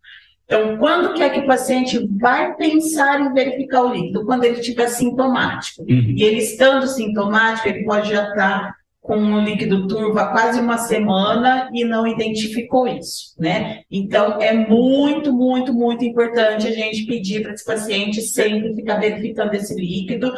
Então, 0.46 0.78
quando 0.78 1.14
que 1.14 1.24
é 1.24 1.30
que 1.30 1.40
o 1.40 1.48
paciente 1.48 2.00
vai 2.20 2.56
pensar 2.56 3.22
em 3.22 3.34
verificar 3.34 3.84
o 3.84 3.94
líquido? 3.94 4.26
Quando 4.26 4.44
ele 4.44 4.60
estiver 4.60 4.88
sintomático. 4.88 5.82
Uhum. 5.82 6.14
E 6.16 6.24
ele 6.24 6.38
estando 6.38 6.86
sintomático, 6.88 7.70
ele 7.70 7.84
pode 7.84 8.10
já 8.10 8.30
estar 8.30 8.76
com 9.04 9.18
o 9.18 9.42
líquido 9.42 9.86
turvo 9.86 10.18
há 10.18 10.28
quase 10.28 10.62
uma 10.62 10.78
semana 10.78 11.70
e 11.74 11.84
não 11.84 12.08
identificou 12.08 12.88
isso, 12.88 13.36
né? 13.38 13.82
Então, 13.92 14.42
é 14.42 14.54
muito, 14.54 15.34
muito, 15.34 15.74
muito 15.74 16.06
importante 16.06 16.66
a 16.66 16.72
gente 16.72 17.06
pedir 17.06 17.44
para 17.44 17.54
esse 17.54 17.66
paciente 17.66 18.22
sempre 18.22 18.74
ficar 18.74 18.96
verificando 18.96 19.54
esse 19.56 19.76
líquido. 19.76 20.34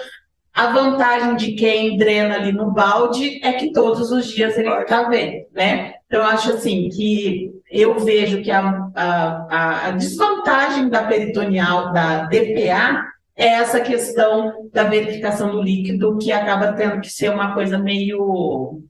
A 0.52 0.74
vantagem 0.74 1.36
de 1.36 1.52
quem 1.52 1.96
drena 1.96 2.38
ali 2.38 2.52
no 2.52 2.72
balde 2.72 3.40
é 3.46 3.54
que 3.54 3.72
todos 3.72 4.10
os 4.10 4.26
dias 4.26 4.58
ele 4.58 4.70
está 4.70 5.08
vendo, 5.10 5.46
né? 5.54 5.94
Então, 6.08 6.22
eu 6.22 6.26
acho 6.26 6.54
assim 6.54 6.90
que 6.90 7.52
eu 7.70 8.00
vejo 8.00 8.42
que 8.42 8.50
a, 8.50 8.90
a, 8.96 9.88
a 9.90 9.92
desvantagem 9.92 10.90
da 10.90 11.04
peritoneal, 11.04 11.94
da 11.94 12.24
DPA, 12.24 13.04
é 13.36 13.48
essa 13.48 13.82
questão 13.82 14.70
da 14.72 14.86
verificação 14.86 15.52
do 15.52 15.62
líquido, 15.62 16.18
que 16.18 16.32
acaba 16.32 16.74
tendo 16.74 17.02
que 17.02 17.10
ser 17.10 17.30
uma 17.30 17.54
coisa 17.54 17.78
meio. 17.78 18.82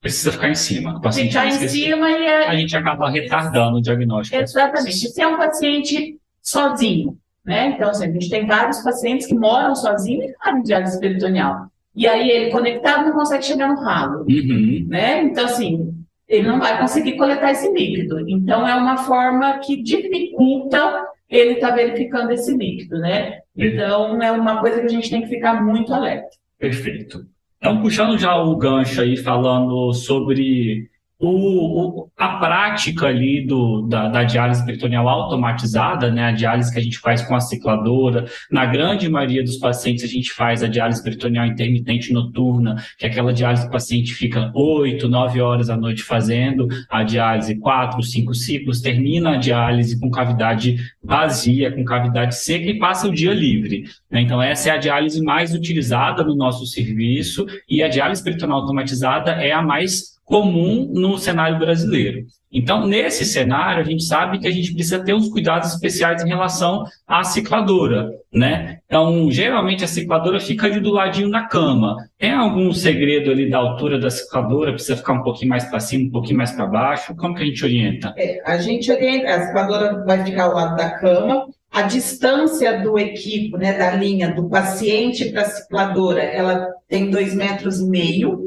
Precisa 0.00 0.30
ficar 0.30 0.50
em 0.50 0.54
cima. 0.54 0.96
O 0.96 1.00
paciente 1.00 1.28
ficar 1.28 1.46
em 1.46 1.68
cima 1.68 2.10
e 2.10 2.26
é... 2.26 2.46
a 2.46 2.54
gente 2.54 2.76
acaba 2.76 3.10
retardando 3.10 3.78
o 3.78 3.82
diagnóstico. 3.82 4.40
Exatamente. 4.40 4.92
Se 4.92 5.20
é 5.20 5.26
um 5.26 5.36
paciente 5.36 6.16
sozinho, 6.40 7.18
né? 7.44 7.70
Então, 7.70 7.90
assim, 7.90 8.04
a 8.04 8.12
gente 8.12 8.30
tem 8.30 8.46
vários 8.46 8.78
pacientes 8.82 9.26
que 9.26 9.34
moram 9.34 9.74
sozinhos 9.74 10.30
e 10.30 10.34
fazem 10.38 10.62
diálise 10.62 11.00
peritoneal. 11.00 11.66
E 11.94 12.06
aí 12.06 12.28
ele 12.28 12.50
conectado 12.50 13.06
não 13.06 13.14
consegue 13.14 13.44
chegar 13.44 13.68
no 13.68 13.80
ralo, 13.80 14.26
uhum. 14.28 14.86
né? 14.88 15.22
Então, 15.22 15.46
assim, 15.46 15.92
ele 16.28 16.46
não 16.46 16.60
vai 16.60 16.78
conseguir 16.78 17.16
coletar 17.16 17.50
esse 17.50 17.72
líquido. 17.72 18.20
Então, 18.28 18.68
é 18.68 18.74
uma 18.74 18.98
forma 18.98 19.58
que 19.58 19.82
dificulta 19.82 21.04
ele 21.28 21.54
estar 21.54 21.70
tá 21.70 21.74
verificando 21.74 22.30
esse 22.30 22.56
líquido, 22.56 22.98
né? 22.98 23.40
Então, 23.56 24.22
é 24.22 24.30
uma 24.30 24.60
coisa 24.60 24.80
que 24.80 24.86
a 24.86 24.90
gente 24.90 25.10
tem 25.10 25.22
que 25.22 25.28
ficar 25.28 25.62
muito 25.62 25.92
alerta. 25.92 26.28
Perfeito. 26.58 27.26
Então, 27.58 27.80
puxando 27.80 28.18
já 28.18 28.36
o 28.36 28.56
gancho 28.56 29.00
aí, 29.00 29.16
falando 29.16 29.92
sobre 29.92 30.88
o, 31.18 32.08
a 32.16 32.36
prática 32.36 33.06
ali 33.06 33.46
do, 33.46 33.82
da, 33.82 34.08
da, 34.08 34.22
diálise 34.22 34.64
peritoneal 34.66 35.08
automatizada, 35.08 36.10
né, 36.10 36.24
a 36.24 36.32
diálise 36.32 36.70
que 36.70 36.78
a 36.78 36.82
gente 36.82 36.98
faz 36.98 37.22
com 37.22 37.34
a 37.34 37.40
cicladora, 37.40 38.26
na 38.50 38.66
grande 38.66 39.08
maioria 39.08 39.42
dos 39.42 39.56
pacientes 39.56 40.04
a 40.04 40.06
gente 40.06 40.30
faz 40.30 40.62
a 40.62 40.68
diálise 40.68 41.02
peritoneal 41.02 41.46
intermitente 41.46 42.12
noturna, 42.12 42.76
que 42.98 43.06
é 43.06 43.08
aquela 43.08 43.32
diálise 43.32 43.62
que 43.62 43.68
o 43.68 43.72
paciente 43.72 44.12
fica 44.12 44.52
8, 44.54 45.08
9 45.08 45.40
horas 45.40 45.70
à 45.70 45.76
noite 45.76 46.02
fazendo 46.02 46.68
a 46.90 47.02
diálise, 47.02 47.56
4, 47.56 48.02
5 48.02 48.34
ciclos, 48.34 48.82
termina 48.82 49.30
a 49.30 49.36
diálise 49.36 49.98
com 49.98 50.10
cavidade 50.10 50.76
vazia, 51.02 51.72
com 51.72 51.82
cavidade 51.82 52.34
seca 52.34 52.66
e 52.66 52.78
passa 52.78 53.08
o 53.08 53.12
dia 53.12 53.32
livre. 53.32 53.84
Né? 54.10 54.20
Então 54.20 54.42
essa 54.42 54.68
é 54.68 54.72
a 54.72 54.76
diálise 54.76 55.22
mais 55.22 55.54
utilizada 55.54 56.22
no 56.22 56.36
nosso 56.36 56.66
serviço 56.66 57.46
e 57.66 57.82
a 57.82 57.88
diálise 57.88 58.22
peritoneal 58.22 58.60
automatizada 58.60 59.30
é 59.32 59.52
a 59.52 59.62
mais 59.62 60.15
comum 60.26 60.90
no 60.92 61.16
cenário 61.16 61.58
brasileiro. 61.58 62.26
Então, 62.52 62.86
nesse 62.86 63.24
cenário, 63.24 63.80
a 63.80 63.84
gente 63.84 64.02
sabe 64.02 64.38
que 64.38 64.46
a 64.46 64.50
gente 64.50 64.72
precisa 64.74 65.02
ter 65.02 65.14
uns 65.14 65.28
cuidados 65.28 65.72
especiais 65.72 66.22
em 66.22 66.28
relação 66.28 66.84
à 67.06 67.22
cicladora, 67.22 68.10
né? 68.32 68.78
Então, 68.86 69.30
geralmente 69.30 69.84
a 69.84 69.88
cicladora 69.88 70.40
fica 70.40 70.66
ali 70.66 70.80
do 70.80 70.90
ladinho 70.90 71.30
da 71.30 71.42
cama. 71.42 71.96
Tem 72.18 72.32
algum 72.32 72.72
segredo 72.72 73.30
ali 73.30 73.48
da 73.48 73.58
altura 73.58 73.98
da 74.00 74.10
cicladora? 74.10 74.72
Precisa 74.72 74.96
ficar 74.96 75.12
um 75.12 75.22
pouquinho 75.22 75.50
mais 75.50 75.64
para 75.64 75.80
cima, 75.80 76.08
um 76.08 76.10
pouquinho 76.10 76.38
mais 76.38 76.50
para 76.50 76.66
baixo? 76.66 77.14
Como 77.14 77.34
que 77.34 77.42
a 77.42 77.46
gente 77.46 77.64
orienta? 77.64 78.14
É, 78.16 78.40
a 78.44 78.58
gente 78.58 78.90
orienta, 78.90 79.28
a 79.28 79.46
cicladora 79.46 80.04
vai 80.04 80.24
ficar 80.24 80.44
ao 80.44 80.54
lado 80.54 80.76
da 80.76 80.90
cama. 80.90 81.46
A 81.70 81.82
distância 81.82 82.80
do 82.80 82.98
equipo, 82.98 83.58
né, 83.58 83.76
da 83.76 83.90
linha 83.90 84.34
do 84.34 84.48
paciente 84.48 85.30
para 85.30 85.42
a 85.42 85.44
cicladora, 85.44 86.22
ela 86.22 86.68
tem 86.88 87.10
dois 87.10 87.34
metros 87.34 87.80
e 87.80 87.86
meio. 87.86 88.45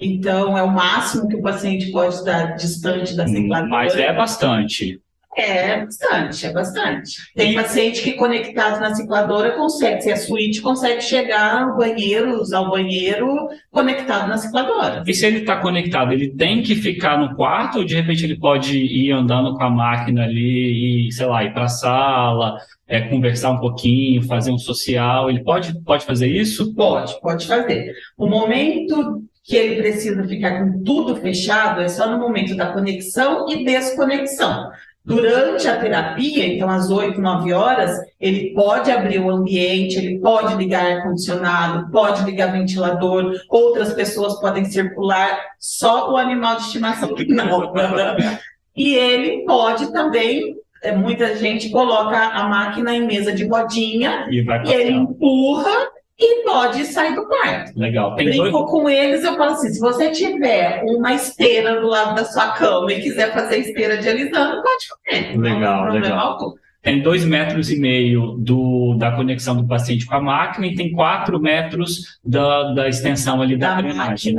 Então, 0.00 0.56
é 0.56 0.62
o 0.62 0.70
máximo 0.70 1.28
que 1.28 1.36
o 1.36 1.42
paciente 1.42 1.90
pode 1.92 2.14
estar 2.14 2.56
distante 2.56 3.14
da 3.14 3.26
cicladora. 3.26 3.68
Mas 3.68 3.94
é 3.94 4.12
bastante. 4.12 5.00
É 5.36 5.84
bastante, 5.84 6.46
é 6.46 6.52
bastante. 6.52 7.12
Tem 7.36 7.54
paciente 7.54 8.02
que 8.02 8.12
conectado 8.14 8.80
na 8.80 8.94
cicladora 8.94 9.52
consegue, 9.52 10.02
se 10.02 10.10
é 10.10 10.16
suíte, 10.16 10.60
consegue 10.60 11.00
chegar 11.00 11.62
ao 11.62 11.76
banheiro, 11.76 12.40
usar 12.40 12.60
o 12.60 12.70
banheiro 12.70 13.48
conectado 13.70 14.28
na 14.28 14.36
cicladora. 14.36 15.04
E 15.06 15.14
se 15.14 15.24
ele 15.24 15.38
está 15.38 15.56
conectado, 15.56 16.12
ele 16.12 16.30
tem 16.30 16.62
que 16.62 16.74
ficar 16.74 17.16
no 17.16 17.36
quarto 17.36 17.78
ou 17.78 17.84
de 17.84 17.94
repente 17.94 18.24
ele 18.24 18.38
pode 18.38 18.76
ir 18.76 19.12
andando 19.12 19.54
com 19.54 19.62
a 19.62 19.70
máquina 19.70 20.24
ali 20.24 21.08
e, 21.08 21.12
sei 21.12 21.26
lá, 21.26 21.44
ir 21.44 21.54
para 21.54 21.64
a 21.64 21.68
sala, 21.68 22.58
é, 22.88 23.00
conversar 23.02 23.52
um 23.52 23.60
pouquinho, 23.60 24.22
fazer 24.22 24.50
um 24.50 24.58
social? 24.58 25.30
Ele 25.30 25.44
pode, 25.44 25.80
pode 25.84 26.04
fazer 26.04 26.26
isso? 26.26 26.74
Pode, 26.74 27.18
pode 27.20 27.46
fazer. 27.46 27.94
O 28.18 28.26
momento 28.26 29.22
que 29.50 29.56
ele 29.56 29.82
precisa 29.82 30.22
ficar 30.28 30.60
com 30.60 30.84
tudo 30.84 31.16
fechado 31.16 31.80
é 31.80 31.88
só 31.88 32.08
no 32.08 32.20
momento 32.20 32.56
da 32.56 32.72
conexão 32.72 33.48
e 33.48 33.64
desconexão. 33.64 34.70
Durante 35.04 35.66
a 35.66 35.76
terapia, 35.76 36.46
então 36.46 36.70
às 36.70 36.88
8, 36.88 37.20
9 37.20 37.52
horas, 37.52 37.98
ele 38.20 38.54
pode 38.54 38.92
abrir 38.92 39.18
o 39.18 39.28
ambiente, 39.28 39.98
ele 39.98 40.20
pode 40.20 40.54
ligar 40.54 40.86
ar-condicionado, 40.86 41.90
pode 41.90 42.22
ligar 42.22 42.52
ventilador, 42.52 43.34
outras 43.48 43.92
pessoas 43.92 44.38
podem 44.40 44.66
circular, 44.66 45.36
só 45.58 46.12
o 46.12 46.16
animal 46.16 46.54
de 46.54 46.62
estimação 46.66 47.12
não. 47.26 47.74
e 48.76 48.94
ele 48.94 49.44
pode 49.44 49.92
também, 49.92 50.54
é, 50.80 50.94
muita 50.94 51.34
gente 51.34 51.70
coloca 51.70 52.16
a 52.16 52.48
máquina 52.48 52.94
em 52.94 53.04
mesa 53.04 53.32
de 53.32 53.48
rodinha 53.48 54.28
e, 54.30 54.44
e 54.68 54.72
ele 54.72 54.92
empurra 54.92 55.88
e 56.20 56.44
pode 56.44 56.84
sair 56.84 57.14
do 57.14 57.26
quarto. 57.26 57.72
Legal. 57.78 58.14
Tem 58.14 58.26
Brinco 58.26 58.50
dois... 58.50 58.70
com 58.70 58.90
eles, 58.90 59.24
eu 59.24 59.34
falo 59.36 59.52
assim: 59.52 59.70
se 59.70 59.80
você 59.80 60.10
tiver 60.10 60.82
uma 60.84 61.14
esteira 61.14 61.80
do 61.80 61.86
lado 61.86 62.14
da 62.14 62.24
sua 62.24 62.52
cama 62.52 62.92
e 62.92 63.00
quiser 63.00 63.32
fazer 63.32 63.58
esteira 63.58 63.96
de 63.96 64.08
alisando, 64.08 64.62
pode 64.62 64.84
fazer. 64.88 65.38
Legal, 65.38 65.90
legal. 65.90 66.18
Algum. 66.18 66.54
tem 66.82 67.00
dois 67.00 67.24
metros 67.24 67.70
e 67.70 67.80
meio 67.80 68.36
do, 68.38 68.94
da 68.98 69.12
conexão 69.12 69.56
do 69.56 69.66
paciente 69.66 70.04
com 70.04 70.14
a 70.14 70.20
máquina 70.20 70.66
e 70.66 70.74
tem 70.74 70.92
quatro 70.92 71.40
metros 71.40 72.18
da, 72.22 72.74
da 72.74 72.88
extensão 72.88 73.40
ali 73.40 73.56
da, 73.56 73.76
Da 73.76 73.80
drenagem 73.80 74.36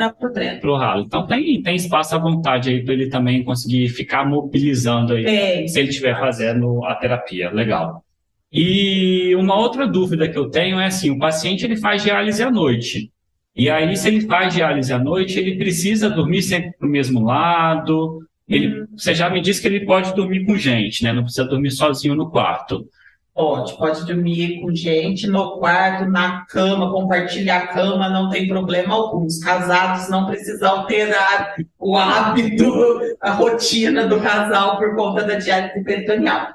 para 0.59 0.71
o 0.71 0.77
ralo. 0.77 1.03
Então 1.05 1.25
tem, 1.25 1.61
tem 1.63 1.75
espaço 1.75 2.15
à 2.15 2.19
vontade 2.19 2.69
aí 2.69 2.83
para 2.83 2.93
ele 2.93 3.09
também 3.09 3.43
conseguir 3.43 3.89
ficar 3.89 4.23
mobilizando 4.23 5.13
aí 5.13 5.25
Tem. 5.25 5.67
se 5.67 5.79
ele 5.79 5.89
estiver 5.89 6.19
fazendo 6.19 6.85
a 6.85 6.93
terapia. 6.93 7.49
Legal. 7.49 8.03
E 8.51 9.33
uma 9.35 9.55
outra 9.55 9.87
dúvida 9.87 10.27
que 10.27 10.37
eu 10.37 10.49
tenho 10.49 10.79
é 10.79 10.87
assim, 10.87 11.09
o 11.09 11.19
paciente 11.19 11.63
ele 11.63 11.77
faz 11.77 12.03
diálise 12.03 12.43
à 12.43 12.51
noite. 12.51 13.11
E 13.55 13.69
aí, 13.69 13.95
se 13.95 14.07
ele 14.07 14.21
faz 14.21 14.53
diálise 14.53 14.91
à 14.91 14.99
noite, 14.99 15.39
ele 15.39 15.57
precisa 15.57 16.09
dormir 16.09 16.41
sempre 16.41 16.71
para 16.77 16.87
o 16.87 16.91
mesmo 16.91 17.23
lado. 17.23 18.19
Ele, 18.47 18.85
você 18.95 19.13
já 19.13 19.29
me 19.29 19.41
disse 19.41 19.61
que 19.61 19.67
ele 19.67 19.85
pode 19.85 20.13
dormir 20.13 20.45
com 20.45 20.57
gente, 20.57 21.03
né? 21.03 21.13
Não 21.13 21.23
precisa 21.23 21.45
dormir 21.45 21.71
sozinho 21.71 22.15
no 22.15 22.29
quarto. 22.29 22.85
Pode, 23.33 23.77
pode 23.77 24.05
dormir 24.05 24.59
com 24.59 24.75
gente 24.75 25.25
no 25.25 25.57
quarto, 25.57 26.09
na 26.09 26.45
cama, 26.45 26.91
compartilhar 26.91 27.57
a 27.57 27.67
cama, 27.67 28.09
não 28.09 28.29
tem 28.29 28.47
problema 28.47 28.93
algum. 28.93 29.25
Os 29.25 29.39
casados 29.39 30.09
não 30.09 30.25
precisam 30.25 30.79
alterar 30.79 31.55
o 31.79 31.97
hábito, 31.97 32.99
a 33.21 33.31
rotina 33.31 34.05
do 34.05 34.19
casal 34.19 34.77
por 34.77 34.95
conta 34.95 35.23
da 35.23 35.35
diálise 35.35 35.81
peritoneal. 35.81 36.49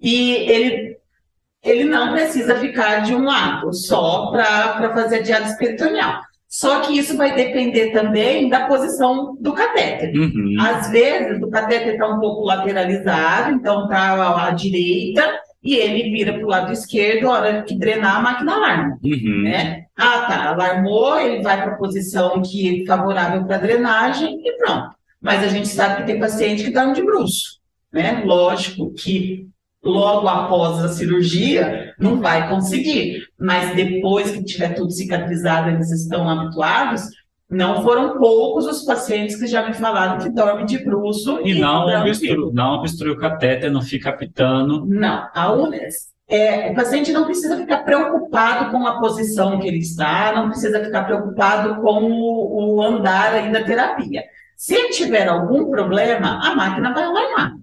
E 0.00 0.32
ele, 0.50 0.97
ele 1.62 1.84
não 1.84 2.12
precisa 2.12 2.54
ficar 2.56 3.00
de 3.00 3.14
um 3.14 3.24
lado 3.24 3.72
só 3.72 4.30
para 4.30 4.92
fazer 4.94 5.16
a 5.16 5.22
diálise 5.22 5.58
peritoneal. 5.58 6.20
Só 6.48 6.80
que 6.80 6.98
isso 6.98 7.14
vai 7.16 7.34
depender 7.34 7.90
também 7.92 8.48
da 8.48 8.66
posição 8.66 9.36
do 9.38 9.52
catéter. 9.52 10.14
Uhum. 10.16 10.56
Às 10.58 10.90
vezes 10.90 11.42
o 11.42 11.50
catéter 11.50 11.92
está 11.94 12.08
um 12.08 12.18
pouco 12.18 12.46
lateralizado, 12.46 13.52
então 13.52 13.84
está 13.84 14.46
à 14.46 14.50
direita 14.52 15.22
e 15.62 15.74
ele 15.74 16.10
vira 16.10 16.32
para 16.32 16.44
o 16.44 16.48
lado 16.48 16.72
esquerdo, 16.72 17.28
a 17.28 17.32
hora 17.32 17.62
que 17.64 17.76
drenar 17.76 18.16
a 18.16 18.20
máquina 18.22 18.54
alarma, 18.54 18.98
Uhum. 19.04 19.42
né? 19.42 19.84
Ah, 19.94 20.20
tá, 20.26 20.48
alarmou, 20.50 21.18
ele 21.20 21.42
vai 21.42 21.60
para 21.60 21.72
a 21.72 21.76
posição 21.76 22.40
que 22.40 22.82
é 22.82 22.86
favorável 22.86 23.44
para 23.44 23.58
drenagem 23.58 24.40
e 24.42 24.56
pronto. 24.56 24.90
Mas 25.20 25.42
a 25.42 25.48
gente 25.48 25.68
sabe 25.68 25.96
que 25.96 26.06
tem 26.06 26.20
paciente 26.20 26.64
que 26.64 26.70
dorme 26.70 26.94
de 26.94 27.02
bruço, 27.02 27.58
né? 27.92 28.22
Lógico 28.24 28.94
que 28.94 29.46
logo 29.82 30.26
após 30.28 30.84
a 30.84 30.88
cirurgia 30.88 31.94
não 31.98 32.20
vai 32.20 32.48
conseguir, 32.48 33.22
mas 33.38 33.74
depois 33.74 34.30
que 34.30 34.44
tiver 34.44 34.74
tudo 34.74 34.90
cicatrizado, 34.90 35.70
eles 35.70 35.90
estão 35.90 36.28
habituados. 36.28 37.02
Não 37.50 37.82
foram 37.82 38.18
poucos 38.18 38.66
os 38.66 38.84
pacientes 38.84 39.36
que 39.36 39.46
já 39.46 39.66
me 39.66 39.72
falaram 39.72 40.18
que 40.18 40.28
dormem 40.28 40.66
de 40.66 40.84
bruço 40.84 41.40
E 41.42 41.58
não 41.58 41.86
tranquilo. 41.86 42.10
obstrui, 42.10 42.52
não 42.52 42.74
obstrui 42.74 43.10
o 43.12 43.18
catéter, 43.18 43.70
não 43.70 43.80
fica 43.80 44.10
apitando. 44.10 44.84
Não, 44.84 45.26
a 45.34 45.50
UNES, 45.52 46.08
é, 46.28 46.70
o 46.70 46.74
paciente 46.74 47.10
não 47.10 47.24
precisa 47.24 47.56
ficar 47.56 47.78
preocupado 47.84 48.70
com 48.70 48.86
a 48.86 49.00
posição 49.00 49.58
que 49.58 49.66
ele 49.66 49.78
está, 49.78 50.34
não 50.34 50.50
precisa 50.50 50.84
ficar 50.84 51.04
preocupado 51.04 51.80
com 51.80 52.04
o, 52.04 52.76
o 52.76 52.82
andar 52.82 53.32
aí 53.32 53.50
da 53.50 53.64
terapia. 53.64 54.24
Se 54.54 54.90
tiver 54.90 55.26
algum 55.26 55.70
problema, 55.70 56.40
a 56.44 56.54
máquina 56.54 56.92
vai 56.92 57.04
alarmar. 57.04 57.54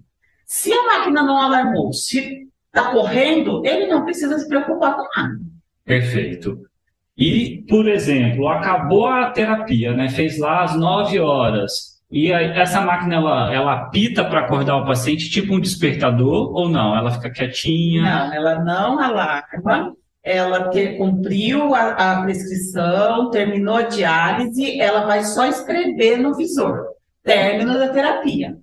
Se 0.46 0.72
a 0.72 0.82
máquina 0.84 1.22
não 1.22 1.36
alarmou, 1.36 1.92
se 1.92 2.46
está 2.68 2.90
correndo, 2.92 3.62
ele 3.66 3.86
não 3.88 4.04
precisa 4.04 4.38
se 4.38 4.48
preocupar 4.48 4.96
com 4.96 5.06
nada. 5.20 5.34
Perfeito. 5.84 6.58
E, 7.18 7.64
por 7.68 7.88
exemplo, 7.88 8.46
acabou 8.48 9.06
a 9.06 9.30
terapia, 9.30 9.92
né? 9.94 10.08
Fez 10.08 10.38
lá 10.38 10.62
às 10.64 10.76
9 10.76 11.18
horas. 11.18 11.96
E 12.10 12.30
essa 12.30 12.80
máquina, 12.80 13.16
ela, 13.16 13.52
ela 13.52 13.72
apita 13.72 14.24
para 14.24 14.40
acordar 14.40 14.76
o 14.76 14.86
paciente, 14.86 15.28
tipo 15.30 15.54
um 15.54 15.60
despertador, 15.60 16.52
ou 16.54 16.68
não? 16.68 16.96
Ela 16.96 17.10
fica 17.10 17.30
quietinha? 17.30 18.02
Não, 18.02 18.34
ela 18.34 18.64
não 18.64 18.98
alarma, 19.00 19.92
ela 20.22 20.68
te- 20.70 20.96
cumpriu 20.98 21.74
a, 21.74 21.90
a 22.18 22.22
prescrição, 22.22 23.30
terminou 23.30 23.76
a 23.76 23.82
diálise, 23.82 24.80
ela 24.80 25.04
vai 25.06 25.24
só 25.24 25.46
escrever 25.46 26.18
no 26.18 26.34
visor, 26.36 26.84
término 27.24 27.74
da 27.74 27.88
terapia. 27.88 28.56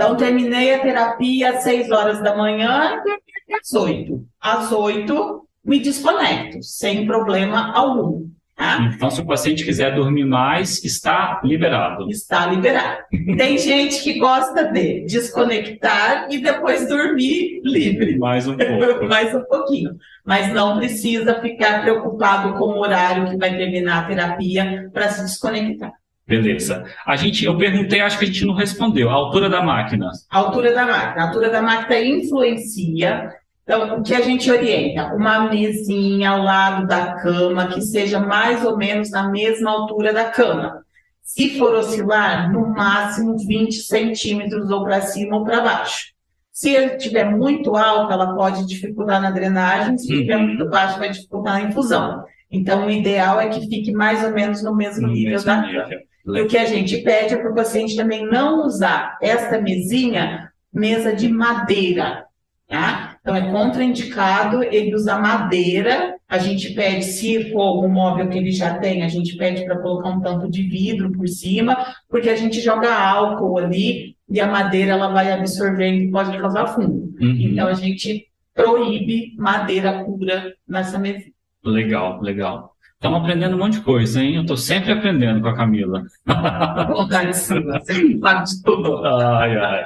Então, 0.00 0.16
terminei 0.16 0.74
a 0.74 0.78
terapia 0.78 1.50
às 1.50 1.62
6 1.62 1.90
horas 1.90 2.22
da 2.22 2.34
manhã 2.34 2.94
e 2.94 3.02
terminei 3.02 3.60
às 3.60 3.70
8. 3.70 4.26
Às 4.40 4.72
8, 4.72 5.46
me 5.62 5.78
desconecto, 5.78 6.62
sem 6.62 7.06
problema 7.06 7.70
algum. 7.74 8.26
Tá? 8.56 8.90
Então, 8.94 9.10
se 9.10 9.20
o 9.20 9.26
paciente 9.26 9.62
quiser 9.62 9.94
dormir 9.94 10.24
mais, 10.24 10.82
está 10.82 11.38
liberado. 11.44 12.08
Está 12.08 12.46
liberado. 12.46 13.02
Tem 13.36 13.58
gente 13.58 14.02
que 14.02 14.18
gosta 14.18 14.72
de 14.72 15.04
desconectar 15.04 16.28
e 16.30 16.38
depois 16.38 16.88
dormir 16.88 17.60
livre. 17.62 18.18
Mais 18.18 18.48
um 18.48 18.56
pouco. 18.56 19.04
mais 19.06 19.34
um 19.34 19.44
pouquinho. 19.44 19.96
Mas 20.24 20.50
não 20.50 20.78
precisa 20.78 21.42
ficar 21.42 21.82
preocupado 21.82 22.54
com 22.54 22.70
o 22.70 22.80
horário 22.80 23.28
que 23.28 23.36
vai 23.36 23.54
terminar 23.54 24.04
a 24.04 24.06
terapia 24.06 24.88
para 24.94 25.10
se 25.10 25.22
desconectar. 25.24 25.92
Beleza. 26.30 26.84
A 27.04 27.16
gente, 27.16 27.44
eu 27.44 27.58
perguntei, 27.58 28.00
acho 28.00 28.16
que 28.18 28.24
a 28.24 28.28
gente 28.28 28.46
não 28.46 28.54
respondeu. 28.54 29.10
A 29.10 29.14
altura 29.14 29.50
da 29.50 29.62
máquina. 29.62 30.08
A 30.30 30.38
altura 30.38 30.72
da 30.72 30.86
máquina. 30.86 31.24
A 31.24 31.26
altura 31.26 31.50
da 31.50 31.60
máquina 31.60 31.98
influencia. 32.00 33.32
Então, 33.64 33.98
o 33.98 34.02
que 34.02 34.14
a 34.14 34.20
gente 34.20 34.50
orienta? 34.50 35.12
Uma 35.14 35.48
mesinha 35.50 36.30
ao 36.30 36.42
lado 36.42 36.86
da 36.86 37.14
cama, 37.16 37.66
que 37.66 37.80
seja 37.80 38.20
mais 38.20 38.64
ou 38.64 38.76
menos 38.76 39.10
na 39.10 39.28
mesma 39.28 39.70
altura 39.70 40.12
da 40.12 40.24
cama. 40.30 40.82
Se 41.22 41.58
for 41.58 41.74
oscilar, 41.74 42.52
no 42.52 42.68
máximo 42.68 43.36
20 43.36 43.74
centímetros 43.82 44.70
ou 44.70 44.84
para 44.84 45.00
cima 45.00 45.36
ou 45.36 45.44
para 45.44 45.60
baixo. 45.60 46.06
Se 46.52 46.70
ele 46.70 46.94
estiver 46.96 47.24
muito 47.30 47.76
alto, 47.76 48.12
ela 48.12 48.34
pode 48.34 48.66
dificultar 48.66 49.20
na 49.20 49.30
drenagem, 49.30 49.96
se 49.98 50.12
estiver 50.12 50.36
Uhum. 50.36 50.46
muito 50.48 50.68
baixo, 50.68 50.98
vai 50.98 51.10
dificultar 51.10 51.54
na 51.54 51.68
infusão. 51.68 52.24
Então, 52.50 52.86
o 52.86 52.90
ideal 52.90 53.40
é 53.40 53.48
que 53.48 53.60
fique 53.68 53.92
mais 53.92 54.24
ou 54.24 54.32
menos 54.32 54.62
no 54.62 54.74
mesmo 54.74 55.06
No 55.06 55.12
nível 55.12 55.30
mesmo 55.32 55.46
da 55.46 55.62
nível. 55.62 55.82
cama. 55.84 56.00
E 56.26 56.40
o 56.40 56.46
que 56.46 56.58
a 56.58 56.66
gente 56.66 56.98
pede 56.98 57.34
é 57.34 57.36
para 57.36 57.50
o 57.50 57.54
paciente 57.54 57.96
também 57.96 58.26
não 58.26 58.66
usar 58.66 59.18
esta 59.22 59.60
mesinha, 59.60 60.52
mesa 60.72 61.14
de 61.14 61.28
madeira, 61.28 62.24
tá? 62.68 63.16
Então, 63.20 63.36
é 63.36 63.50
contraindicado 63.50 64.62
ele 64.62 64.94
usar 64.94 65.20
madeira. 65.20 66.16
A 66.28 66.38
gente 66.38 66.72
pede, 66.72 67.04
se 67.04 67.50
for 67.50 67.60
algum 67.60 67.88
móvel 67.88 68.28
que 68.28 68.38
ele 68.38 68.52
já 68.52 68.78
tem, 68.78 69.02
a 69.02 69.08
gente 69.08 69.36
pede 69.36 69.64
para 69.64 69.78
colocar 69.78 70.10
um 70.10 70.20
tampo 70.20 70.48
de 70.48 70.62
vidro 70.62 71.12
por 71.12 71.28
cima, 71.28 71.76
porque 72.08 72.30
a 72.30 72.36
gente 72.36 72.60
joga 72.60 72.94
álcool 72.94 73.58
ali 73.58 74.16
e 74.28 74.40
a 74.40 74.46
madeira 74.46 74.92
ela 74.92 75.08
vai 75.08 75.32
absorvendo 75.32 76.02
e 76.02 76.10
pode 76.10 76.38
causar 76.38 76.68
fungo. 76.68 77.12
Uhum. 77.20 77.36
Então, 77.40 77.66
a 77.66 77.74
gente 77.74 78.26
proíbe 78.54 79.34
madeira 79.36 80.04
pura 80.04 80.54
nessa 80.66 80.98
mesinha. 80.98 81.32
Legal, 81.64 82.20
legal. 82.22 82.69
Estamos 83.02 83.22
aprendendo 83.22 83.56
um 83.56 83.58
monte 83.58 83.78
de 83.78 83.80
coisa, 83.80 84.22
hein? 84.22 84.34
Eu 84.34 84.42
estou 84.42 84.58
sempre 84.58 84.92
aprendendo 84.92 85.40
com 85.40 85.48
a 85.48 85.56
Camila. 85.56 86.04
Vontade 86.86 87.32
de 87.32 88.62
tudo. 88.62 89.06
Ai, 89.06 89.56
ai. 89.56 89.84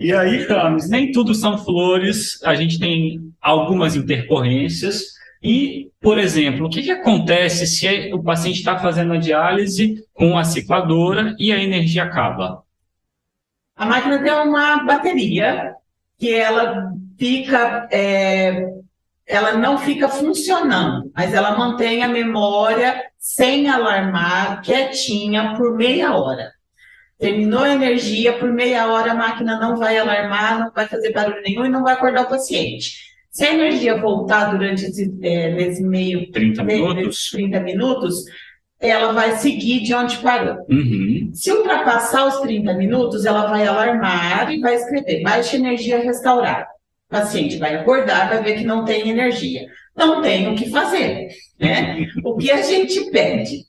E 0.00 0.12
aí, 0.12 0.44
Camis, 0.46 0.90
nem 0.90 1.12
tudo 1.12 1.32
são 1.32 1.56
flores, 1.56 2.42
a 2.42 2.56
gente 2.56 2.80
tem 2.80 3.32
algumas 3.40 3.94
intercorrências. 3.94 5.14
E, 5.40 5.92
por 6.00 6.18
exemplo, 6.18 6.66
o 6.66 6.68
que, 6.68 6.82
que 6.82 6.90
acontece 6.90 7.68
se 7.68 8.12
o 8.12 8.20
paciente 8.20 8.58
está 8.58 8.76
fazendo 8.76 9.12
a 9.12 9.18
diálise 9.18 10.04
com 10.12 10.36
a 10.36 10.42
cicladora 10.42 11.36
e 11.38 11.52
a 11.52 11.62
energia 11.62 12.02
acaba? 12.02 12.64
A 13.76 13.86
máquina 13.86 14.20
tem 14.20 14.32
uma 14.32 14.82
bateria 14.84 15.72
que 16.18 16.34
ela 16.34 16.92
fica, 17.16 17.86
é, 17.92 18.75
ela 19.26 19.54
não 19.54 19.76
fica 19.76 20.08
funcionando, 20.08 21.10
mas 21.14 21.34
ela 21.34 21.58
mantém 21.58 22.04
a 22.04 22.08
memória 22.08 23.02
sem 23.18 23.68
alarmar, 23.68 24.62
quietinha 24.62 25.54
por 25.56 25.76
meia 25.76 26.14
hora. 26.14 26.52
Terminou 27.18 27.62
a 27.62 27.70
energia, 27.70 28.34
por 28.34 28.52
meia 28.52 28.86
hora 28.86 29.12
a 29.12 29.14
máquina 29.14 29.58
não 29.58 29.76
vai 29.76 29.98
alarmar, 29.98 30.60
não 30.60 30.70
vai 30.72 30.86
fazer 30.86 31.12
barulho 31.12 31.42
nenhum 31.42 31.64
e 31.64 31.68
não 31.68 31.82
vai 31.82 31.94
acordar 31.94 32.22
o 32.22 32.28
paciente. 32.28 32.92
Se 33.30 33.44
a 33.44 33.52
energia 33.52 34.00
voltar 34.00 34.50
durante 34.50 34.84
esse, 34.84 35.12
é, 35.22 35.52
nesse 35.52 35.82
meio 35.82 36.30
30 36.30 36.62
nesses 36.62 36.80
minutos? 36.80 37.30
30 37.30 37.60
minutos, 37.60 38.24
ela 38.78 39.12
vai 39.12 39.36
seguir 39.38 39.80
de 39.80 39.92
onde 39.94 40.18
parou. 40.18 40.64
Uhum. 40.68 41.30
Se 41.34 41.50
ultrapassar 41.50 42.26
os 42.26 42.40
30 42.40 42.74
minutos, 42.74 43.24
ela 43.24 43.46
vai 43.46 43.66
alarmar 43.66 44.52
e 44.52 44.60
vai 44.60 44.74
escrever 44.74 45.22
baixa 45.22 45.56
energia 45.56 45.98
restaurada. 45.98 46.75
O 47.08 47.10
paciente 47.10 47.56
vai 47.58 47.76
acordar, 47.76 48.28
vai 48.28 48.42
ver 48.42 48.58
que 48.58 48.64
não 48.64 48.84
tem 48.84 49.08
energia. 49.08 49.66
Não 49.96 50.20
tem 50.20 50.48
o 50.48 50.56
que 50.56 50.68
fazer. 50.70 51.28
Né? 51.58 52.06
O 52.24 52.36
que 52.36 52.50
a 52.50 52.60
gente 52.62 53.10
pede? 53.10 53.64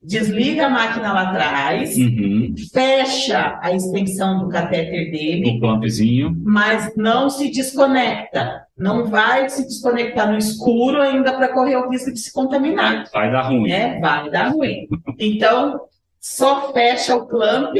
Desliga 0.00 0.66
a 0.66 0.70
máquina 0.70 1.12
lá 1.12 1.22
atrás, 1.30 1.96
Uhum. 1.96 2.54
fecha 2.72 3.58
a 3.60 3.72
extensão 3.74 4.38
do 4.38 4.48
catéter 4.48 5.10
dele, 5.10 5.50
O 5.50 5.60
clampzinho. 5.60 6.34
mas 6.44 6.94
não 6.96 7.28
se 7.28 7.50
desconecta. 7.50 8.62
Não 8.76 9.06
vai 9.06 9.48
se 9.50 9.64
desconectar 9.66 10.30
no 10.30 10.38
escuro 10.38 11.02
ainda 11.02 11.32
para 11.32 11.48
correr 11.52 11.76
o 11.76 11.90
risco 11.90 12.12
de 12.12 12.20
se 12.20 12.32
contaminar 12.32 13.06
Vai 13.12 13.30
dar 13.32 13.42
ruim. 13.48 13.68
né? 13.68 13.98
Vai 13.98 14.30
dar 14.30 14.50
ruim. 14.50 14.86
Então, 15.18 15.80
só 16.20 16.72
fecha 16.72 17.16
o 17.16 17.26
clamp, 17.26 17.74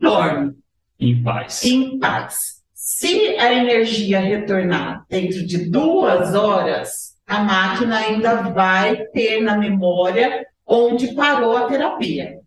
dorme 0.00 0.52
Em 0.98 1.22
paz. 1.22 1.64
em 1.64 1.96
paz. 2.00 2.51
Se 2.94 3.36
a 3.38 3.50
energia 3.54 4.20
retornar 4.20 5.06
dentro 5.08 5.46
de 5.46 5.70
duas 5.70 6.34
horas, 6.34 7.16
a 7.26 7.42
máquina 7.42 7.96
ainda 7.96 8.42
vai 8.50 9.06
ter 9.06 9.40
na 9.40 9.56
memória 9.56 10.46
onde 10.66 11.14
parou 11.14 11.56
a 11.56 11.66
terapia. 11.66 12.38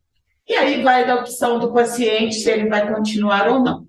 E 0.48 0.54
aí 0.54 0.84
vai 0.84 1.06
da 1.06 1.16
opção 1.16 1.58
do 1.58 1.74
paciente 1.74 2.36
se 2.36 2.52
ele 2.52 2.70
vai 2.70 2.88
continuar 2.94 3.50
ou 3.50 3.60
não. 3.60 3.88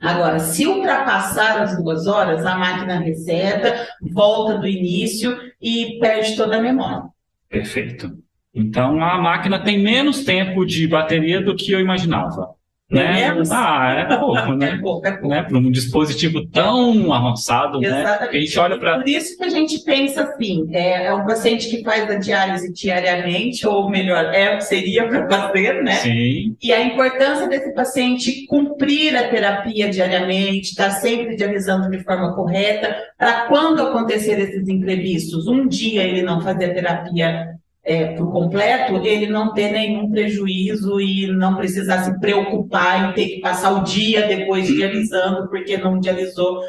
Agora, 0.00 0.38
se 0.38 0.66
ultrapassar 0.66 1.60
as 1.60 1.76
duas 1.76 2.06
horas, 2.06 2.46
a 2.46 2.56
máquina 2.56 2.98
reseta, 2.98 3.86
volta 4.10 4.58
do 4.58 4.66
início 4.66 5.38
e 5.60 5.98
perde 6.00 6.34
toda 6.36 6.56
a 6.56 6.62
memória. 6.62 7.04
Perfeito. 7.50 8.16
Então 8.54 8.98
a 9.04 9.18
máquina 9.18 9.62
tem 9.62 9.78
menos 9.78 10.24
tempo 10.24 10.64
de 10.64 10.88
bateria 10.88 11.42
do 11.42 11.54
que 11.54 11.70
eu 11.70 11.80
imaginava. 11.80 12.56
Né? 12.92 13.42
Ah, 13.50 13.94
é 13.94 14.16
pouco, 14.16 14.52
né? 14.52 14.70
É 14.70 14.78
pouco, 14.78 15.06
é 15.06 15.12
pouco. 15.12 15.28
Né? 15.28 15.42
Para 15.42 15.56
um 15.56 15.70
dispositivo 15.70 16.46
tão 16.48 17.10
avançado, 17.10 17.80
né? 17.80 17.88
Exatamente. 17.88 18.32
né? 18.32 18.38
A 18.38 18.40
gente 18.40 18.58
olha 18.58 18.78
para. 18.78 18.98
Por 18.98 19.08
isso 19.08 19.38
que 19.38 19.44
a 19.44 19.48
gente 19.48 19.78
pensa 19.82 20.22
assim: 20.24 20.66
é, 20.72 21.06
é 21.06 21.14
um 21.14 21.24
paciente 21.24 21.70
que 21.70 21.82
faz 21.82 22.10
a 22.10 22.16
diálise 22.16 22.70
diariamente, 22.70 23.66
ou 23.66 23.88
melhor, 23.88 24.26
é, 24.34 24.60
seria 24.60 25.08
para 25.08 25.28
fazer, 25.28 25.82
né? 25.82 25.92
Sim. 25.92 26.54
E 26.62 26.70
a 26.70 26.82
importância 26.84 27.48
desse 27.48 27.74
paciente 27.74 28.46
cumprir 28.46 29.16
a 29.16 29.28
terapia 29.28 29.88
diariamente, 29.88 30.70
estar 30.70 30.90
tá 30.90 30.90
sempre 30.90 31.34
dialisando 31.34 31.88
de 31.90 32.04
forma 32.04 32.34
correta, 32.34 32.94
para 33.16 33.46
quando 33.46 33.80
acontecer 33.80 34.38
esses 34.38 34.68
imprevistos, 34.68 35.46
um 35.46 35.66
dia 35.66 36.02
ele 36.04 36.22
não 36.22 36.42
fazer 36.42 36.66
a 36.66 36.74
terapia 36.74 37.46
é, 37.84 38.14
por 38.14 38.30
completo, 38.30 38.96
ele 39.04 39.26
não 39.26 39.52
ter 39.52 39.72
nenhum 39.72 40.10
prejuízo 40.10 41.00
e 41.00 41.26
não 41.26 41.56
precisar 41.56 42.04
se 42.04 42.18
preocupar 42.20 43.10
em 43.10 43.14
ter 43.14 43.26
que 43.28 43.40
passar 43.40 43.72
o 43.72 43.82
dia 43.84 44.26
depois 44.26 44.68
dialisando, 44.68 45.48
porque 45.48 45.76
não 45.76 45.98
dialisou 45.98 46.60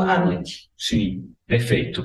à 0.00 0.24
noite. 0.24 0.70
Sim, 0.76 1.24
perfeito. 1.46 2.04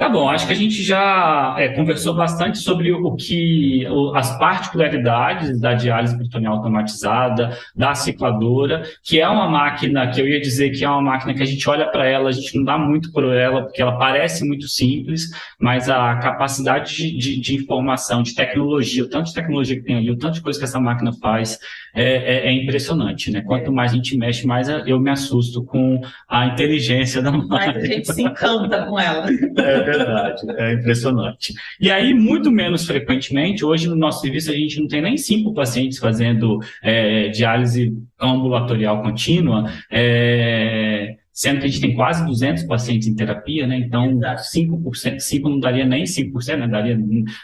Tá 0.00 0.08
bom, 0.08 0.30
acho 0.30 0.46
que 0.46 0.52
a 0.54 0.56
gente 0.56 0.82
já 0.82 1.54
é, 1.58 1.68
conversou 1.68 2.14
bastante 2.14 2.56
sobre 2.56 2.90
o 2.90 3.14
que 3.16 3.86
o, 3.86 4.14
as 4.16 4.38
particularidades 4.38 5.60
da 5.60 5.74
diálise 5.74 6.16
peritoneal 6.16 6.54
automatizada, 6.54 7.54
da 7.76 7.94
cicladora, 7.94 8.82
que 9.04 9.20
é 9.20 9.28
uma 9.28 9.46
máquina 9.46 10.10
que 10.10 10.18
eu 10.18 10.26
ia 10.26 10.40
dizer 10.40 10.70
que 10.70 10.82
é 10.82 10.88
uma 10.88 11.02
máquina 11.02 11.34
que 11.34 11.42
a 11.42 11.46
gente 11.46 11.68
olha 11.68 11.86
para 11.86 12.06
ela, 12.06 12.30
a 12.30 12.32
gente 12.32 12.56
não 12.56 12.64
dá 12.64 12.78
muito 12.78 13.12
por 13.12 13.24
ela, 13.24 13.64
porque 13.64 13.82
ela 13.82 13.98
parece 13.98 14.42
muito 14.42 14.66
simples, 14.68 15.28
mas 15.60 15.90
a 15.90 16.16
capacidade 16.16 16.96
de, 16.96 17.18
de, 17.18 17.38
de 17.38 17.56
informação, 17.56 18.22
de 18.22 18.34
tecnologia, 18.34 19.04
o 19.04 19.08
tanto 19.10 19.26
de 19.26 19.34
tecnologia 19.34 19.76
que 19.76 19.82
tem 19.82 19.96
ali, 19.96 20.10
o 20.10 20.16
tanto 20.16 20.36
de 20.36 20.40
coisa 20.40 20.58
que 20.58 20.64
essa 20.64 20.80
máquina 20.80 21.12
faz, 21.20 21.58
é, 21.94 22.04
é, 22.04 22.46
é 22.46 22.52
impressionante, 22.52 23.30
né? 23.30 23.42
Quanto 23.42 23.70
mais 23.70 23.92
a 23.92 23.96
gente 23.96 24.16
mexe, 24.16 24.46
mais 24.46 24.68
eu 24.86 24.98
me 24.98 25.10
assusto 25.10 25.62
com 25.64 26.00
a 26.28 26.46
inteligência 26.46 27.20
da 27.20 27.30
máquina. 27.32 27.48
Mais 27.48 27.76
a 27.76 27.86
gente 27.86 28.12
se 28.12 28.22
encanta 28.22 28.86
com 28.86 28.98
ela. 28.98 29.26
É 29.60 29.82
verdade, 29.82 30.42
é 30.58 30.74
impressionante. 30.74 31.52
E 31.80 31.90
aí, 31.90 32.14
muito 32.14 32.50
menos 32.50 32.86
frequentemente, 32.86 33.64
hoje 33.64 33.88
no 33.88 33.96
nosso 33.96 34.20
serviço 34.20 34.50
a 34.50 34.54
gente 34.54 34.80
não 34.80 34.88
tem 34.88 35.02
nem 35.02 35.16
cinco 35.16 35.52
pacientes 35.52 35.98
fazendo 35.98 36.58
é, 36.82 37.28
diálise 37.28 37.96
ambulatorial 38.20 39.02
contínua. 39.02 39.70
É, 39.90 41.16
sendo 41.32 41.60
que 41.60 41.64
a 41.64 41.68
gente 41.68 41.80
tem 41.80 41.94
quase 41.94 42.24
200 42.26 42.64
pacientes 42.64 43.08
em 43.08 43.14
terapia, 43.14 43.66
né? 43.66 43.76
Então, 43.78 44.18
5%, 44.18 45.18
5 45.20 45.48
não 45.48 45.58
daria 45.58 45.86
nem 45.86 46.04
5%, 46.04 46.56
né? 46.58 46.68
Daria 46.68 46.98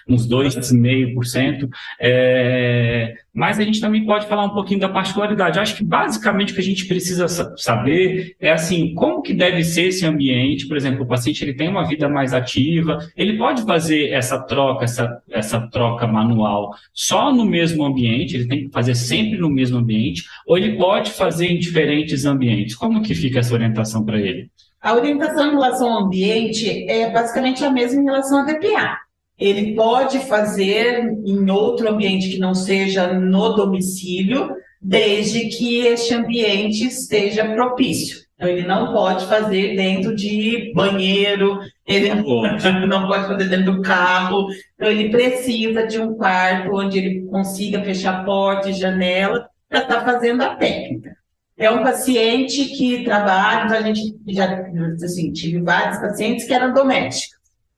uns 0.07 0.29
2,5%. 0.29 1.69
É, 1.99 3.14
mas 3.37 3.61
a 3.61 3.62
gente 3.62 3.82
também 3.82 4.07
pode 4.07 4.26
falar 4.26 4.47
um 4.47 4.55
pouquinho 4.55 4.80
da 4.80 4.89
particularidade. 4.89 5.59
acho 5.59 5.76
que 5.76 5.84
basicamente 5.84 6.53
o 6.53 6.55
que 6.55 6.61
a 6.62 6.64
gente 6.64 6.87
precisa 6.87 7.28
saber 7.59 8.34
é 8.41 8.51
assim, 8.51 8.95
como 8.95 9.20
que 9.20 9.34
deve 9.34 9.62
ser 9.62 9.89
esse 9.89 10.07
ambiente, 10.07 10.66
por 10.66 10.74
exemplo, 10.74 11.05
o 11.05 11.07
paciente 11.07 11.45
ele 11.45 11.53
tem 11.53 11.68
uma 11.68 11.87
vida 11.87 12.09
mais 12.09 12.32
ativa, 12.32 12.99
ele 13.14 13.37
pode 13.37 13.62
fazer 13.64 14.09
essa 14.09 14.39
troca, 14.39 14.84
essa, 14.84 15.22
essa 15.30 15.61
troca 15.68 16.07
manual 16.07 16.74
só 16.95 17.30
no 17.30 17.45
mesmo 17.45 17.84
ambiente, 17.84 18.34
ele 18.37 18.49
tem 18.49 18.64
que 18.64 18.72
fazer 18.72 18.95
sempre 18.95 19.39
no 19.39 19.51
mesmo 19.51 19.76
ambiente, 19.76 20.24
ou 20.47 20.57
ele 20.57 20.78
pode 20.78 21.11
fazer 21.11 21.49
em 21.49 21.59
diferentes 21.59 22.24
ambientes. 22.24 22.74
Como 22.74 23.03
que 23.03 23.14
fica 23.14 23.41
essa 23.41 23.53
orientação 23.53 24.03
para 24.03 24.18
ele? 24.18 24.49
A 24.80 24.95
orientação 24.95 25.49
em 25.49 25.51
relação 25.51 25.93
ao 25.93 26.05
ambiente 26.05 26.89
é 26.89 27.11
basicamente 27.11 27.62
a 27.62 27.70
mesma 27.70 28.01
em 28.01 28.05
relação 28.05 28.41
ao 28.41 28.47
DPA 28.47 29.06
ele 29.39 29.74
pode 29.74 30.18
fazer 30.20 31.05
em 31.24 31.51
outro 31.51 31.89
ambiente 31.89 32.30
que 32.30 32.39
não 32.39 32.55
seja 32.55 33.12
no 33.12 33.55
domicílio, 33.55 34.51
desde 34.80 35.49
que 35.49 35.87
este 35.87 36.14
ambiente 36.14 36.87
esteja 36.87 37.45
propício. 37.55 38.24
Então, 38.34 38.49
ele 38.49 38.66
não 38.66 38.93
pode 38.93 39.26
fazer 39.26 39.76
dentro 39.76 40.14
de 40.14 40.72
banheiro, 40.74 41.59
ele 41.87 42.14
não 42.87 43.07
pode 43.07 43.26
fazer 43.26 43.49
dentro 43.49 43.76
do 43.76 43.82
carro. 43.82 44.47
Então, 44.74 44.91
ele 44.91 45.11
precisa 45.11 45.87
de 45.87 45.99
um 45.99 46.14
quarto 46.14 46.70
onde 46.74 46.99
ele 46.99 47.22
consiga 47.26 47.82
fechar 47.82 48.24
porta 48.24 48.68
e 48.68 48.74
janela 48.74 49.49
para 49.68 49.80
estar 49.80 50.01
tá 50.01 50.05
fazendo 50.05 50.43
a 50.43 50.55
técnica. 50.55 51.16
É 51.59 51.70
um 51.70 51.82
paciente 51.82 52.66
que 52.76 53.03
trabalha, 53.05 53.64
então 53.64 53.78
a 53.78 53.82
gente 53.82 54.14
já 54.28 54.62
assim, 55.03 55.32
tive 55.32 55.62
vários 55.62 55.99
pacientes 55.99 56.47
que 56.47 56.53
eram 56.53 56.74
domésticos 56.74 57.36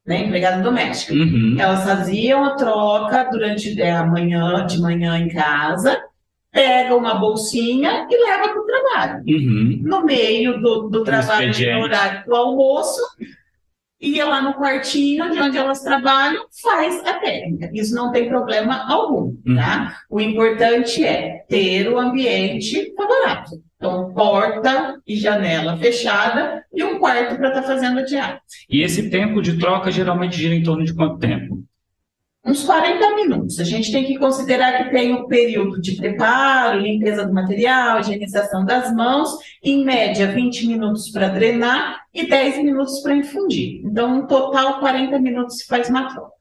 né, 0.08 0.24
empregada 0.24 0.62
doméstica. 0.62 1.12
Uhum. 1.12 1.54
Elas 1.58 1.84
faziam 1.84 2.42
a 2.42 2.56
troca 2.56 3.24
durante 3.30 3.80
é, 3.80 3.92
a 3.92 4.04
manhã, 4.04 4.64
de 4.66 4.80
manhã 4.80 5.18
em 5.18 5.28
casa, 5.28 6.02
pega 6.50 6.96
uma 6.96 7.14
bolsinha 7.14 8.06
e 8.10 8.24
leva 8.24 8.48
para 8.48 8.62
o 8.62 8.66
trabalho. 8.66 9.24
Uhum. 9.28 9.82
No 9.82 10.04
meio 10.04 10.60
do, 10.60 10.88
do 10.88 11.04
trabalho, 11.04 11.52
no 11.52 11.82
horário 11.82 12.24
do 12.24 12.34
almoço, 12.34 13.02
ia 14.00 14.24
lá 14.24 14.40
no 14.40 14.54
quartinho 14.54 15.30
de 15.30 15.38
onde 15.38 15.58
elas 15.58 15.82
trabalham, 15.82 16.46
faz 16.62 17.06
a 17.06 17.14
técnica. 17.14 17.70
Isso 17.74 17.94
não 17.94 18.10
tem 18.10 18.28
problema 18.28 18.90
algum, 18.90 19.36
uhum. 19.46 19.56
tá? 19.56 19.98
O 20.08 20.18
importante 20.18 21.04
é 21.04 21.44
ter 21.48 21.86
o 21.86 21.98
ambiente 21.98 22.94
favorável. 22.96 23.58
Então, 23.78 24.12
porta 24.12 25.00
e 25.06 25.16
janela 25.16 25.76
fechada 25.76 26.64
e 26.74 26.82
um 26.82 26.98
quarto 26.98 27.36
para 27.36 27.48
estar 27.48 27.62
tá 27.62 27.66
fazendo 27.66 28.00
a 28.00 28.02
diálise. 28.02 28.40
E 28.68 28.82
esse 28.82 29.08
tempo 29.08 29.40
de 29.40 29.56
troca 29.56 29.88
geralmente 29.90 30.36
gira 30.36 30.52
em 30.52 30.64
torno 30.64 30.84
de 30.84 30.92
quanto 30.92 31.18
tempo? 31.18 31.62
Uns 32.44 32.64
40 32.64 33.14
minutos. 33.14 33.60
A 33.60 33.64
gente 33.64 33.92
tem 33.92 34.04
que 34.04 34.18
considerar 34.18 34.84
que 34.84 34.90
tem 34.90 35.12
o 35.12 35.20
um 35.20 35.28
período 35.28 35.80
de 35.80 35.94
preparo, 35.96 36.80
limpeza 36.80 37.24
do 37.24 37.32
material, 37.32 38.00
higienização 38.00 38.64
das 38.64 38.92
mãos, 38.92 39.30
em 39.62 39.84
média 39.84 40.26
20 40.26 40.66
minutos 40.66 41.10
para 41.10 41.28
drenar 41.28 42.00
e 42.12 42.26
10 42.26 42.64
minutos 42.64 43.00
para 43.00 43.14
infundir. 43.14 43.80
Então, 43.84 44.16
no 44.16 44.26
total, 44.26 44.80
40 44.80 45.20
minutos 45.20 45.58
se 45.58 45.66
faz 45.66 45.88
uma 45.88 46.12
troca. 46.12 46.32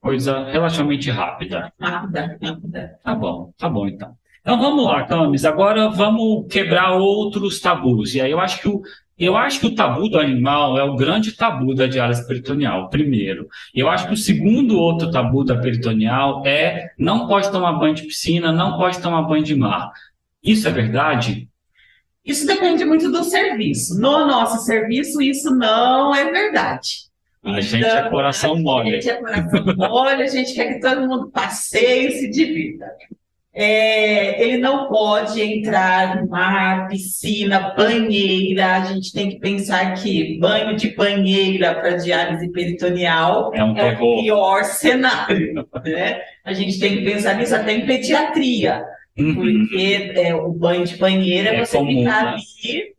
Coisa 0.00 0.44
relativamente 0.50 1.10
rápida. 1.10 1.72
Rápida, 1.80 2.38
rápida. 2.40 2.98
Tá 3.02 3.14
bom, 3.14 3.52
tá 3.58 3.68
bom 3.68 3.88
então. 3.88 4.14
Então 4.44 4.60
vamos 4.60 4.84
lá, 4.84 5.04
Camis. 5.04 5.46
Agora 5.46 5.88
vamos 5.88 6.46
quebrar 6.52 6.92
outros 6.92 7.58
tabus. 7.60 8.14
E 8.14 8.20
aí 8.20 8.30
eu 8.30 8.38
acho 8.38 8.60
que 8.60 8.68
o, 8.68 8.82
eu 9.18 9.38
acho 9.38 9.58
que 9.58 9.66
o 9.66 9.74
tabu 9.74 10.06
do 10.06 10.20
animal 10.20 10.76
é 10.76 10.84
o 10.84 10.96
grande 10.96 11.32
tabu 11.32 11.74
da 11.74 11.86
diálise 11.86 12.26
peritoneal, 12.26 12.90
primeiro. 12.90 13.48
Eu 13.74 13.88
acho 13.88 14.06
que 14.06 14.12
o 14.12 14.18
segundo 14.18 14.78
outro 14.78 15.10
tabu 15.10 15.44
da 15.44 15.56
peritoneal 15.56 16.46
é 16.46 16.90
não 16.98 17.26
pode 17.26 17.50
tomar 17.50 17.72
banho 17.72 17.94
de 17.94 18.02
piscina, 18.02 18.52
não 18.52 18.76
pode 18.76 19.00
tomar 19.00 19.22
banho 19.22 19.42
de 19.42 19.54
mar. 19.54 19.90
Isso 20.42 20.68
é 20.68 20.70
verdade? 20.70 21.48
Isso 22.22 22.46
depende 22.46 22.84
muito 22.84 23.10
do 23.10 23.24
serviço. 23.24 23.98
No 23.98 24.26
nosso 24.26 24.62
serviço, 24.66 25.22
isso 25.22 25.56
não 25.56 26.14
é 26.14 26.30
verdade. 26.30 27.04
A 27.42 27.48
então, 27.48 27.62
gente 27.62 27.84
é 27.86 28.10
coração 28.10 28.58
mole. 28.58 28.90
A 28.90 29.00
gente 29.00 29.08
é 29.08 29.16
coração 29.16 29.74
mole, 29.74 30.22
a 30.22 30.26
gente 30.26 30.54
quer 30.54 30.74
que 30.74 30.80
todo 30.80 31.08
mundo 31.08 31.30
passeie 31.30 32.08
e 32.08 32.12
se 32.12 32.30
divirta 32.30 32.84
é, 33.56 34.42
ele 34.42 34.58
não 34.58 34.88
pode 34.88 35.40
entrar 35.40 36.16
no 36.16 36.28
mar, 36.28 36.88
piscina, 36.88 37.72
banheira. 37.76 38.78
A 38.78 38.84
gente 38.86 39.12
tem 39.12 39.30
que 39.30 39.38
pensar 39.38 39.94
que 39.94 40.36
banho 40.40 40.74
de 40.74 40.92
banheira 40.96 41.72
para 41.72 41.96
diálise 41.96 42.50
peritoneal 42.50 43.54
é, 43.54 43.62
um 43.62 43.78
é 43.78 43.92
o 43.92 44.22
pior 44.22 44.64
cenário. 44.64 45.68
Né? 45.84 46.20
A 46.44 46.52
gente 46.52 46.80
tem 46.80 46.96
que 46.96 47.04
pensar 47.04 47.34
nisso 47.34 47.54
até 47.54 47.74
em 47.74 47.86
pediatria, 47.86 48.84
uhum. 49.16 49.34
porque 49.36 50.12
é, 50.16 50.34
o 50.34 50.50
banho 50.50 50.84
de 50.84 50.96
banheira 50.96 51.50
é 51.50 51.64
você 51.64 51.76
comum, 51.76 52.00
ficar 52.00 52.24
né? 52.24 52.30
ali 52.32 52.94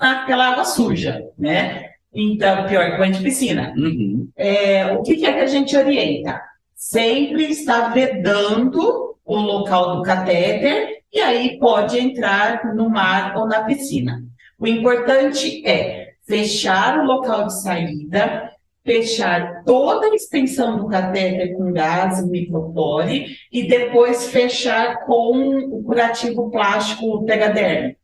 naquela 0.00 0.52
água 0.52 0.64
suja, 0.64 1.22
né? 1.38 1.84
Então, 2.14 2.66
pior 2.66 2.90
que 2.90 2.96
banho 2.96 3.12
de 3.12 3.22
piscina. 3.22 3.74
Uhum. 3.76 4.30
É, 4.34 4.86
o 4.86 5.02
que, 5.02 5.16
que 5.16 5.26
é 5.26 5.32
que 5.34 5.40
a 5.40 5.46
gente 5.46 5.76
orienta? 5.76 6.40
Sempre 6.74 7.44
está 7.44 7.88
vedando 7.88 9.07
o 9.28 9.36
local 9.36 9.96
do 9.96 10.02
catéter 10.02 11.02
e 11.12 11.20
aí 11.20 11.58
pode 11.58 11.98
entrar 11.98 12.74
no 12.74 12.88
mar 12.88 13.36
ou 13.36 13.46
na 13.46 13.62
piscina. 13.62 14.24
O 14.58 14.66
importante 14.66 15.62
é 15.66 16.14
fechar 16.26 16.98
o 16.98 17.04
local 17.04 17.46
de 17.46 17.60
saída, 17.60 18.50
fechar 18.82 19.62
toda 19.64 20.06
a 20.06 20.14
extensão 20.14 20.78
do 20.78 20.88
catéter 20.88 21.54
com 21.54 21.72
gás 21.72 22.26
micropore 22.26 23.36
e 23.52 23.68
depois 23.68 24.30
fechar 24.30 25.04
com 25.04 25.58
o 25.58 25.82
curativo 25.84 26.50
plástico 26.50 27.24
tegaderme. 27.26 27.98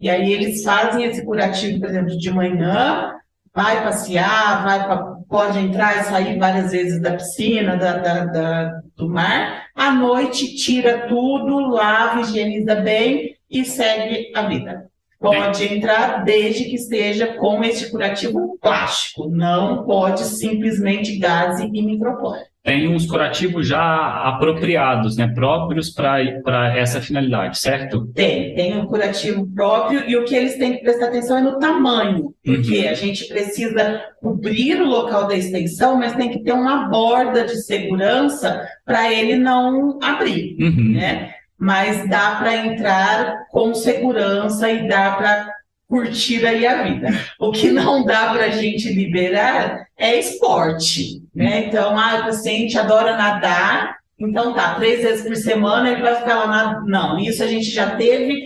E 0.00 0.08
aí 0.08 0.32
eles 0.32 0.62
fazem 0.62 1.04
esse 1.04 1.24
curativo, 1.24 1.80
por 1.80 1.88
exemplo, 1.88 2.16
de 2.16 2.30
manhã, 2.30 3.14
vai 3.52 3.82
passear, 3.82 4.62
vai 4.62 4.84
pra, 4.86 5.17
pode 5.28 5.58
entrar 5.58 6.00
e 6.00 6.04
sair 6.04 6.38
várias 6.38 6.72
vezes 6.72 7.00
da 7.00 7.12
piscina, 7.12 7.76
da, 7.76 7.98
da, 7.98 8.24
da, 8.24 8.80
do 8.96 9.08
mar. 9.08 9.66
À 9.74 9.92
noite, 9.92 10.56
tira 10.56 11.06
tudo, 11.06 11.68
lava, 11.68 12.20
higieniza 12.20 12.76
bem 12.76 13.36
e 13.50 13.64
segue 13.64 14.32
a 14.34 14.42
vida. 14.42 14.88
Pode 15.20 15.64
entrar 15.64 16.24
desde 16.24 16.64
que 16.64 16.76
esteja 16.76 17.34
com 17.34 17.62
esse 17.64 17.90
curativo 17.90 18.56
plástico, 18.60 19.28
não 19.28 19.84
pode 19.84 20.24
simplesmente 20.24 21.18
gás 21.18 21.60
e 21.60 21.68
micropore 21.68 22.47
tem 22.64 22.88
uns 22.88 23.06
curativos 23.06 23.66
já 23.66 24.22
apropriados, 24.24 25.16
né, 25.16 25.28
próprios 25.28 25.90
para 25.90 26.76
essa 26.76 27.00
finalidade, 27.00 27.58
certo? 27.58 28.06
Tem, 28.08 28.54
tem 28.54 28.76
um 28.76 28.86
curativo 28.86 29.46
próprio 29.54 30.08
e 30.08 30.16
o 30.16 30.24
que 30.24 30.34
eles 30.34 30.58
têm 30.58 30.74
que 30.74 30.82
prestar 30.82 31.06
atenção 31.06 31.38
é 31.38 31.40
no 31.40 31.58
tamanho, 31.58 32.34
porque 32.44 32.80
uhum. 32.80 32.90
a 32.90 32.94
gente 32.94 33.26
precisa 33.26 34.02
cobrir 34.20 34.80
o 34.80 34.86
local 34.86 35.26
da 35.26 35.34
extensão, 35.34 35.96
mas 35.96 36.14
tem 36.14 36.30
que 36.30 36.42
ter 36.42 36.52
uma 36.52 36.88
borda 36.88 37.44
de 37.44 37.56
segurança 37.62 38.68
para 38.84 39.12
ele 39.12 39.36
não 39.36 39.98
abrir, 40.02 40.56
uhum. 40.60 40.92
né? 40.92 41.34
Mas 41.58 42.08
dá 42.08 42.36
para 42.36 42.54
entrar 42.54 43.46
com 43.50 43.74
segurança 43.74 44.70
e 44.70 44.86
dá 44.86 45.12
para 45.12 45.57
curtir 45.88 46.46
aí 46.46 46.66
a 46.66 46.82
vida. 46.82 47.08
O 47.40 47.50
que 47.50 47.70
não 47.70 48.04
dá 48.04 48.32
para 48.32 48.44
a 48.46 48.50
gente 48.50 48.92
liberar 48.92 49.86
é 49.96 50.18
esporte, 50.18 51.22
né? 51.34 51.66
Então, 51.66 51.98
ah, 51.98 52.20
o 52.20 52.24
paciente 52.26 52.78
adora 52.78 53.16
nadar, 53.16 53.96
então 54.18 54.52
tá, 54.52 54.74
três 54.74 55.02
vezes 55.02 55.26
por 55.26 55.36
semana 55.36 55.90
ele 55.90 56.02
vai 56.02 56.16
ficar 56.16 56.36
lá 56.36 56.46
na... 56.46 56.84
Não, 56.84 57.18
isso 57.18 57.42
a 57.42 57.46
gente 57.46 57.70
já 57.70 57.96
teve 57.96 58.44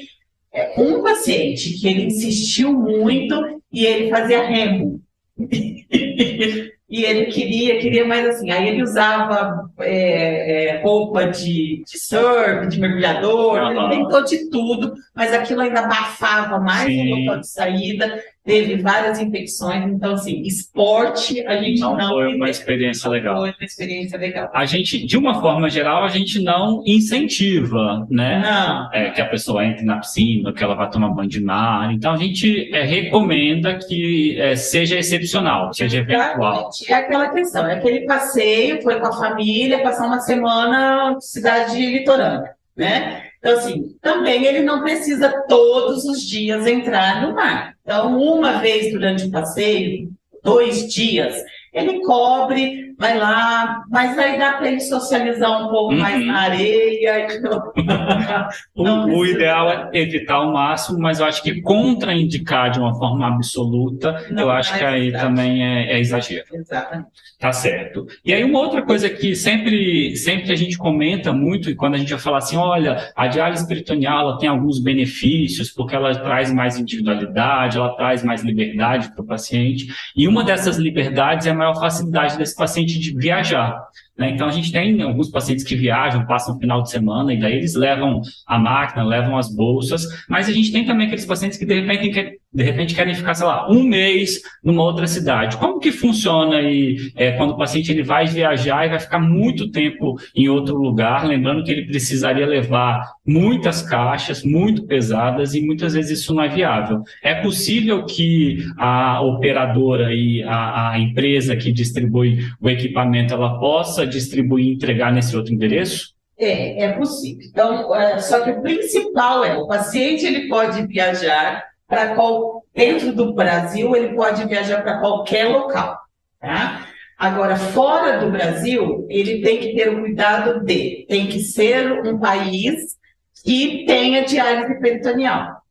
é, 0.53 0.81
um 0.81 1.03
paciente 1.03 1.79
que 1.81 1.89
ele 1.89 2.05
insistiu 2.05 2.73
muito 2.73 3.61
e 3.73 3.85
ele 3.85 4.09
fazia 4.09 4.47
remo. 4.47 5.01
e 6.93 7.07
ele 7.07 7.25
queria, 7.33 7.79
queria 7.79 8.07
mais 8.07 8.29
assim. 8.29 8.51
Aí 8.51 8.69
ele 8.69 8.83
usava 8.83 9.71
é, 9.81 10.77
é, 10.77 10.83
roupa 10.83 11.27
de, 11.27 11.83
de 11.91 11.99
surf, 11.99 12.67
de 12.69 12.79
mergulhador, 12.79 13.55
uhum. 13.55 13.91
ele 13.91 13.97
tentou 13.97 14.23
de 14.23 14.51
tudo, 14.51 14.93
mas 15.15 15.33
aquilo 15.33 15.63
ainda 15.63 15.81
abafava 15.81 16.61
mais 16.61 16.85
Sim. 16.85 17.11
o 17.11 17.17
local 17.17 17.41
de 17.41 17.49
saída 17.49 18.23
teve 18.45 18.83
várias 18.83 19.21
infecções, 19.21 19.85
então 19.87 20.15
assim, 20.15 20.43
esporte 20.43 21.47
a 21.47 21.63
gente 21.63 21.81
não, 21.81 21.97
não 21.97 22.09
foi 22.09 22.35
uma 22.35 22.51
experiência 22.51 23.09
legal. 23.09 23.39
Foi 23.39 23.51
uma 23.51 23.65
experiência 23.65 24.19
legal. 24.19 24.51
A 24.53 24.65
gente, 24.65 25.07
de 25.07 25.17
uma 25.17 25.41
forma 25.41 25.71
geral, 25.71 26.05
a 26.05 26.09
gente 26.09 26.41
não 26.43 26.83
incentiva, 26.85 28.07
né? 28.11 28.41
Não. 28.41 28.93
É, 28.93 29.11
que 29.11 29.21
a 29.21 29.27
pessoa 29.27 29.65
entre 29.65 29.85
na 29.85 29.99
piscina, 29.99 30.53
que 30.53 30.63
ela 30.63 30.75
vá 30.75 30.89
tomar 30.89 31.11
banho 31.11 31.29
de 31.29 31.41
mar. 31.41 31.93
Então 31.93 32.13
a 32.13 32.17
gente 32.17 32.75
é, 32.75 32.83
recomenda 32.83 33.79
que 33.79 34.41
é, 34.41 34.57
seja 34.57 34.99
excepcional, 34.99 35.73
seja 35.73 35.99
eventual. 35.99 36.71
É 36.89 36.95
aquela 36.95 37.29
questão, 37.29 37.67
é 37.67 37.75
aquele 37.75 38.01
passeio, 38.07 38.83
foi 38.83 38.99
com 38.99 39.07
a 39.07 39.13
família, 39.13 39.83
passar 39.83 40.07
uma 40.07 40.21
semana 40.21 41.17
cidade 41.21 41.77
litorânea, 41.77 42.55
né? 42.77 43.32
Então, 43.43 43.59
assim, 43.59 43.97
também 44.01 44.45
ele 44.45 44.63
não 44.63 44.83
precisa 44.83 45.29
todos 45.49 46.05
os 46.05 46.23
dias 46.23 46.65
entrar 46.65 47.27
no 47.27 47.35
mar. 47.35 47.75
Então, 47.83 48.17
uma 48.17 48.61
vez 48.61 48.93
durante 48.93 49.25
o 49.25 49.33
passeio, 49.33 50.09
dois 50.45 50.87
dias, 50.87 51.43
ele 51.73 52.03
cobre, 52.03 52.92
vai 52.99 53.19
lá, 53.19 53.83
mas 53.91 54.19
aí 54.19 54.39
dá 54.39 54.55
para 54.55 54.69
ele 54.69 54.81
socializar 54.81 55.65
um 55.65 55.69
pouco 55.69 55.93
uhum. 55.93 56.01
mais 56.01 56.25
na 56.27 56.41
areia. 56.41 57.27
o, 58.75 58.85
o, 58.85 59.27
ideal 59.27 59.71
é 59.71 59.91
evitar 59.93 60.41
o 60.41 60.53
máximo, 60.53 60.99
mas 60.99 61.21
eu 61.21 61.27
acho 61.27 61.43
que 61.43 61.61
contraindicar 61.61 62.71
de 62.71 62.79
uma 62.79 62.95
forma 62.95 63.27
absoluta, 63.27 64.27
não, 64.31 64.45
eu 64.45 64.51
acho 64.51 64.77
que 64.77 64.85
aí 64.85 65.13
também 65.13 65.65
é, 65.65 65.93
é, 65.93 66.01
exagero. 66.01 66.45
Exatamente. 66.53 67.09
Tá 67.39 67.53
certo. 67.53 68.07
E 68.25 68.33
aí 68.33 68.45
uma 68.45 68.61
outra 68.61 68.83
coisa 68.83 69.11
que 69.11 69.35
sempre, 69.35 70.17
sempre 70.17 70.53
a 70.53 70.57
gente 70.57 70.79
comenta 70.79 71.33
muito, 71.33 71.69
e 71.69 71.75
quando 71.75 71.95
a 71.95 71.99
gente 71.99 72.13
vai 72.13 72.21
falar 72.21 72.39
assim, 72.39 72.57
olha, 72.57 73.11
a 73.17 73.27
diálise 73.27 73.67
peritoneal 73.67 74.21
ela 74.21 74.39
tem 74.39 74.49
alguns 74.49 74.79
benefícios, 74.79 75.71
porque 75.71 75.95
ela 75.95 76.15
traz 76.15 76.53
mais 76.53 76.79
individualidade, 76.79 77.79
ela 77.79 77.97
traz 77.97 78.23
mais 78.23 78.43
liberdade 78.43 79.13
para 79.13 79.23
o 79.23 79.27
paciente, 79.27 79.87
e 80.17 80.29
uma 80.29 80.45
dessas 80.45 80.77
liberdades 80.77 81.47
é 81.47 81.51
a 81.51 81.55
maior 81.55 81.75
facilidade 81.75 82.39
desse 82.39 82.55
paciente 82.55 82.82
de 82.85 83.19
viajar. 83.19 83.89
Né? 84.17 84.31
Então, 84.31 84.47
a 84.47 84.53
gente 84.53 84.71
tem 84.71 85.01
alguns 85.03 85.31
pacientes 85.31 85.65
que 85.65 85.75
viajam, 85.75 86.27
passam 86.27 86.57
o 86.57 86.59
final 86.59 86.83
de 86.83 86.91
semana, 86.91 87.33
e 87.33 87.41
daí 87.41 87.55
eles 87.55 87.75
levam 87.75 88.21
a 88.47 88.59
máquina, 88.59 89.05
levam 89.05 89.37
as 89.37 89.55
bolsas, 89.55 90.07
mas 90.29 90.49
a 90.49 90.53
gente 90.53 90.73
tem 90.73 90.85
também 90.85 91.07
aqueles 91.07 91.25
pacientes 91.25 91.59
que, 91.59 91.65
de 91.65 91.81
repente, 91.81 92.39
de 92.55 92.63
repente 92.63 92.95
querem 92.95 93.15
ficar, 93.15 93.35
sei 93.35 93.47
lá, 93.47 93.71
um 93.71 93.83
mês 93.83 94.43
numa 94.63 94.83
outra 94.83 95.07
cidade. 95.07 95.57
Como 95.57 95.79
que 95.79 95.91
funciona 95.91 96.57
aí 96.57 96.99
é, 97.17 97.33
quando 97.33 97.53
o 97.53 97.57
paciente 97.57 97.91
ele 97.91 98.03
vai 98.03 98.27
viajar 98.27 98.85
e 98.85 98.91
vai 98.91 99.01
ficar 99.01 99.19
muito 99.19 99.71
tempo 99.71 100.17
em 100.37 100.49
outro 100.49 100.77
lugar, 100.77 101.27
lembrando 101.27 101.65
que 101.65 101.73
ele 101.73 101.87
precisaria 101.87 102.47
levar 102.47 103.11
muitas 103.27 103.81
caixas, 103.81 104.45
muito 104.45 104.87
pesadas, 104.87 105.55
e 105.55 105.63
muitas 105.63 105.95
vezes 105.95 106.21
isso 106.21 106.35
não 106.35 106.43
é 106.43 106.49
viável. 106.49 107.03
É 107.23 107.37
possível 107.37 108.05
que 108.05 108.59
a 108.77 109.23
operadora 109.23 110.13
e 110.13 110.43
a, 110.43 110.91
a 110.91 110.99
empresa 110.99 111.57
que 111.57 111.73
distribui 111.73 112.45
o 112.61 112.69
equipamento, 112.69 113.33
ela 113.33 113.59
possa 113.59 114.02
distribuir 114.07 114.67
e 114.67 114.75
entregar 114.75 115.13
nesse 115.13 115.37
outro 115.37 115.53
endereço? 115.53 116.15
É, 116.39 116.85
é 116.85 116.93
possível. 116.93 117.47
Então, 117.49 117.95
é, 117.95 118.19
só 118.19 118.41
que 118.41 118.51
o 118.51 118.63
principal 118.63 119.45
é 119.45 119.57
o 119.57 119.67
paciente 119.67 120.27
ele 120.27 120.49
pode 120.49 120.87
viajar 120.87 121.65
para 121.87 122.15
qual 122.15 122.65
dentro 122.75 123.13
do 123.13 123.35
Brasil 123.35 123.95
ele 123.95 124.15
pode 124.15 124.45
viajar 124.47 124.83
para 124.83 124.99
qualquer 124.99 125.45
local, 125.45 125.99
tá? 126.41 126.89
Agora, 127.19 127.55
fora 127.57 128.19
do 128.19 128.33
Brasil, 128.33 129.07
ele 129.09 129.43
tem 129.43 129.61
que 129.61 129.77
ter 129.77 129.89
o 129.91 130.01
cuidado 130.01 130.65
de, 130.65 131.07
tem 131.09 131.29
que 131.29 131.39
ser 131.39 131.93
um 132.05 132.19
país 132.19 132.97
que 133.45 133.85
tenha 133.87 134.25
diálise 134.25 134.81
peritoneal. 134.81 135.62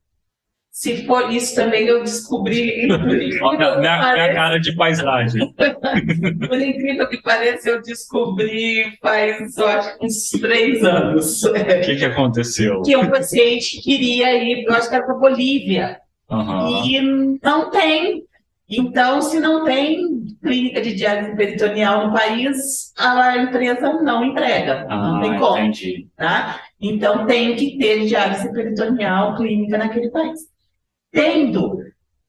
Se 0.72 1.06
for 1.06 1.30
isso 1.30 1.54
também 1.54 1.86
eu 1.86 2.02
descobri. 2.02 2.88
Olha, 3.44 3.78
minha, 3.78 4.14
minha 4.14 4.34
cara 4.34 4.58
de 4.58 4.74
paisagem. 4.74 5.54
Por 6.48 6.62
incrível 6.62 7.10
que 7.10 7.22
pareça, 7.22 7.70
eu 7.70 7.82
descobri 7.82 8.98
faz, 9.02 9.58
eu 9.58 9.68
acho, 9.68 9.98
uns 10.02 10.30
três 10.30 10.82
anos. 10.84 11.44
O 11.44 11.54
que, 11.54 11.98
que 11.98 12.06
aconteceu? 12.06 12.82
Que 12.84 12.96
um 12.96 13.10
paciente 13.10 13.82
queria 13.82 14.34
ir, 14.42 14.64
eu 14.64 14.74
acho 14.74 14.88
que 14.88 14.96
era 14.96 15.06
para 15.06 15.16
Bolívia. 15.16 16.00
Uhum. 16.30 16.86
E 16.86 17.02
não 17.44 17.70
tem. 17.70 18.24
Então, 18.70 19.22
se 19.22 19.42
não 19.42 19.66
tem 19.66 20.24
clínica 20.42 20.80
de 20.82 20.96
diálise 20.96 21.36
peritoneal 21.36 22.08
no 22.08 22.14
país, 22.14 22.94
a 22.98 23.38
empresa 23.38 24.02
não 24.02 24.24
entrega. 24.24 24.88
Ah, 24.90 24.96
não 24.96 25.22
tem 25.22 25.38
como. 25.38 25.58
Entendi. 25.58 26.08
Tá? 26.16 26.62
Então, 26.80 27.26
tem 27.26 27.58
que 27.58 27.78
ter 27.78 28.06
diálise 28.06 28.50
peritoneal 28.54 29.36
clínica 29.36 29.78
naquele 29.78 30.10
país. 30.10 30.50
Tendo 31.12 31.82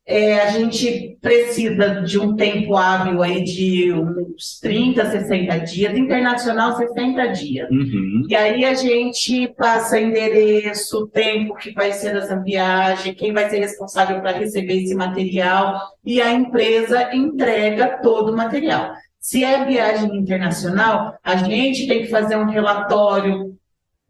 é, 0.05 0.41
a 0.41 0.51
gente 0.51 1.17
precisa 1.21 2.03
de 2.03 2.19
um 2.19 2.35
tempo 2.35 2.77
hábil 2.77 3.23
aí 3.23 3.45
de 3.45 3.93
uns 3.93 4.59
30, 4.61 5.11
60 5.11 5.59
dias, 5.61 5.97
internacional 5.97 6.77
60 6.77 7.29
dias. 7.29 7.71
Uhum. 7.71 8.27
E 8.29 8.35
aí 8.35 8.65
a 8.65 8.75
gente 8.75 9.47
passa 9.57 10.01
endereço, 10.01 11.07
tempo 11.07 11.55
que 11.55 11.73
vai 11.73 11.93
ser 11.93 12.17
essa 12.17 12.37
viagem, 12.41 13.15
quem 13.15 13.33
vai 13.33 13.49
ser 13.49 13.61
responsável 13.61 14.21
para 14.21 14.37
receber 14.37 14.83
esse 14.83 14.95
material, 14.95 15.81
e 16.05 16.21
a 16.21 16.33
empresa 16.33 17.15
entrega 17.15 18.01
todo 18.03 18.33
o 18.33 18.37
material. 18.37 18.93
Se 19.21 19.45
é 19.45 19.65
viagem 19.65 20.17
internacional, 20.17 21.17
a 21.23 21.37
gente 21.37 21.87
tem 21.87 22.03
que 22.03 22.09
fazer 22.09 22.37
um 22.37 22.51
relatório 22.51 23.57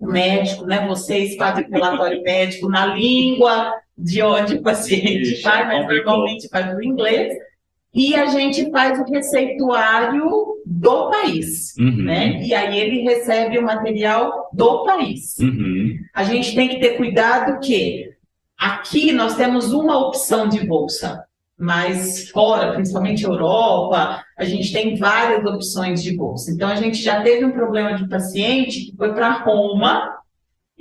médico, 0.01 0.65
né? 0.65 0.87
Vocês 0.89 1.37
fazem 1.37 1.69
relatório 1.71 2.23
médico 2.23 2.69
na 2.69 2.87
língua 2.87 3.75
de 3.97 4.23
onde 4.23 4.55
o 4.55 4.63
paciente 4.63 5.33
Ixi, 5.33 5.43
vai, 5.43 5.67
mas 5.67 5.87
normalmente 5.87 6.49
faz 6.49 6.77
o 6.77 6.83
inglês, 6.83 7.33
e 7.95 8.15
a 8.15 8.27
gente 8.27 8.71
faz 8.71 8.99
o 8.99 9.05
receituário 9.05 10.31
do 10.65 11.11
país, 11.11 11.75
uhum. 11.79 12.05
né? 12.05 12.43
E 12.43 12.55
aí 12.55 12.79
ele 12.81 13.03
recebe 13.03 13.59
o 13.59 13.63
material 13.63 14.49
do 14.53 14.85
país. 14.85 15.37
Uhum. 15.39 15.99
A 16.15 16.25
gente 16.25 16.55
tem 16.55 16.69
que 16.69 16.81
ter 16.81 16.97
cuidado 16.97 17.61
que 17.61 18.11
aqui 18.59 19.13
nós 19.13 19.37
temos 19.37 19.73
uma 19.75 19.99
opção 19.99 20.49
de 20.49 20.67
bolsa, 20.67 21.23
mas 21.59 22.31
fora, 22.31 22.73
principalmente 22.73 23.25
Europa, 23.25 24.25
a 24.39 24.45
gente 24.45 24.73
tem 24.73 24.97
várias 24.97 25.45
opções 25.45 26.03
de 26.03 26.17
bolsa. 26.17 26.51
Então 26.51 26.69
a 26.69 26.77
gente 26.77 26.97
já 26.97 27.23
teve 27.23 27.45
um 27.45 27.53
problema 27.53 27.95
de 27.95 28.09
paciente 28.09 28.87
que 28.87 28.97
foi 28.97 29.13
para 29.13 29.45
Roma 29.45 30.22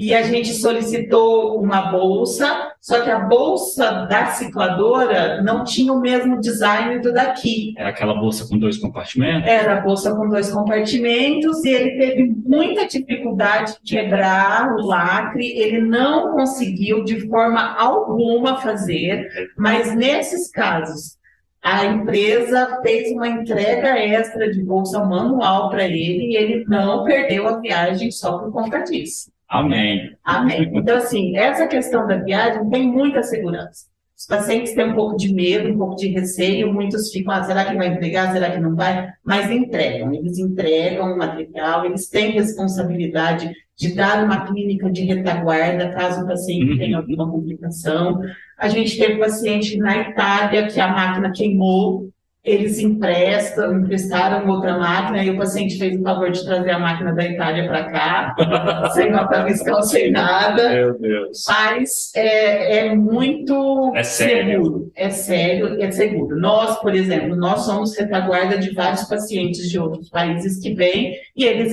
e 0.02 0.16
a 0.16 0.24
gente 0.24 0.52
solicitou 0.54 1.62
uma 1.62 1.92
bolsa, 1.92 2.74
só 2.82 3.02
que 3.02 3.10
a 3.12 3.20
bolsa 3.20 4.08
da 4.10 4.26
cicladora 4.32 5.44
não 5.44 5.64
tinha 5.64 5.94
o 5.94 6.02
mesmo 6.02 6.40
design 6.42 6.98
do 6.98 7.14
daqui. 7.14 7.76
Era 7.78 7.90
aquela 7.90 8.16
bolsa 8.16 8.48
com 8.48 8.58
dois 8.58 8.80
compartimentos? 8.80 9.48
Era 9.48 9.78
a 9.78 9.82
bolsa 9.82 10.16
com 10.16 10.28
dois 10.28 10.50
compartimentos 10.52 11.64
e 11.64 11.70
ele 11.70 12.00
teve 12.00 12.36
muita 12.44 12.88
dificuldade 12.88 13.76
de 13.84 13.96
quebrar 13.96 14.74
o 14.74 14.88
lacre, 14.88 15.46
ele 15.46 15.80
não 15.80 16.32
conseguiu 16.32 17.04
de 17.04 17.28
forma 17.30 17.76
alguma 17.78 18.60
fazer, 18.60 19.52
mas 19.56 19.96
nesses 19.96 20.50
casos 20.50 21.22
a 21.62 21.86
empresa 21.86 22.80
fez 22.82 23.12
uma 23.12 23.28
entrega 23.28 24.00
extra 24.00 24.52
de 24.52 24.64
bolsa 24.64 25.06
manual 25.06 25.70
para 25.70 25.86
ele 25.86 26.32
e 26.32 26.36
ele 26.36 26.66
não 26.68 27.04
perdeu 27.04 27.48
a 27.48 27.60
viagem 27.60 28.10
só 28.10 28.40
por 28.40 28.52
conta 28.52 28.80
disso. 28.80 29.32
Amém. 29.52 30.16
Amém. 30.24 30.72
Então, 30.74 30.96
assim, 30.96 31.36
essa 31.36 31.68
questão 31.68 32.08
da 32.08 32.16
viagem 32.16 32.70
tem 32.70 32.88
muita 32.88 33.22
segurança. 33.22 33.92
Os 34.18 34.26
pacientes 34.26 34.74
têm 34.74 34.92
um 34.92 34.94
pouco 34.94 35.18
de 35.18 35.34
medo, 35.34 35.68
um 35.68 35.78
pouco 35.78 35.96
de 35.96 36.08
receio, 36.08 36.72
muitos 36.72 37.12
ficam, 37.12 37.34
ah, 37.34 37.44
será 37.44 37.66
que 37.66 37.76
vai 37.76 37.88
entregar, 37.88 38.32
será 38.32 38.52
que 38.52 38.60
não 38.60 38.76
vai? 38.76 39.10
Mas 39.26 39.50
entregam, 39.52 40.14
eles 40.14 40.38
entregam 40.38 41.12
o 41.12 41.18
material, 41.18 41.86
eles 41.86 42.08
têm 42.08 42.32
responsabilidade 42.32 43.52
de 43.76 43.96
dar 43.96 44.24
uma 44.24 44.46
clínica 44.46 44.92
de 44.92 45.04
retaguarda 45.06 45.90
caso 45.90 46.24
o 46.24 46.28
paciente 46.28 46.78
tenha 46.78 46.98
uhum. 46.98 47.04
alguma 47.04 47.32
complicação. 47.32 48.22
A 48.58 48.70
gente 48.70 48.98
teve 48.98 49.16
um 49.16 49.20
paciente 49.20 49.76
na 49.78 49.98
Itália 49.98 50.68
que 50.68 50.80
a 50.80 50.88
máquina 50.88 51.32
queimou, 51.32 52.11
eles 52.44 52.80
emprestam, 52.80 53.80
emprestaram 53.80 54.50
outra 54.50 54.78
máquina, 54.78 55.24
e 55.24 55.30
o 55.30 55.38
paciente 55.38 55.78
fez 55.78 56.00
o 56.00 56.02
favor 56.02 56.32
de 56.32 56.44
trazer 56.44 56.72
a 56.72 56.80
máquina 56.80 57.14
da 57.14 57.24
Itália 57.24 57.68
para 57.68 57.84
cá, 57.92 58.36
sem 58.94 59.12
nota 59.12 59.46
fiscal, 59.46 59.84
sem 59.84 60.12
nada. 60.12 60.70
Meu 60.70 60.98
Deus. 60.98 61.44
Mas 61.48 62.12
é, 62.16 62.88
é 62.88 62.96
muito 62.96 63.94
é 63.96 64.02
seguro. 64.02 64.92
É 64.96 65.10
sério 65.12 65.80
e 65.80 65.84
é 65.84 65.92
seguro. 65.92 66.36
Nós, 66.36 66.80
por 66.80 66.96
exemplo, 66.96 67.36
nós 67.36 67.62
somos 67.62 67.96
retaguarda 67.96 68.58
de 68.58 68.74
vários 68.74 69.04
pacientes 69.04 69.70
de 69.70 69.78
outros 69.78 70.10
países 70.10 70.60
que 70.60 70.74
vêm 70.74 71.14
e 71.36 71.46
eles 71.46 71.72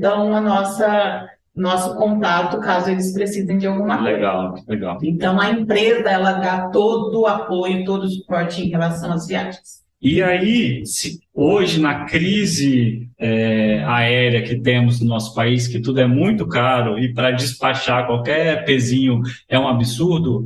dão 0.00 0.36
a 0.36 0.40
nossa 0.40 1.28
nosso 1.54 1.96
contato 1.96 2.58
caso 2.60 2.90
eles 2.90 3.12
precisem 3.12 3.58
de 3.58 3.66
alguma 3.66 3.98
coisa. 3.98 4.12
Legal, 4.12 4.54
legal. 4.68 4.98
Então 5.02 5.38
a 5.40 5.50
empresa 5.50 6.08
ela 6.08 6.32
dá 6.34 6.68
todo 6.68 7.22
o 7.22 7.26
apoio, 7.26 7.84
todo 7.84 8.04
o 8.04 8.08
suporte 8.08 8.62
em 8.62 8.70
relação 8.70 9.12
às 9.12 9.26
viagens. 9.26 9.79
E 10.02 10.22
aí, 10.22 10.86
se 10.86 11.20
hoje 11.34 11.78
na 11.78 12.06
crise 12.06 13.06
é, 13.18 13.84
aérea 13.84 14.42
que 14.42 14.58
temos 14.58 14.98
no 14.98 15.06
nosso 15.06 15.34
país, 15.34 15.68
que 15.68 15.78
tudo 15.78 16.00
é 16.00 16.06
muito 16.06 16.48
caro 16.48 16.98
e 16.98 17.12
para 17.12 17.32
despachar 17.32 18.06
qualquer 18.06 18.64
pezinho 18.64 19.20
é 19.46 19.58
um 19.58 19.68
absurdo, 19.68 20.42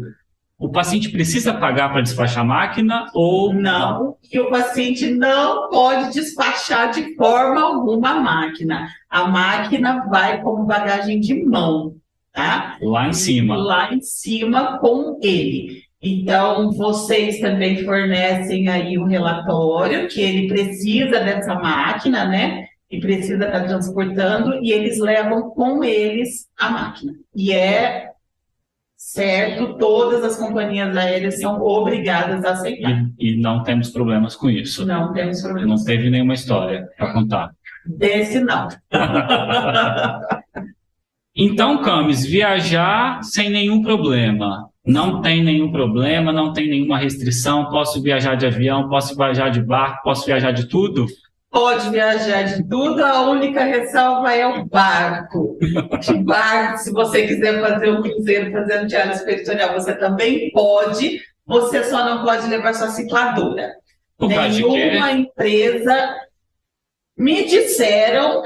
o 0.59 0.69
paciente 0.69 1.09
precisa 1.09 1.55
pagar 1.55 1.93
para 1.93 2.01
despachar 2.01 2.43
a 2.43 2.47
máquina 2.47 3.07
ou 3.15 3.55
não? 3.55 4.17
E 4.33 4.41
o 4.41 4.51
paciente 4.51 5.09
não 5.09 5.69
pode 5.69 6.13
despachar 6.13 6.91
de 6.91 7.15
forma 7.15 7.61
alguma 7.63 8.11
a 8.11 8.21
máquina. 8.21 8.89
A 9.09 9.29
máquina 9.29 10.05
vai 10.09 10.43
como 10.43 10.65
bagagem 10.65 11.21
de 11.21 11.45
mão, 11.45 11.95
tá? 12.33 12.77
Lá 12.83 13.09
em 13.09 13.13
cima. 13.13 13.57
Lá 13.57 13.95
em 13.95 14.01
cima 14.01 14.79
com 14.79 15.21
ele. 15.23 15.84
Então, 16.07 16.71
vocês 16.73 17.41
também 17.41 17.83
fornecem 17.83 18.69
aí 18.69 18.99
um 18.99 19.07
relatório 19.07 20.07
que 20.07 20.21
ele 20.21 20.49
precisa 20.49 21.19
dessa 21.21 21.55
máquina, 21.55 22.27
né? 22.27 22.67
E 22.91 23.01
precisa 23.01 23.47
estar 23.47 23.65
transportando, 23.65 24.63
e 24.63 24.71
eles 24.71 24.99
levam 25.01 25.49
com 25.51 25.83
eles 25.83 26.47
a 26.59 26.71
máquina. 26.71 27.15
E 27.35 27.53
é 27.53 28.11
certo, 28.95 29.79
todas 29.79 30.23
as 30.23 30.37
companhias 30.37 30.95
aéreas 30.95 31.41
são 31.41 31.59
obrigadas 31.63 32.45
a 32.45 32.51
aceitar. 32.51 33.07
E, 33.19 33.33
e 33.33 33.41
não 33.41 33.63
temos 33.63 33.89
problemas 33.89 34.37
com 34.37 34.51
isso. 34.51 34.85
Não 34.85 35.11
temos 35.15 35.41
problemas. 35.41 35.71
Não 35.71 35.85
teve 35.87 36.11
nenhuma 36.11 36.35
história 36.35 36.87
para 36.99 37.15
contar. 37.15 37.51
Desse 37.87 38.41
não. 38.41 38.69
então, 41.35 41.81
Camis, 41.81 42.27
viajar 42.27 43.23
sem 43.23 43.49
nenhum 43.49 43.83
problema 43.83 44.69
não 44.87 45.23
tem 45.23 45.43
nenhum 45.43 45.73
problema, 45.73 46.31
não 46.31 46.53
tem 46.53 46.69
nenhuma 46.69 46.99
restrição, 46.99 47.71
posso 47.71 48.03
viajar 48.03 48.35
de 48.35 48.47
avião, 48.47 48.89
posso 48.89 49.17
viajar 49.17 49.49
de 49.49 49.63
barco, 49.63 50.03
posso 50.03 50.27
viajar 50.27 50.53
de 50.53 50.69
tudo? 50.69 51.07
Pode 51.51 51.89
viajar 51.89 52.43
de 52.43 52.69
tudo, 52.69 53.03
a 53.03 53.23
única 53.31 53.65
ressalva 53.65 54.35
é 54.35 54.47
o 54.47 54.67
barco. 54.67 55.57
De 56.01 56.15
barco, 56.23 56.79
se 56.79 56.93
você 56.93 57.27
quiser 57.27 57.61
fazer 57.61 57.91
um 57.93 58.03
cruzeiro 58.03 58.53
fazendo 58.53 58.87
diário 58.87 59.25
peritoneal, 59.25 59.73
você 59.73 59.95
também 59.95 60.51
pode, 60.51 61.21
você 61.47 61.85
só 61.85 62.05
não 62.05 62.23
pode 62.23 62.47
levar 62.49 62.75
sua 62.75 62.89
cicladora. 62.89 63.73
Nenhuma 64.21 65.13
empresa 65.13 66.15
me 67.17 67.45
disseram 67.45 68.43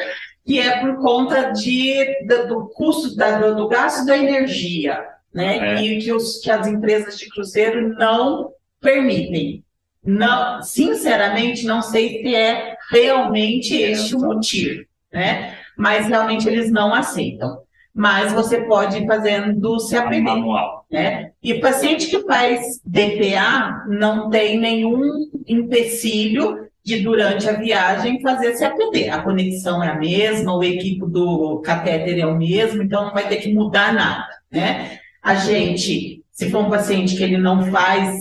que 0.47 0.61
é 0.61 0.79
por 0.81 0.99
conta 0.99 1.51
de, 1.51 2.27
do 2.27 2.69
custo, 2.69 3.17
do 3.57 3.69
gasto 3.69 4.07
da 4.07 4.17
energia 4.17 5.18
né? 5.33 5.77
É. 5.77 5.83
E 5.83 5.99
que, 5.99 6.13
os, 6.13 6.39
que 6.39 6.51
as 6.51 6.67
empresas 6.67 7.19
de 7.19 7.29
cruzeiro 7.29 7.95
não 7.97 8.51
permitem. 8.81 9.65
Não, 10.05 10.63
sinceramente, 10.63 11.67
não 11.67 11.83
sei 11.83 12.23
se 12.23 12.35
é 12.35 12.77
realmente 12.91 13.75
este 13.77 14.15
o 14.17 14.21
motivo, 14.21 14.85
né? 15.13 15.55
Mas 15.77 16.09
realmente 16.09 16.49
eles 16.49 16.71
não 16.71 16.95
aceitam. 16.95 17.59
Mas 17.95 18.33
você 18.33 18.63
pode 18.63 18.99
ir 18.99 19.07
fazendo 19.07 19.77
CAPD. 19.91 20.21
Manual. 20.21 20.87
Né? 20.91 21.33
E 21.43 21.55
paciente 21.55 22.07
que 22.07 22.23
faz 22.23 22.81
DPA 22.85 23.85
não 23.89 24.31
tem 24.31 24.59
nenhum 24.59 25.29
empecilho 25.47 26.69
de, 26.85 27.01
durante 27.01 27.49
a 27.49 27.55
viagem, 27.55 28.23
fazer 28.23 28.59
CAPD. 28.59 29.11
A 29.11 29.23
conexão 29.23 29.83
é 29.83 29.89
a 29.89 29.97
mesma, 29.97 30.57
o 30.57 30.65
equipo 30.65 31.07
do 31.07 31.61
catéter 31.61 32.19
é 32.19 32.27
o 32.27 32.37
mesmo, 32.37 32.83
então 32.83 33.07
não 33.07 33.13
vai 33.13 33.29
ter 33.29 33.37
que 33.37 33.53
mudar 33.53 33.93
nada, 33.93 34.29
né? 34.51 34.99
A 35.29 35.35
gente, 35.35 36.25
se 36.33 36.51
for 36.51 36.65
um 36.65 36.71
paciente 36.71 37.15
que 37.15 37.23
ele 37.23 37.37
não 37.37 37.71
faz 37.71 38.19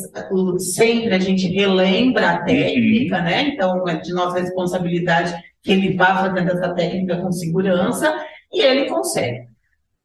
sempre, 0.60 1.14
a 1.14 1.20
gente 1.20 1.48
relembra 1.48 2.32
a 2.32 2.44
técnica, 2.44 3.22
né? 3.22 3.44
Então, 3.44 3.88
é 3.88 3.96
de 3.96 4.12
nossa 4.12 4.42
responsabilidade 4.42 5.34
que 5.64 5.72
ele 5.72 5.96
vá 5.96 6.18
fazendo 6.18 6.52
essa 6.52 6.76
técnica 6.76 7.16
com 7.16 7.32
segurança 7.32 8.14
e 8.52 8.62
ele 8.62 8.90
consegue. 8.90 9.48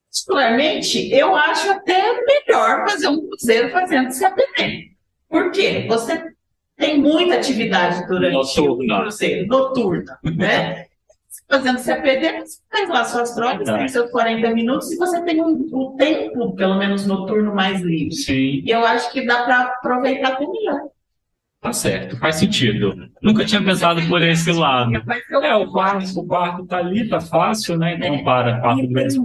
Particularmente, 0.09 1.13
eu 1.13 1.35
acho 1.35 1.73
até 1.73 2.21
melhor 2.25 2.89
fazer 2.89 3.09
um 3.09 3.27
cruzeiro 3.27 3.71
fazendo 3.71 4.17
CAPD. 4.17 4.93
Por 5.29 5.51
quê? 5.51 5.87
Você 5.89 6.23
tem 6.77 7.01
muita 7.01 7.35
atividade 7.35 8.07
durante 8.07 8.61
noturna. 8.61 8.95
o 8.95 9.01
cruzeiro, 9.01 9.47
noturna, 9.49 10.19
né? 10.23 10.87
Fazendo 11.53 11.79
CPD, 11.79 12.41
você 12.41 12.59
faz 12.71 12.89
lá 12.89 13.05
suas 13.05 13.35
trocas, 13.35 13.69
tem 13.69 13.89
seus 13.89 14.11
40 14.11 14.51
minutos 14.55 14.91
e 14.91 14.97
você 14.97 15.23
tem 15.23 15.43
um, 15.43 15.69
um 15.73 15.97
tempo, 15.97 16.55
pelo 16.55 16.79
menos 16.79 17.07
noturno, 17.07 17.55
mais 17.55 17.83
livre. 17.83 18.15
Sim. 18.15 18.63
E 18.65 18.71
eu 18.71 18.85
acho 18.87 19.13
que 19.13 19.27
dá 19.27 19.43
para 19.45 19.61
aproveitar 19.61 20.33
até 20.33 20.47
melhor. 20.47 20.81
Tá 21.61 21.73
certo, 21.73 22.19
faz 22.19 22.37
sentido. 22.37 23.09
Nunca 23.23 23.45
tinha 23.45 23.63
pensado 23.63 24.01
por 24.09 24.21
esse 24.23 24.51
lado. 24.51 24.93
É, 25.43 25.55
o 25.55 25.71
quarto, 25.71 26.19
o 26.19 26.27
quarto 26.27 26.67
tá 26.67 26.79
ali, 26.79 27.09
tá 27.09 27.21
fácil, 27.21 27.79
né? 27.79 27.95
Então, 27.95 28.15
é. 28.15 28.25
para 28.25 28.61
quarto 28.61 28.89
grande. 28.89 29.17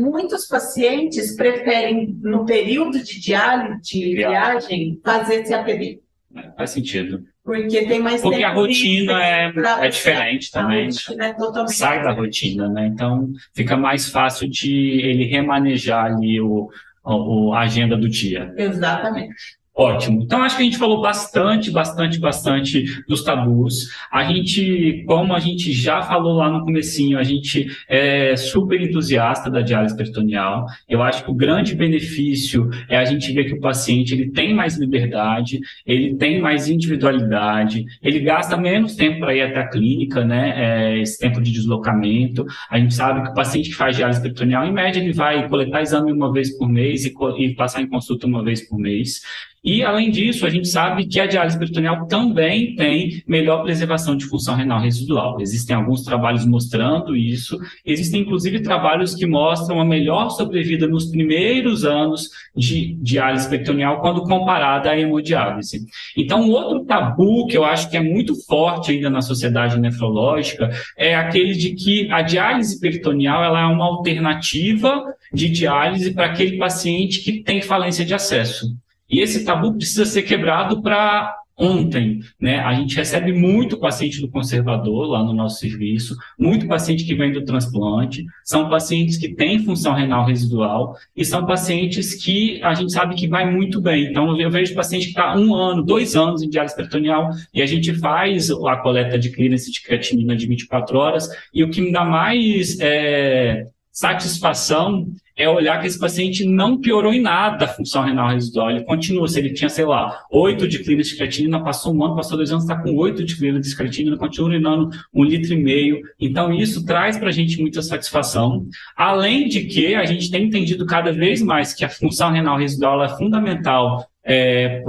Muitos 0.00 0.46
pacientes 0.46 1.36
preferem, 1.36 2.16
no 2.22 2.46
período 2.46 3.02
de 3.02 3.20
diálise, 3.20 3.82
de 3.82 4.14
viagem, 4.14 5.00
fazer 5.04 5.42
CAPD. 5.42 6.00
É, 6.34 6.50
faz 6.56 6.70
sentido. 6.70 7.24
Porque 7.44 7.86
tem 7.86 8.00
mais 8.00 8.22
Porque 8.22 8.44
a 8.44 8.52
rotina 8.52 9.20
é, 9.24 9.52
é 9.80 9.88
diferente 9.88 10.50
também. 10.50 10.88
É 10.88 11.66
Sai 11.68 12.02
da 12.02 12.12
rotina, 12.12 12.68
né? 12.68 12.86
Então 12.86 13.28
fica 13.52 13.76
mais 13.76 14.08
fácil 14.08 14.48
de 14.48 15.00
ele 15.00 15.24
remanejar 15.24 16.04
ali 16.04 16.40
o, 16.40 16.70
o, 17.04 17.52
a 17.52 17.60
agenda 17.60 17.96
do 17.96 18.08
dia. 18.08 18.52
Exatamente. 18.56 19.34
Ótimo. 19.74 20.22
Então, 20.22 20.42
acho 20.42 20.56
que 20.56 20.62
a 20.62 20.64
gente 20.66 20.76
falou 20.76 21.00
bastante, 21.00 21.70
bastante, 21.70 22.20
bastante 22.20 22.84
dos 23.08 23.24
tabus. 23.24 23.88
A 24.12 24.22
gente, 24.22 25.02
como 25.06 25.34
a 25.34 25.38
gente 25.38 25.72
já 25.72 26.02
falou 26.02 26.34
lá 26.34 26.50
no 26.50 26.62
comecinho, 26.62 27.18
a 27.18 27.22
gente 27.22 27.66
é 27.88 28.36
super 28.36 28.78
entusiasta 28.82 29.50
da 29.50 29.62
diálise 29.62 29.96
peritoneal. 29.96 30.66
Eu 30.86 31.02
acho 31.02 31.24
que 31.24 31.30
o 31.30 31.34
grande 31.34 31.74
benefício 31.74 32.68
é 32.86 32.98
a 32.98 33.04
gente 33.06 33.32
ver 33.32 33.44
que 33.44 33.54
o 33.54 33.60
paciente 33.60 34.12
ele 34.12 34.30
tem 34.30 34.52
mais 34.52 34.76
liberdade, 34.76 35.58
ele 35.86 36.16
tem 36.16 36.38
mais 36.38 36.68
individualidade, 36.68 37.86
ele 38.02 38.20
gasta 38.20 38.58
menos 38.58 38.94
tempo 38.94 39.20
para 39.20 39.34
ir 39.34 39.40
até 39.40 39.60
a 39.60 39.68
clínica, 39.68 40.22
né? 40.22 40.52
É, 40.54 40.98
esse 40.98 41.18
tempo 41.18 41.40
de 41.40 41.50
deslocamento. 41.50 42.44
A 42.68 42.78
gente 42.78 42.92
sabe 42.92 43.22
que 43.22 43.30
o 43.30 43.34
paciente 43.34 43.70
que 43.70 43.74
faz 43.74 43.96
diálise 43.96 44.20
peritoneal, 44.20 44.66
em 44.66 44.72
média, 44.72 45.00
ele 45.00 45.14
vai 45.14 45.48
coletar 45.48 45.80
exame 45.80 46.12
uma 46.12 46.30
vez 46.30 46.56
por 46.58 46.68
mês 46.68 47.06
e, 47.06 47.14
e 47.38 47.54
passar 47.54 47.80
em 47.80 47.88
consulta 47.88 48.26
uma 48.26 48.44
vez 48.44 48.68
por 48.68 48.78
mês. 48.78 49.22
E, 49.64 49.84
além 49.84 50.10
disso, 50.10 50.44
a 50.44 50.50
gente 50.50 50.66
sabe 50.66 51.06
que 51.06 51.20
a 51.20 51.26
diálise 51.26 51.56
peritoneal 51.56 52.06
também 52.08 52.74
tem 52.74 53.22
melhor 53.28 53.62
preservação 53.62 54.16
de 54.16 54.24
função 54.24 54.56
renal 54.56 54.80
residual. 54.80 55.40
Existem 55.40 55.76
alguns 55.76 56.02
trabalhos 56.02 56.44
mostrando 56.44 57.14
isso. 57.14 57.56
Existem, 57.86 58.22
inclusive, 58.22 58.60
trabalhos 58.60 59.14
que 59.14 59.24
mostram 59.24 59.80
a 59.80 59.84
melhor 59.84 60.30
sobrevida 60.30 60.88
nos 60.88 61.04
primeiros 61.04 61.84
anos 61.84 62.28
de 62.56 62.94
diálise 63.00 63.48
peritoneal 63.48 64.00
quando 64.00 64.24
comparada 64.24 64.90
à 64.90 64.98
hemodiálise. 64.98 65.86
Então, 66.16 66.42
um 66.42 66.50
outro 66.50 66.84
tabu 66.84 67.46
que 67.46 67.56
eu 67.56 67.64
acho 67.64 67.88
que 67.88 67.96
é 67.96 68.02
muito 68.02 68.34
forte 68.46 68.90
ainda 68.90 69.08
na 69.08 69.22
sociedade 69.22 69.78
nefrológica 69.78 70.70
é 70.98 71.14
aquele 71.14 71.54
de 71.54 71.74
que 71.76 72.10
a 72.10 72.20
diálise 72.20 72.80
peritoneal 72.80 73.44
ela 73.44 73.60
é 73.60 73.66
uma 73.66 73.84
alternativa 73.84 75.04
de 75.32 75.48
diálise 75.48 76.12
para 76.12 76.26
aquele 76.26 76.58
paciente 76.58 77.20
que 77.20 77.44
tem 77.44 77.62
falência 77.62 78.04
de 78.04 78.12
acesso. 78.12 78.76
E 79.12 79.20
esse 79.20 79.44
tabu 79.44 79.74
precisa 79.74 80.06
ser 80.06 80.22
quebrado 80.22 80.80
para 80.80 81.36
ontem, 81.54 82.20
né? 82.40 82.60
A 82.60 82.74
gente 82.74 82.96
recebe 82.96 83.32
muito 83.32 83.78
paciente 83.78 84.20
do 84.20 84.28
conservador 84.28 85.06
lá 85.06 85.22
no 85.22 85.34
nosso 85.34 85.60
serviço, 85.60 86.16
muito 86.38 86.66
paciente 86.66 87.04
que 87.04 87.14
vem 87.14 87.30
do 87.30 87.44
transplante, 87.44 88.24
são 88.42 88.70
pacientes 88.70 89.18
que 89.18 89.34
têm 89.34 89.62
função 89.62 89.92
renal 89.92 90.26
residual 90.26 90.96
e 91.14 91.24
são 91.24 91.46
pacientes 91.46 92.14
que 92.14 92.60
a 92.62 92.72
gente 92.74 92.90
sabe 92.90 93.14
que 93.14 93.28
vai 93.28 93.48
muito 93.48 93.80
bem. 93.80 94.06
Então, 94.06 94.38
eu 94.40 94.50
vejo 94.50 94.74
paciente 94.74 95.04
que 95.04 95.10
está 95.10 95.36
um 95.36 95.54
ano, 95.54 95.82
dois 95.82 96.16
anos 96.16 96.42
em 96.42 96.48
diálise 96.48 96.74
peritoneal 96.74 97.30
e 97.52 97.60
a 97.60 97.66
gente 97.66 97.94
faz 97.94 98.50
a 98.50 98.76
coleta 98.76 99.18
de 99.18 99.30
clearance 99.30 99.70
de 99.70 99.82
creatinina 99.82 100.34
de 100.34 100.46
24 100.46 100.98
horas 100.98 101.28
e 101.52 101.62
o 101.62 101.70
que 101.70 101.82
me 101.82 101.92
dá 101.92 102.04
mais 102.04 102.80
é, 102.80 103.66
satisfação 103.92 105.06
é 105.36 105.48
olhar 105.48 105.80
que 105.80 105.86
esse 105.86 105.98
paciente 105.98 106.44
não 106.44 106.80
piorou 106.80 107.12
em 107.12 107.20
nada 107.20 107.64
a 107.64 107.68
função 107.68 108.02
renal 108.02 108.30
residual. 108.30 108.70
Ele 108.70 108.84
continua, 108.84 109.26
se 109.28 109.38
ele 109.38 109.52
tinha, 109.52 109.68
sei 109.68 109.84
lá, 109.84 110.22
8 110.30 110.68
de 110.68 110.80
clínica 110.80 111.08
de 111.08 111.16
creatinina, 111.16 111.62
passou 111.62 111.94
um 111.94 112.04
ano, 112.04 112.16
passou 112.16 112.36
dois 112.36 112.50
anos, 112.50 112.64
está 112.64 112.80
com 112.80 112.94
8 112.94 113.24
de 113.24 113.36
clínica 113.36 113.60
de 113.60 113.76
creatinina, 113.76 114.16
continua 114.16 114.48
urinando 114.48 114.90
um 115.12 115.24
litro 115.24 115.54
e 115.54 115.56
meio. 115.56 116.00
Então, 116.20 116.52
isso 116.52 116.84
traz 116.84 117.18
para 117.18 117.28
a 117.28 117.32
gente 117.32 117.60
muita 117.60 117.82
satisfação. 117.82 118.66
Além 118.96 119.48
de 119.48 119.64
que 119.64 119.94
a 119.94 120.04
gente 120.04 120.30
tem 120.30 120.44
entendido 120.44 120.86
cada 120.86 121.12
vez 121.12 121.42
mais 121.42 121.72
que 121.72 121.84
a 121.84 121.88
função 121.88 122.30
renal 122.30 122.58
residual 122.58 123.02
é 123.02 123.08
fundamental 123.08 124.06
é, 124.24 124.82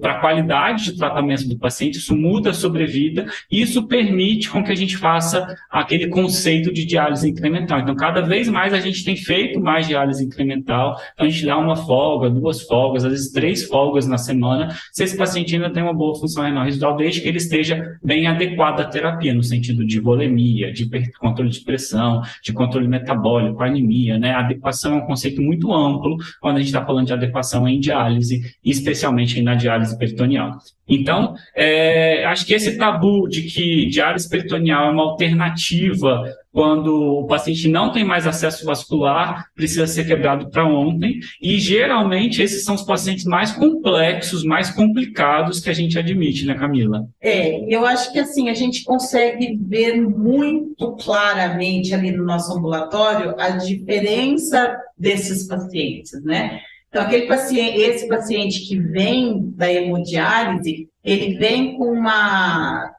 para 0.00 0.12
a 0.12 0.20
qualidade 0.20 0.84
de 0.84 0.96
tratamento 0.96 1.48
do 1.48 1.58
paciente, 1.58 1.98
isso 1.98 2.16
muda 2.16 2.50
a 2.50 2.54
sobrevida 2.54 3.26
e 3.50 3.60
isso 3.60 3.86
permite 3.86 4.48
com 4.48 4.64
que 4.64 4.72
a 4.72 4.74
gente 4.74 4.96
faça 4.96 5.54
aquele 5.70 6.08
conceito 6.08 6.72
de 6.72 6.84
diálise 6.84 7.28
incremental. 7.28 7.80
Então, 7.80 7.94
cada 7.94 8.20
vez 8.20 8.48
mais 8.48 8.72
a 8.72 8.80
gente 8.80 9.04
tem 9.04 9.16
feito 9.16 9.60
mais 9.60 9.86
diálise 9.86 10.24
incremental, 10.24 10.98
então 11.12 11.26
a 11.26 11.28
gente 11.28 11.44
dá 11.44 11.58
uma 11.58 11.76
folga, 11.76 12.30
duas 12.30 12.62
folgas, 12.62 13.04
às 13.04 13.12
vezes 13.12 13.32
três 13.32 13.64
folgas 13.64 14.06
na 14.06 14.16
semana, 14.16 14.74
se 14.92 15.04
esse 15.04 15.16
paciente 15.16 15.54
ainda 15.54 15.70
tem 15.70 15.82
uma 15.82 15.94
boa 15.94 16.18
função 16.18 16.44
renal 16.44 16.64
residual, 16.64 16.96
desde 16.96 17.20
que 17.20 17.28
ele 17.28 17.38
esteja 17.38 17.98
bem 18.02 18.26
adequado 18.26 18.80
à 18.80 18.84
terapia, 18.84 19.34
no 19.34 19.42
sentido 19.42 19.84
de 19.84 20.00
volemia, 20.00 20.72
de 20.72 20.88
controle 21.18 21.50
de 21.50 21.60
pressão, 21.60 22.22
de 22.42 22.52
controle 22.52 22.88
metabólico, 22.88 23.62
anemia, 23.62 24.18
né? 24.18 24.32
Adequação 24.32 24.94
é 24.94 24.96
um 24.96 25.06
conceito 25.06 25.42
muito 25.42 25.72
amplo 25.72 26.16
quando 26.40 26.56
a 26.56 26.58
gente 26.60 26.68
está 26.68 26.84
falando 26.84 27.06
de 27.06 27.12
adequação 27.12 27.68
em 27.68 27.78
diálise 27.78 28.29
diálise, 28.30 28.54
especialmente 28.64 29.42
na 29.42 29.54
diálise 29.54 29.98
peritoneal. 29.98 30.58
Então, 30.88 31.34
é, 31.54 32.24
acho 32.24 32.44
que 32.44 32.54
esse 32.54 32.76
tabu 32.76 33.28
de 33.28 33.42
que 33.42 33.86
diálise 33.86 34.28
peritoneal 34.28 34.88
é 34.88 34.90
uma 34.90 35.04
alternativa 35.04 36.24
quando 36.52 37.20
o 37.20 37.26
paciente 37.28 37.68
não 37.68 37.92
tem 37.92 38.02
mais 38.02 38.26
acesso 38.26 38.64
vascular, 38.64 39.46
precisa 39.54 39.86
ser 39.86 40.04
quebrado 40.04 40.50
para 40.50 40.66
ontem. 40.66 41.20
E 41.40 41.60
geralmente 41.60 42.42
esses 42.42 42.64
são 42.64 42.74
os 42.74 42.82
pacientes 42.82 43.24
mais 43.24 43.52
complexos, 43.52 44.42
mais 44.42 44.68
complicados 44.68 45.60
que 45.60 45.70
a 45.70 45.72
gente 45.72 45.96
admite, 45.96 46.44
né, 46.44 46.54
Camila? 46.54 47.06
É, 47.20 47.72
eu 47.72 47.86
acho 47.86 48.12
que 48.12 48.18
assim, 48.18 48.48
a 48.48 48.54
gente 48.54 48.82
consegue 48.82 49.56
ver 49.62 50.00
muito 50.00 50.96
claramente 50.96 51.94
ali 51.94 52.10
no 52.10 52.24
nosso 52.24 52.52
ambulatório 52.52 53.36
a 53.38 53.50
diferença 53.50 54.76
desses 54.98 55.46
pacientes, 55.46 56.20
né? 56.24 56.60
Então, 56.90 57.02
aquele 57.02 57.26
paciente, 57.26 57.80
esse 57.80 58.08
paciente 58.08 58.66
que 58.66 58.76
vem 58.76 59.52
da 59.52 59.72
hemodiálise, 59.72 60.88
ele 61.04 61.38
vem 61.38 61.78
com 61.78 61.84
uma 61.84 62.92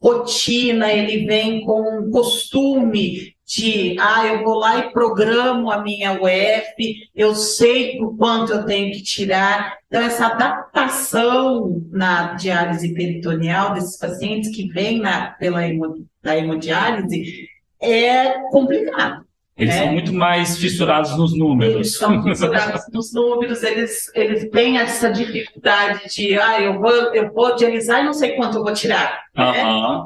rotina, 0.00 0.92
ele 0.92 1.26
vem 1.26 1.64
com 1.64 1.98
um 1.98 2.10
costume 2.10 3.34
de, 3.44 3.96
ah, 3.98 4.26
eu 4.28 4.44
vou 4.44 4.54
lá 4.54 4.78
e 4.78 4.92
programo 4.92 5.72
a 5.72 5.82
minha 5.82 6.12
UF, 6.12 7.10
eu 7.14 7.34
sei 7.34 8.00
o 8.00 8.16
quanto 8.16 8.52
eu 8.52 8.64
tenho 8.64 8.92
que 8.92 9.02
tirar. 9.02 9.76
Então, 9.88 10.00
essa 10.00 10.26
adaptação 10.26 11.82
na 11.90 12.34
diálise 12.34 12.94
peritoneal 12.94 13.74
desses 13.74 13.98
pacientes 13.98 14.54
que 14.54 14.68
vêm 14.68 15.00
na, 15.00 15.32
pela 15.32 15.62
hemodiálise 15.66 17.48
é 17.80 18.38
complicado. 18.50 19.26
Eles 19.56 19.74
é. 19.74 19.78
são 19.78 19.92
muito 19.92 20.14
mais 20.14 20.56
fissurados 20.56 21.16
nos 21.16 21.36
números. 21.36 21.74
Eles 21.74 21.96
são 21.96 22.22
fissurados 22.22 22.82
nos 22.90 23.12
números, 23.12 23.62
eles, 23.62 24.10
eles 24.14 24.50
têm 24.50 24.78
essa 24.78 25.10
dificuldade 25.10 26.08
de, 26.08 26.38
ah, 26.38 26.60
eu 26.60 26.80
vou, 26.80 26.90
eu 27.14 27.30
vou 27.32 27.54
dialisar 27.54 28.00
e 28.00 28.04
não 28.06 28.14
sei 28.14 28.32
quanto 28.32 28.56
eu 28.56 28.64
vou 28.64 28.72
tirar. 28.72 29.22
Né? 29.36 29.44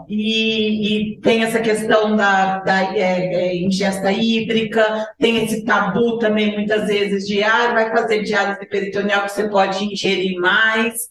E, 0.09 1.14
e, 1.14 1.20
tem 1.20 1.44
essa 1.44 1.61
questão 1.61 2.16
da, 2.16 2.59
da 2.59 2.97
é, 2.97 3.34
é, 3.34 3.57
ingesta 3.57 4.11
hídrica, 4.11 5.07
tem 5.18 5.44
esse 5.44 5.64
tabu 5.64 6.18
também, 6.18 6.53
muitas 6.53 6.88
vezes, 6.88 7.26
de, 7.26 7.42
ah, 7.44 7.72
vai 7.72 7.90
fazer 7.90 8.24
diálise 8.24 8.66
peritoneal 8.66 9.22
que 9.22 9.32
você 9.32 9.49
pode 9.49 9.84
ingerir 9.84 10.38
mais. 10.40 11.09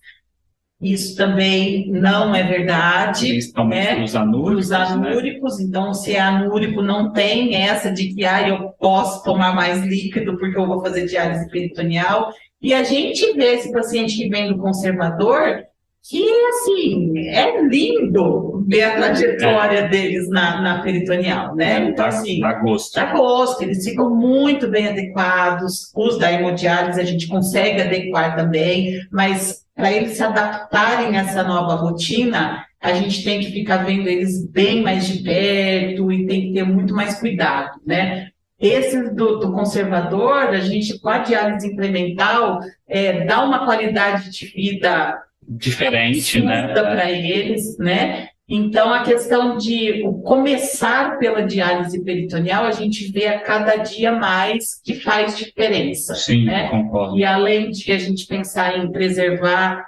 Isso 0.81 1.15
também 1.15 1.89
não 1.89 2.35
é 2.35 2.43
verdade. 2.43 3.29
Principalmente 3.29 3.95
né? 3.97 4.03
os 4.03 4.15
anúricos. 4.15 4.65
Os 4.65 4.71
anúricos, 4.71 5.57
né? 5.57 5.65
então 5.65 5.93
se 5.93 6.15
é 6.15 6.19
anúrico, 6.19 6.81
não 6.81 7.13
tem 7.13 7.55
essa 7.55 7.91
de 7.91 8.13
que 8.13 8.25
ah, 8.25 8.47
eu 8.47 8.69
posso 8.79 9.23
tomar 9.23 9.55
mais 9.55 9.81
líquido 9.81 10.37
porque 10.37 10.57
eu 10.57 10.67
vou 10.67 10.81
fazer 10.81 11.05
diálise 11.05 11.49
peritoneal. 11.49 12.33
E 12.61 12.73
a 12.73 12.83
gente 12.83 13.33
vê 13.33 13.53
esse 13.53 13.71
paciente 13.71 14.17
que 14.17 14.29
vem 14.29 14.49
do 14.49 14.57
conservador, 14.57 15.63
que 16.07 16.23
assim, 16.49 17.17
é 17.29 17.61
lindo 17.63 18.63
ver 18.67 18.83
a 18.83 18.95
trajetória 18.95 19.79
é. 19.79 19.87
deles 19.87 20.29
na, 20.29 20.61
na 20.61 20.81
peritoneal, 20.83 21.55
né? 21.55 21.77
É, 21.77 21.89
então, 21.89 22.05
assim, 22.05 22.39
dá 22.39 22.53
gosto. 22.53 22.93
Dá 22.93 23.05
gosto, 23.11 23.63
eles 23.63 23.83
ficam 23.83 24.13
muito 24.13 24.67
bem 24.67 24.87
adequados. 24.87 25.91
Os 25.95 26.19
da 26.19 26.31
hemodiálise 26.31 27.01
a 27.01 27.03
gente 27.03 27.27
consegue 27.27 27.81
adequar 27.81 28.35
também, 28.35 28.99
mas 29.11 29.65
para 29.75 29.91
eles 29.91 30.15
se 30.15 30.23
adaptarem 30.23 31.17
a 31.17 31.21
essa 31.21 31.43
nova 31.43 31.73
rotina, 31.73 32.63
a 32.79 32.93
gente 32.93 33.23
tem 33.23 33.39
que 33.39 33.51
ficar 33.51 33.77
vendo 33.77 34.07
eles 34.07 34.45
bem 34.47 34.83
mais 34.83 35.07
de 35.07 35.23
perto 35.23 36.11
e 36.11 36.27
tem 36.27 36.41
que 36.41 36.53
ter 36.53 36.63
muito 36.63 36.93
mais 36.93 37.19
cuidado, 37.19 37.79
né? 37.85 38.29
Esses 38.59 39.13
do, 39.13 39.39
do 39.39 39.51
conservador, 39.51 40.49
a 40.49 40.59
gente, 40.59 40.99
com 40.99 41.09
a 41.09 41.17
diálise 41.17 41.67
incremental, 41.67 42.59
é, 42.87 43.25
dá 43.25 43.43
uma 43.43 43.65
qualidade 43.65 44.29
de 44.29 44.45
vida 44.45 45.19
diferente, 45.47 46.41
né? 46.41 46.73
Para 46.73 47.11
eles, 47.11 47.77
né? 47.77 48.29
Então, 48.47 48.93
a 48.93 49.03
questão 49.03 49.57
de 49.57 50.03
começar 50.23 51.17
pela 51.17 51.41
diálise 51.41 52.03
peritoneal, 52.03 52.65
a 52.65 52.71
gente 52.71 53.11
vê 53.11 53.25
a 53.27 53.39
cada 53.39 53.77
dia 53.77 54.11
mais 54.11 54.79
que 54.83 54.93
faz 54.93 55.35
diferença. 55.35 56.13
Sim, 56.13 56.45
né? 56.45 56.69
concordo. 56.69 57.17
E 57.17 57.25
além 57.25 57.71
de 57.71 57.91
a 57.91 57.97
gente 57.97 58.27
pensar 58.27 58.77
em 58.77 58.91
preservar 58.91 59.83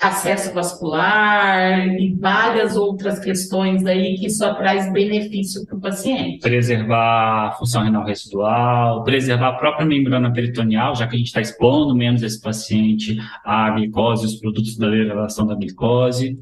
acesso 0.00 0.52
vascular 0.52 1.88
e 1.98 2.14
várias 2.14 2.76
outras 2.76 3.18
questões 3.18 3.84
aí 3.86 4.16
que 4.18 4.28
só 4.28 4.54
traz 4.54 4.92
benefício 4.92 5.64
para 5.66 5.76
o 5.76 5.80
paciente. 5.80 6.40
Preservar 6.40 7.48
a 7.48 7.52
função 7.52 7.82
renal 7.82 8.04
residual, 8.04 9.02
preservar 9.04 9.48
a 9.48 9.52
própria 9.54 9.86
membrana 9.86 10.32
peritoneal, 10.32 10.94
já 10.94 11.06
que 11.06 11.16
a 11.16 11.18
gente 11.18 11.28
está 11.28 11.40
expondo 11.40 11.94
menos 11.94 12.22
esse 12.22 12.40
paciente 12.40 13.16
à 13.44 13.70
glicose, 13.70 14.26
os 14.26 14.36
produtos 14.36 14.76
da 14.76 14.86
elevação 14.88 15.46
da 15.46 15.54
glicose. 15.54 16.38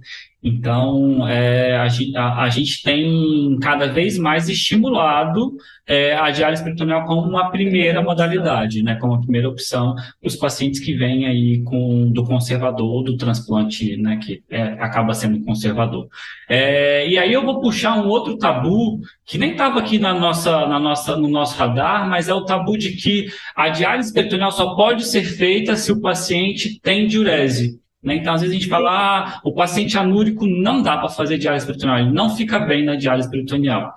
Então, 0.46 1.26
é, 1.26 1.74
a, 1.74 1.86
a, 2.16 2.42
a, 2.42 2.50
gente 2.50 2.82
tem 2.82 3.58
cada 3.62 3.86
vez 3.86 4.18
mais 4.18 4.46
estimulado 4.46 5.56
é, 5.86 6.14
a 6.14 6.30
diálise 6.30 6.62
peritoneal 6.62 7.06
como 7.06 7.22
uma 7.22 7.50
primeira 7.50 8.02
modalidade, 8.02 8.82
né, 8.82 8.96
como 8.96 9.14
a 9.14 9.20
primeira 9.20 9.48
opção 9.48 9.94
para 9.94 10.28
os 10.28 10.36
pacientes 10.36 10.80
que 10.80 10.92
vêm 10.92 11.26
aí 11.26 11.62
com, 11.62 12.12
do 12.12 12.24
conservador, 12.24 13.02
do 13.02 13.16
transplante, 13.16 13.96
né, 13.96 14.18
que 14.18 14.42
é, 14.50 14.62
acaba 14.80 15.14
sendo 15.14 15.42
conservador. 15.42 16.08
É, 16.46 17.08
e 17.08 17.16
aí 17.16 17.32
eu 17.32 17.42
vou 17.42 17.62
puxar 17.62 17.96
um 17.96 18.06
outro 18.08 18.36
tabu 18.36 19.00
que 19.24 19.38
nem 19.38 19.52
estava 19.52 19.78
aqui 19.78 19.98
na 19.98 20.12
nossa, 20.12 20.66
na 20.66 20.78
nossa, 20.78 21.16
no 21.16 21.28
nosso 21.28 21.56
radar, 21.56 22.06
mas 22.06 22.28
é 22.28 22.34
o 22.34 22.44
tabu 22.44 22.76
de 22.76 22.90
que 22.96 23.28
a 23.56 23.70
diálise 23.70 24.12
peritoneal 24.12 24.52
só 24.52 24.74
pode 24.74 25.06
ser 25.06 25.24
feita 25.24 25.74
se 25.74 25.90
o 25.90 26.02
paciente 26.02 26.78
tem 26.82 27.06
diurese. 27.06 27.82
Né? 28.04 28.16
Então, 28.16 28.34
às 28.34 28.42
vezes 28.42 28.54
a 28.54 28.58
gente 28.58 28.68
fala, 28.68 28.90
ah, 28.90 29.40
o 29.42 29.52
paciente 29.52 29.96
anúrico 29.96 30.46
não 30.46 30.82
dá 30.82 30.98
para 30.98 31.08
fazer 31.08 31.38
diálise 31.38 31.64
peritoneal, 31.66 31.98
ele 32.00 32.12
não 32.12 32.36
fica 32.36 32.58
bem 32.58 32.84
na 32.84 32.94
diálise 32.94 33.30
peritoneal. 33.30 33.94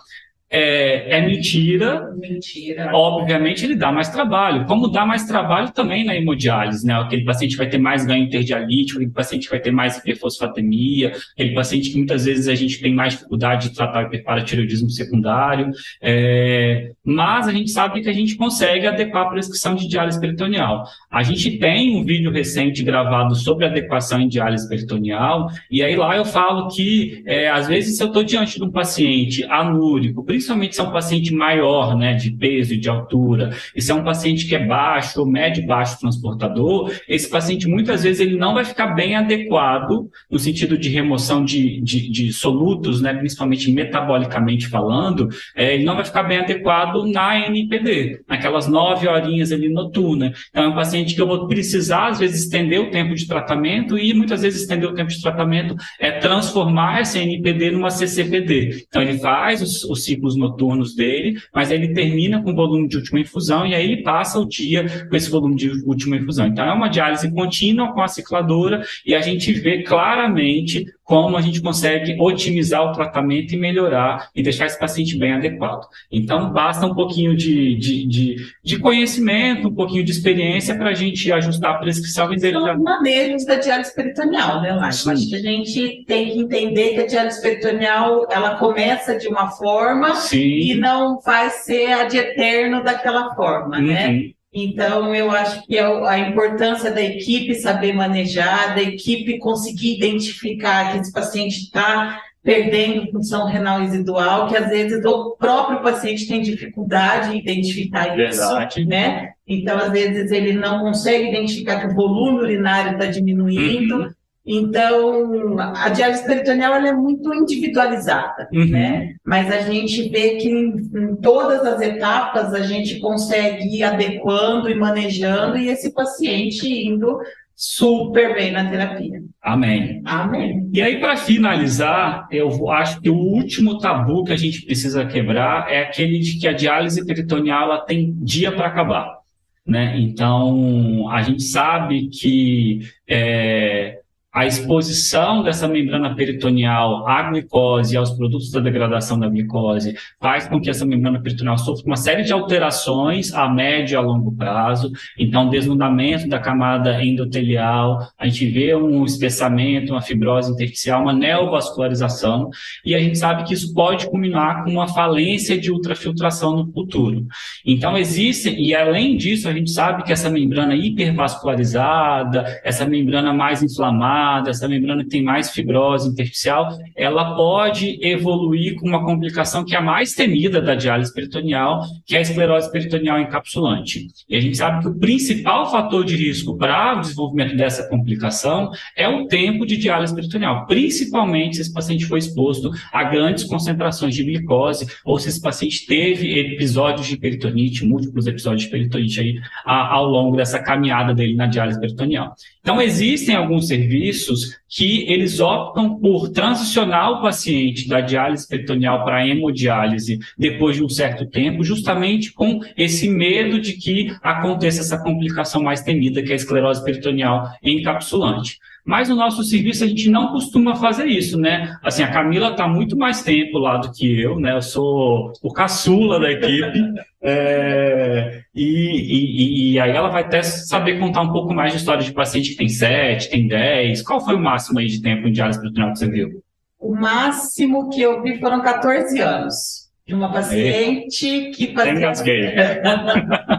É, 0.50 1.18
é, 1.18 1.26
mentira. 1.26 2.14
Mentira. 2.18 2.91
Obviamente, 2.93 3.66
ele 3.66 3.76
dá 3.76 3.91
mais 3.91 4.10
trabalho. 4.10 4.66
Como 4.66 4.88
dá 4.88 5.06
mais 5.06 5.26
trabalho 5.26 5.72
também 5.74 6.06
na 6.06 6.16
hemodiálise, 6.16 6.86
né? 6.86 6.93
Aquele 6.93 7.26
paciente 7.26 7.58
vai 7.58 7.68
ter 7.68 7.78
mais 7.78 8.06
ganho 8.06 8.24
interdialítico, 8.24 9.00
aquele 9.00 9.12
paciente 9.12 9.50
vai 9.50 9.60
ter 9.60 9.72
mais 9.72 9.98
hiperfosfatemia, 9.98 11.12
aquele 11.34 11.54
paciente 11.54 11.89
que 11.91 11.98
muitas 11.98 12.24
vezes 12.26 12.48
a 12.48 12.56
gente 12.56 12.80
tem 12.80 12.93
mais 12.93 13.14
dificuldade 13.14 13.70
de 13.70 13.76
tratar 13.76 14.06
o 14.06 14.08
hiperparatireoidismo 14.08 14.89
secundário. 14.89 15.70
É, 16.02 16.91
mas 17.04 17.48
a 17.48 17.52
gente 17.52 17.70
sabe 17.70 18.02
que 18.02 18.10
a 18.10 18.14
gente 18.14 18.38
consegue 18.38 18.88
adequar 18.88 19.28
a 19.28 19.30
prescrição 19.30 19.76
de 19.76 19.88
diálise 19.88 20.20
peritoneal. 20.20 20.86
A 21.12 21.24
gente 21.24 21.58
tem 21.58 21.98
um 21.98 22.06
vídeo 22.06 22.32
recente 22.32 22.84
gravado 22.84 23.36
sobre 23.36 23.66
adequação 23.66 24.22
em 24.22 24.30
diálise 24.30 24.68
peritoneal, 24.70 25.50
e 25.70 25.84
aí 25.84 25.95
lá 25.95 26.16
eu 26.16 26.24
falo 26.24 26.70
que, 26.70 27.22
é, 27.26 27.50
às 27.50 27.68
vezes, 27.68 27.98
se 27.98 28.04
eu 28.04 28.08
estou 28.08 28.24
diante 28.24 28.58
de 28.58 28.64
um 28.64 28.72
paciente 28.72 29.43
anúrico, 29.45 30.24
principalmente 30.38 30.76
se 30.76 30.82
é 30.82 30.84
um 30.84 30.92
paciente 30.92 31.34
maior, 31.34 31.98
né, 31.98 32.14
de 32.14 32.30
peso 32.30 32.74
e 32.74 32.78
de 32.78 32.88
altura, 32.88 33.56
e 33.76 33.82
se 33.82 33.92
é 33.92 33.96
um 33.96 34.04
paciente 34.04 34.48
que 34.48 34.56
é 34.56 34.64
baixo 34.64 35.20
ou 35.20 35.26
médio 35.26 35.66
baixo 35.66 36.00
transportador, 36.00 36.94
esse 37.08 37.28
paciente 37.28 37.68
muitas 37.68 38.04
vezes 38.04 38.20
ele 38.20 38.38
não 38.38 38.54
vai 38.54 38.64
ficar 38.64 38.88
bem 38.88 39.16
adequado 39.16 40.10
no 40.30 40.38
sentido 40.38 40.78
de 40.78 40.90
remoção 40.90 41.44
de, 41.44 41.82
de, 41.82 42.12
de 42.12 42.32
solutos, 42.32 43.02
né, 43.02 43.14
principalmente 43.14 43.72
metabolicamente 43.72 44.68
falando, 44.68 45.28
é, 45.56 45.74
ele 45.74 45.84
não 45.84 45.96
vai 45.96 46.06
ficar 46.06 46.24
bem 46.24 46.38
adequado 46.38 47.06
na 47.06 47.48
NPD, 47.48 48.22
naquelas 48.28 48.68
nove 48.68 49.08
horinhas 49.08 49.52
ali 49.52 49.70
noturna. 49.70 50.34
Então 50.50 50.66
é 50.66 50.68
um 50.68 50.76
paciente 50.76 51.16
que 51.16 51.22
eu 51.22 51.28
vou 51.28 51.48
precisar, 51.48 52.10
às 52.10 52.20
vezes, 52.20 52.44
estender 52.44 52.80
o 52.80 52.92
tempo 52.92 53.16
de 53.16 53.28
tratamento 53.28 53.98
e 53.98 54.14
muitas 54.14 54.44
vezes 54.44 54.62
estender 54.62 54.88
o 54.88 54.94
tempo 54.94 55.10
de 55.10 55.22
tratamento 55.22 55.76
é 56.00 56.12
transformar 56.12 57.00
essa 57.02 57.18
NPD 57.18 57.72
numa 57.72 57.90
CCPD. 57.90 58.86
Então 58.88 59.02
ele 59.02 59.18
faz 59.18 59.62
os, 59.62 59.84
os 59.84 60.04
ciclos 60.28 60.36
noturnos 60.36 60.96
dele, 60.96 61.40
mas 61.54 61.72
ele 61.72 61.94
termina 61.94 62.42
com 62.42 62.54
volume 62.54 62.88
de 62.88 62.98
última 62.98 63.20
infusão 63.20 63.66
e 63.66 63.74
aí 63.74 63.84
ele 63.84 64.04
passa 64.04 64.40
o 64.40 64.48
dia 64.48 65.08
com 65.10 65.16
esse 65.16 65.30
volume 65.30 65.56
de 65.56 65.70
última 65.86 66.18
infusão. 66.18 66.48
Então 66.48 66.66
é 66.66 66.74
uma 66.74 66.90
diálise 66.90 67.32
contínua 67.32 67.94
com 67.94 68.02
a 68.02 68.08
cicladora 68.08 68.84
e 69.06 69.16
a 69.16 69.22
gente 69.22 69.54
vê 69.54 69.84
claramente 69.84 70.86
como 71.08 71.38
a 71.38 71.41
gente 71.41 71.62
consegue 71.62 72.18
otimizar 72.20 72.84
o 72.84 72.91
tratamento 72.91 73.53
e 73.53 73.58
melhorar 73.58 74.28
e 74.36 74.43
deixar 74.43 74.66
esse 74.66 74.78
paciente 74.78 75.18
bem 75.18 75.32
adequado. 75.32 75.88
Então, 76.12 76.51
basta 76.51 76.86
um 76.86 76.93
pouquinho 76.93 77.34
de, 77.34 77.76
de, 77.78 78.05
de, 78.05 78.36
de 78.62 78.78
conhecimento, 78.78 79.70
um 79.70 79.74
pouquinho 79.74 80.03
de 80.03 80.12
experiência 80.12 80.76
para 80.76 80.89
a 80.89 80.93
gente 80.93 81.32
ajustar 81.32 81.76
a 81.76 81.78
prescrição 81.78 82.34
e 82.34 82.36
dele. 82.36 82.60
São 82.60 82.84
manejos 82.84 83.45
da 83.45 83.55
diálise 83.55 83.95
peritoneal, 83.95 84.62
né, 84.62 84.74
Laís? 84.74 85.08
Acho 85.08 85.30
que 85.30 85.36
a 85.36 85.41
gente 85.41 86.03
tem 86.05 86.30
que 86.30 86.39
entender 86.39 86.95
que 86.95 86.99
a 86.99 87.08
diálise 87.08 87.41
peritoneal, 87.41 88.28
ela 88.30 88.58
começa 88.58 89.18
de 89.18 89.30
uma 89.30 89.49
forma 89.51 90.14
Sim. 90.14 90.60
e 90.60 90.76
não 90.76 91.22
vai 91.22 91.49
ser 91.51 91.93
a 91.93 92.03
de 92.03 92.18
eterno 92.18 92.84
daquela 92.84 93.34
forma, 93.34 93.80
né? 93.80 94.08
uhum. 94.08 94.14
né? 94.14 94.37
Então, 94.54 95.14
eu 95.14 95.30
acho 95.30 95.66
que 95.66 95.78
é 95.78 95.84
a 95.84 96.20
importância 96.20 96.89
da 96.91 97.02
equipe 97.02 97.54
saber 97.56 97.93
manejar, 97.93 98.76
da 98.76 98.82
equipe 98.82 99.38
conseguir 99.39 99.98
identificar 99.98 100.91
que 100.91 101.00
esse 101.00 101.12
paciente 101.12 101.64
está 101.64 102.22
perdendo 102.41 103.12
função 103.12 103.45
renal 103.45 103.82
residual, 103.82 104.48
que 104.48 104.56
às 104.56 104.70
vezes 104.70 105.04
o 105.04 105.36
próprio 105.38 105.82
paciente 105.82 106.26
tem 106.26 106.41
dificuldade 106.41 107.36
em 107.36 107.39
identificar 107.39 108.16
Verdade. 108.16 108.80
isso, 108.80 108.89
né? 108.89 109.34
Então, 109.45 109.78
às 109.78 109.91
vezes, 109.91 110.32
ele 110.32 110.54
não 110.54 110.80
consegue 110.80 111.28
identificar 111.28 111.82
que 111.82 111.88
o 111.88 111.95
volume 111.95 112.39
urinário 112.39 112.93
está 112.93 113.06
diminuindo, 113.06 113.98
uhum. 113.98 114.10
Então, 114.48 115.60
a 115.60 115.89
diálise 115.89 116.26
peritoneal 116.26 116.76
ela 116.76 116.88
é 116.88 116.93
muito 116.93 117.34
individualizada, 117.34 118.48
uhum. 118.54 118.66
né? 118.66 119.16
Mas 119.26 119.52
a 119.52 119.60
gente 119.60 120.08
vê 120.08 120.36
que 120.36 120.48
em, 120.48 120.89
em, 120.95 121.16
todas 121.18 121.66
as 121.66 121.82
etapas 121.82 122.54
a 122.54 122.62
gente 122.62 122.98
consegue 123.00 123.68
ir 123.68 123.84
adequando 123.84 124.70
e 124.70 124.76
manejando 124.76 125.58
e 125.58 125.68
esse 125.68 125.93
paciente 125.93 126.66
indo 126.66 127.20
super 127.54 128.36
bem 128.36 128.52
na 128.52 128.70
terapia. 128.70 129.22
Amém. 129.41 130.02
Amém. 130.06 130.70
E 130.72 130.82
aí, 130.82 130.98
para 131.00 131.18
finalizar, 131.18 132.28
eu 132.32 132.70
acho 132.70 133.02
que 133.02 133.10
o 133.10 133.18
último 133.18 133.80
tabu 133.80 134.24
que 134.24 134.32
a 134.32 134.38
gente 134.38 134.62
precisa 134.62 135.06
quebrar 135.06 135.70
é 135.70 135.82
aquele 135.82 136.20
de 136.20 136.39
que 136.39 136.48
a 136.48 136.54
diálise 136.54 137.06
peritoneal 137.06 137.64
ela 137.64 137.82
tem 137.82 138.14
dia 138.22 138.52
para 138.52 138.68
acabar. 138.68 139.18
Né? 139.66 140.00
Então, 140.00 141.10
a 141.10 141.22
gente 141.22 141.43
sabe 141.43 142.08
que 142.08 142.80
é, 143.06 143.97
a 144.38 144.46
exposição 144.46 145.42
dessa 145.42 145.68
membrana 145.68 146.14
peritoneal 146.14 147.08
à 147.08 147.24
glicose 147.24 147.96
e 147.96 147.98
aos 147.98 148.12
produtos 148.12 148.52
da 148.52 148.60
degradação 148.60 149.18
da 149.18 149.28
glicose 149.28 149.96
faz 150.22 150.48
com 150.48 150.62
que 150.62 150.70
essa 150.70 150.86
membrana 150.86 151.20
peritoneal 151.20 151.58
sofra 151.58 151.84
uma 151.88 151.96
série 151.96 152.22
de 152.22 152.32
alterações 152.32 153.34
a 153.34 153.50
médio 153.50 153.96
e 153.96 153.98
a 153.98 154.00
longo 154.00 154.32
prazo. 154.32 154.92
Então, 155.18 155.50
desnudamento 155.50 156.30
da 156.30 156.38
camada 156.38 157.04
endotelial, 157.04 158.12
a 158.16 158.28
gente 158.28 158.46
vê 158.46 158.76
um 158.76 159.04
espessamento, 159.06 159.94
uma 159.94 160.04
fibrose 160.04 160.52
intersticial, 160.52 161.02
uma 161.02 161.14
neovascularização, 161.14 162.52
e 162.86 162.94
a 162.94 163.00
gente 163.00 163.18
sabe 163.18 163.44
que 163.44 163.56
isso 163.56 163.74
pode 163.74 164.08
culminar 164.08 164.64
com 164.64 164.70
uma 164.70 164.88
falência 164.88 165.60
de 165.60 165.72
ultrafiltração 165.72 166.56
no 166.56 166.72
futuro. 166.72 167.26
Então, 167.66 167.98
existe, 167.98 168.52
e 168.52 168.76
além 168.76 169.18
disso, 169.18 169.50
a 169.50 169.54
gente 169.54 169.72
sabe 169.72 170.04
que 170.04 170.14
essa 170.14 170.30
membrana 170.30 170.76
hipervascularizada, 170.76 172.62
essa 172.64 172.86
membrana 172.86 173.34
mais 173.34 173.64
inflamada, 173.64 174.27
essa 174.48 174.68
membrana 174.68 175.04
que 175.04 175.10
tem 175.10 175.24
mais 175.24 175.52
fibrose 175.52 176.10
intersticial, 176.10 176.78
ela 176.96 177.36
pode 177.36 178.00
evoluir 178.02 178.76
com 178.76 178.88
uma 178.88 179.04
complicação 179.04 179.64
que 179.64 179.76
é 179.76 179.78
a 179.78 179.82
mais 179.82 180.14
temida 180.14 180.62
da 180.62 180.76
diálise 180.76 181.14
peritoneal, 181.14 181.86
que 182.06 182.16
é 182.16 182.20
a 182.20 182.22
esclerose 182.22 182.72
peritoneal 182.72 183.20
encapsulante. 183.20 184.08
E 184.30 184.36
a 184.36 184.40
gente 184.40 184.58
sabe 184.58 184.82
que 184.82 184.90
o 184.90 185.00
principal 185.00 185.70
fator 185.70 186.04
de 186.04 186.16
risco 186.16 186.58
para 186.58 186.98
o 186.98 187.02
desenvolvimento 187.02 187.56
dessa 187.56 187.88
complicação 187.88 188.70
é 188.96 189.08
o 189.08 189.28
tempo 189.28 189.66
de 189.66 189.78
diálise 189.78 190.14
peritoneal, 190.14 190.66
principalmente 190.66 191.56
se 191.56 191.62
esse 191.62 191.74
paciente 191.74 192.06
foi 192.06 192.20
exposto 192.20 192.72
a 192.92 193.04
grandes 193.04 193.44
concentrações 193.44 194.16
de 194.16 194.24
glicose 194.24 194.88
ou 195.06 195.20
se 195.20 195.30
esse 195.30 195.42
paciente 195.42 195.86
teve 195.86 196.40
episódios 196.40 197.08
de 197.08 197.18
peritonite, 197.18 197.86
múltiplos 197.86 198.28
episódios 198.28 198.64
de 198.64 198.70
peritonite 198.70 199.20
aí, 199.20 199.40
ao 199.66 200.06
longo 200.06 200.36
dessa 200.36 200.60
caminhada 200.60 201.14
dele 201.14 201.36
na 201.36 201.48
diálise 201.48 201.80
peritoneal. 201.80 202.34
Então, 202.68 202.82
existem 202.82 203.34
alguns 203.34 203.70
serviços 203.70 204.59
que 204.68 205.09
eles 205.09 205.39
optam 205.39 205.97
por 205.97 206.28
transicionar 206.28 207.11
o 207.11 207.22
paciente 207.22 207.88
da 207.88 208.01
diálise 208.01 208.45
peritoneal 208.45 209.05
para 209.05 209.20
a 209.20 209.26
hemodiálise 209.26 210.20
depois 210.38 210.76
de 210.76 210.84
um 210.84 210.89
certo 210.89 211.26
tempo, 211.26 211.63
justamente 211.63 212.34
com 212.34 212.59
esse 212.76 213.07
medo 213.07 213.61
de 213.61 213.72
que 213.72 214.13
aconteça 214.22 214.82
essa 214.82 215.01
complicação 215.01 215.63
mais 215.63 215.80
temida, 215.80 216.22
que 216.22 216.32
é 216.32 216.34
a 216.34 216.36
esclerose 216.36 216.84
peritoneal 216.84 217.49
encapsulante. 217.63 218.59
Mas 218.88 219.10
no 219.10 219.18
nosso 219.18 219.44
serviço 219.44 219.84
a 219.84 219.88
gente 219.88 220.10
não 220.10 220.32
costuma 220.32 220.74
fazer 220.74 221.08
isso, 221.08 221.38
né? 221.38 221.78
Assim, 221.84 222.04
a 222.04 222.10
Camila 222.10 222.52
está 222.52 222.66
muito 222.70 222.96
mais 222.96 223.22
tempo 223.22 223.58
lá 223.58 223.76
do 223.76 223.92
que 223.92 224.22
eu, 224.22 224.40
né? 224.40 224.56
Eu 224.56 224.62
sou 224.62 225.34
o 225.44 225.52
caçula 225.52 226.18
da 226.22 226.32
equipe. 226.32 226.94
É, 227.22 228.44
e, 228.56 228.64
e, 228.64 229.74
e, 229.74 229.80
aí 229.82 229.92
ela 229.92 230.08
vai 230.08 230.24
até 230.24 230.42
saber 230.42 231.00
contar 231.00 231.20
um 231.20 231.34
pouco 231.34 231.54
mais 231.54 231.74
de 231.74 231.80
história 231.80 232.02
de 232.02 232.14
paciente 232.14 232.52
que 232.52 232.56
tem 232.56 232.70
7, 232.70 233.30
tem 233.30 233.46
10. 233.46 234.04
Qual 234.04 234.24
foi 234.24 234.36
o 234.36 234.40
máximo 234.40 234.80
aí 234.80 234.88
de 234.88 235.02
tempo 235.02 235.28
em 235.28 235.34
diálise 235.34 235.60
peritoneal 235.60 235.92
que 235.92 236.00
você 236.00 236.10
viu? 236.10 236.42
O 236.80 236.96
máximo 236.96 237.90
que 237.90 238.02
eu 238.02 238.24
vi 238.24 238.40
foram 238.40 238.62
14 238.62 239.20
anos. 239.20 239.88
De 240.08 240.14
uma 240.14 240.32
paciente 240.32 241.52
que 241.52 241.74
fazia 241.74 242.14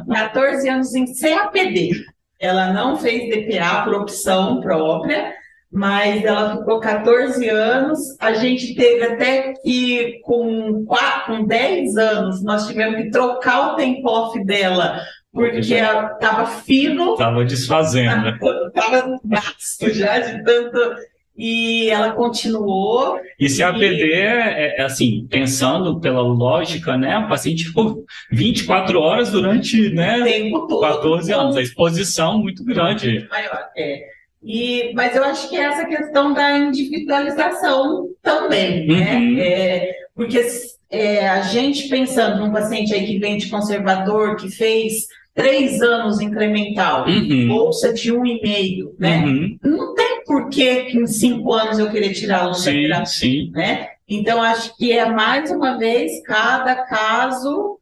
14 0.08 0.68
anos 0.70 0.94
em 0.94 1.04
CAPD. 1.04 1.90
Ela 2.40 2.72
não 2.72 2.96
fez 2.96 3.28
DPA 3.28 3.82
por 3.82 3.94
opção 3.94 4.60
própria, 4.60 5.34
mas 5.70 6.24
ela 6.24 6.56
ficou 6.56 6.80
14 6.80 7.48
anos. 7.48 7.98
A 8.20 8.32
gente 8.32 8.74
teve 8.74 9.04
até 9.04 9.54
que, 9.54 10.20
com, 10.22 10.84
4, 10.84 11.36
com 11.36 11.44
10 11.44 11.96
anos, 11.96 12.42
nós 12.42 12.66
tivemos 12.66 13.02
que 13.02 13.10
trocar 13.10 13.72
o 13.72 13.76
tempo 13.76 14.32
dela, 14.44 15.00
porque 15.32 15.58
estava 15.58 16.46
fino. 16.46 17.12
Estava 17.12 17.44
desfazendo. 17.44 18.28
Estava 18.68 19.18
gasto 19.24 19.90
já 19.90 20.18
de 20.18 20.42
tanto 20.44 20.78
e 21.38 21.88
ela 21.88 22.10
continuou. 22.10 23.20
E 23.38 23.48
se 23.48 23.62
a 23.62 23.72
PD 23.72 24.12
é, 24.12 24.80
é, 24.80 24.82
assim, 24.82 25.24
pensando 25.30 26.00
pela 26.00 26.20
lógica, 26.20 26.96
né? 26.96 27.16
O 27.16 27.28
paciente 27.28 27.64
ficou 27.64 28.04
24 28.32 28.98
horas 28.98 29.30
durante 29.30 29.88
né, 29.90 30.20
Tempo 30.24 30.66
todo, 30.66 30.80
14 30.80 31.32
anos, 31.32 31.56
a 31.56 31.62
exposição 31.62 32.38
muito 32.38 32.64
grande. 32.64 33.28
Maior, 33.30 33.68
é. 33.76 34.18
E, 34.42 34.92
mas 34.94 35.14
eu 35.14 35.22
acho 35.24 35.48
que 35.48 35.56
é 35.56 35.62
essa 35.62 35.84
questão 35.84 36.32
da 36.32 36.58
individualização 36.58 38.08
também, 38.22 38.86
né? 38.86 39.16
uhum. 39.16 39.38
É, 39.38 39.92
porque 40.14 40.44
é, 40.90 41.28
a 41.28 41.42
gente 41.42 41.88
pensando 41.88 42.40
num 42.40 42.52
paciente 42.52 42.94
aí 42.94 43.06
que 43.06 43.18
vem 43.18 43.36
de 43.36 43.48
conservador, 43.48 44.36
que 44.36 44.48
fez 44.48 45.06
três 45.34 45.80
anos 45.80 46.20
incremental, 46.20 47.06
uhum. 47.06 47.46
bolsa 47.46 47.92
de 47.92 48.12
um 48.12 48.26
e 48.26 48.40
meio, 48.42 48.94
né? 48.98 49.24
Uhum. 49.24 49.58
Não 49.62 49.94
tem 49.94 50.07
por 50.28 50.50
que 50.50 50.90
em 50.92 51.06
cinco 51.06 51.54
anos 51.54 51.78
eu 51.78 51.90
querer 51.90 52.12
tirar 52.12 52.48
o 52.48 52.54
sim, 52.54 52.86
sim. 53.06 53.50
né? 53.50 53.88
Então, 54.06 54.42
acho 54.42 54.76
que 54.76 54.92
é 54.92 55.08
mais 55.10 55.50
uma 55.50 55.78
vez 55.78 56.22
cada 56.24 56.76
caso 56.84 57.78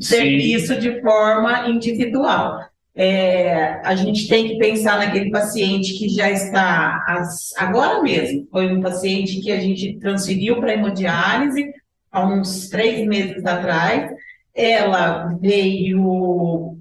ser 0.00 0.24
visto 0.24 0.80
de 0.80 1.00
forma 1.02 1.68
individual. 1.68 2.58
É, 2.96 3.80
a 3.84 3.94
gente 3.94 4.28
tem 4.28 4.48
que 4.48 4.58
pensar 4.58 4.98
naquele 4.98 5.30
paciente 5.30 5.98
que 5.98 6.08
já 6.08 6.30
está 6.30 7.04
as, 7.06 7.52
agora 7.58 8.02
mesmo. 8.02 8.46
Foi 8.50 8.72
um 8.72 8.80
paciente 8.80 9.40
que 9.40 9.52
a 9.52 9.60
gente 9.60 9.98
transferiu 9.98 10.60
para 10.60 10.72
hemodiálise 10.72 11.70
há 12.10 12.26
uns 12.26 12.68
três 12.70 13.06
meses 13.06 13.44
atrás. 13.44 14.10
Ela 14.54 15.36
veio 15.40 16.78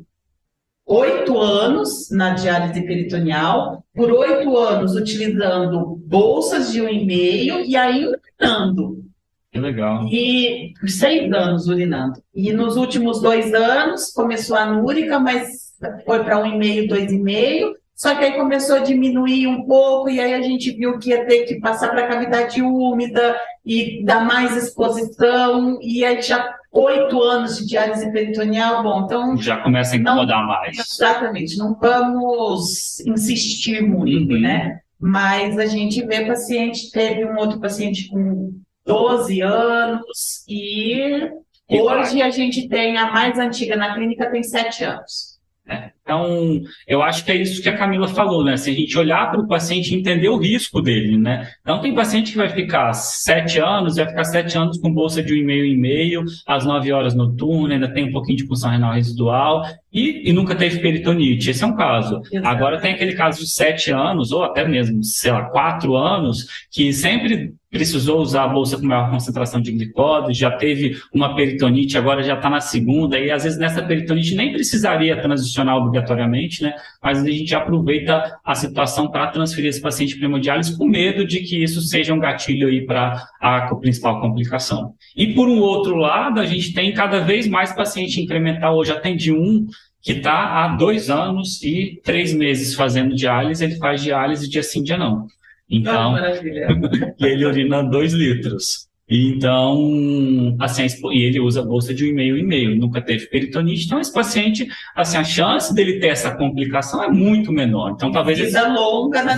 oito 0.86 1.40
anos 1.40 2.10
na 2.12 2.34
diálise 2.34 2.82
peritoneal, 2.86 3.84
por 3.94 4.12
oito 4.12 4.58
anos 4.58 4.96
utilizando 4.96 5.98
bolsas 6.06 6.72
de 6.72 6.82
um 6.82 6.90
e 6.90 7.06
meio 7.06 7.62
e 7.62 7.76
ainda 7.76 8.20
urinando. 8.42 9.04
Que 9.52 9.60
legal. 9.60 10.08
E 10.12 10.74
seis 10.88 11.32
anos 11.32 11.68
urinando. 11.68 12.22
E 12.34 12.52
nos 12.52 12.76
últimos 12.76 13.22
dois 13.22 13.54
anos 13.54 14.12
começou 14.12 14.56
a 14.56 14.64
anúrica, 14.64 15.20
mas 15.20 15.74
foi 16.06 16.24
para 16.24 16.40
um 16.40 16.46
e 16.46 16.58
meio, 16.58 16.88
dois 16.88 17.12
e 17.12 17.20
meio. 17.20 17.76
Só 17.96 18.16
que 18.16 18.26
aí 18.26 18.34
começou 18.34 18.78
a 18.78 18.80
diminuir 18.80 19.48
um 19.48 19.66
pouco, 19.66 20.10
e 20.10 20.20
aí 20.20 20.34
a 20.34 20.42
gente 20.42 20.72
viu 20.72 20.98
que 20.98 21.10
ia 21.10 21.26
ter 21.26 21.46
que 21.46 21.60
passar 21.60 21.90
para 21.90 22.06
a 22.06 22.08
cavidade 22.08 22.62
úmida 22.62 23.36
e 23.66 24.04
dar 24.04 24.26
mais 24.26 24.58
exposição, 24.58 25.78
e 25.82 26.04
aí 26.04 26.22
já 26.22 26.54
oito 26.72 27.22
anos 27.22 27.60
de 27.60 27.68
diálise 27.68 28.12
peritoneal, 28.12 28.82
bom, 28.82 29.06
então... 29.06 29.38
Já 29.38 29.58
começa 29.58 29.94
a 29.96 29.98
incomodar 30.00 30.40
não, 30.40 30.48
mais. 30.48 30.78
Exatamente, 30.78 31.58
não 31.58 31.76
vamos 31.76 33.00
insistir 33.02 33.82
muito, 33.82 34.34
uhum. 34.34 34.42
né? 34.42 34.80
Mas 35.00 35.58
a 35.60 35.66
gente 35.66 36.04
vê 36.06 36.26
paciente, 36.26 36.90
teve 36.92 37.26
um 37.26 37.38
outro 37.38 37.60
paciente 37.60 38.10
com 38.10 38.54
12 38.86 39.42
anos 39.42 40.44
e, 40.48 41.30
e 41.70 41.82
hoje 41.82 42.20
vai. 42.20 42.28
a 42.28 42.30
gente 42.30 42.68
tem 42.68 42.98
a 42.98 43.12
mais 43.12 43.38
antiga 43.38 43.76
na 43.76 43.94
clínica, 43.94 44.32
tem 44.32 44.42
7 44.42 44.84
anos. 44.84 45.40
É. 45.68 45.92
Então, 46.04 46.62
eu 46.86 47.02
acho 47.02 47.24
que 47.24 47.32
é 47.32 47.36
isso 47.36 47.62
que 47.62 47.70
a 47.70 47.78
Camila 47.78 48.10
falou, 48.10 48.44
né? 48.44 48.58
Se 48.58 48.70
a 48.70 48.74
gente 48.74 48.98
olhar 48.98 49.32
para 49.32 49.40
o 49.40 49.48
paciente 49.48 49.94
e 49.94 49.98
entender 49.98 50.28
o 50.28 50.38
risco 50.38 50.82
dele, 50.82 51.18
né? 51.18 51.50
Então, 51.62 51.80
tem 51.80 51.96
paciente 51.96 52.34
que 52.34 52.38
vai 52.38 52.50
ficar 52.50 52.92
sete 52.92 53.58
anos, 53.58 53.96
vai 53.96 54.08
ficar 54.08 54.26
sete 54.26 54.58
anos 54.58 54.78
com 54.80 54.94
bolsa 54.94 55.24
de 55.24 55.34
um 55.34 55.38
e-mail 55.38 55.66
e 55.66 55.78
meio, 55.78 56.26
às 56.46 56.66
nove 56.66 56.92
horas 56.92 57.16
noturna, 57.16 57.76
ainda 57.76 57.88
tem 57.88 58.10
um 58.10 58.12
pouquinho 58.12 58.38
de 58.38 58.46
função 58.46 58.70
renal 58.70 58.94
residual 58.94 59.64
e, 59.94 60.30
e 60.30 60.34
nunca 60.34 60.56
teve 60.56 60.80
peritonite. 60.80 61.52
Esse 61.52 61.64
é 61.64 61.68
um 61.68 61.76
caso. 61.76 62.22
Exato. 62.30 62.48
Agora, 62.48 62.82
tem 62.82 62.94
aquele 62.94 63.14
caso 63.14 63.40
de 63.40 63.48
sete 63.48 63.92
anos, 63.92 64.34
ou 64.34 64.44
até 64.44 64.68
mesmo, 64.68 65.02
sei 65.04 65.32
lá, 65.32 65.44
quatro 65.44 65.96
anos, 65.96 66.48
que 66.70 66.92
sempre 66.92 67.54
precisou 67.74 68.22
usar 68.22 68.44
a 68.44 68.48
bolsa 68.48 68.78
com 68.78 68.86
maior 68.86 69.10
concentração 69.10 69.60
de 69.60 69.72
glicose, 69.72 70.32
já 70.34 70.52
teve 70.52 70.96
uma 71.12 71.36
peritonite, 71.36 71.98
agora 71.98 72.22
já 72.22 72.36
está 72.36 72.48
na 72.48 72.62
segunda, 72.62 73.18
e 73.18 73.32
às 73.32 73.44
vezes 73.44 73.58
nessa 73.58 73.82
peritonite 73.82 74.36
nem 74.36 74.54
precisaria 74.54 75.20
transicionar 75.20 75.76
obrigatoriamente, 75.94 76.64
né? 76.64 76.74
Mas 77.02 77.24
a 77.24 77.30
gente 77.30 77.54
aproveita 77.56 78.40
a 78.44 78.56
situação 78.56 79.10
para 79.10 79.28
transferir 79.28 79.70
esse 79.70 79.82
paciente 79.82 80.18
para 80.18 80.26
hemodiálise 80.26 80.78
com 80.78 80.86
medo 80.86 81.26
de 81.26 81.42
que 81.42 81.64
isso 81.64 81.82
seja 81.82 82.14
um 82.14 82.20
gatilho 82.20 82.68
aí 82.68 82.86
para 82.86 83.24
a 83.40 83.74
principal 83.76 84.20
complicação. 84.20 84.94
E 85.16 85.34
por 85.34 85.48
um 85.48 85.60
outro 85.60 85.96
lado, 85.96 86.40
a 86.40 86.46
gente 86.46 86.74
tem 86.74 86.94
cada 86.94 87.20
vez 87.20 87.48
mais 87.48 87.72
paciente 87.74 88.22
incremental, 88.22 88.76
hoje 88.76 88.92
atendi 88.92 89.32
um 89.32 89.68
que 90.02 90.14
está 90.14 90.64
há 90.64 90.76
dois 90.76 91.10
anos 91.10 91.64
e 91.64 92.02
três 92.04 92.34
meses 92.34 92.76
fazendo 92.76 93.16
diálise, 93.16 93.64
ele 93.64 93.78
faz 93.78 94.02
diálise 94.02 94.50
dia 94.50 94.64
sim, 94.64 94.84
dia 94.84 94.98
não. 94.98 95.28
Então, 95.70 96.16
e 97.20 97.26
ele 97.26 97.46
urina 97.46 97.82
2 97.82 98.14
litros. 98.14 98.88
Então, 99.10 100.56
assim, 100.60 100.86
e 101.12 101.24
ele 101.24 101.40
usa 101.40 101.62
bolsa 101.62 101.94
de 101.94 102.06
um 102.06 102.08
e-mail 102.08 102.38
e 102.38 102.44
meio, 102.44 102.76
nunca 102.76 103.02
teve 103.02 103.28
peritonite. 103.28 103.86
Então, 103.86 104.00
esse 104.00 104.14
paciente, 104.14 104.68
assim, 104.96 105.18
a 105.18 105.24
chance 105.24 105.74
dele 105.74 106.00
ter 106.00 106.08
essa 106.08 106.36
complicação 106.36 107.04
é 107.04 107.10
muito 107.10 107.52
menor. 107.52 107.92
Então, 107.92 108.12
talvez. 108.12 108.40
Vida 108.40 108.60
esse... 108.60 108.70
longa 108.70 109.24
na 109.24 109.36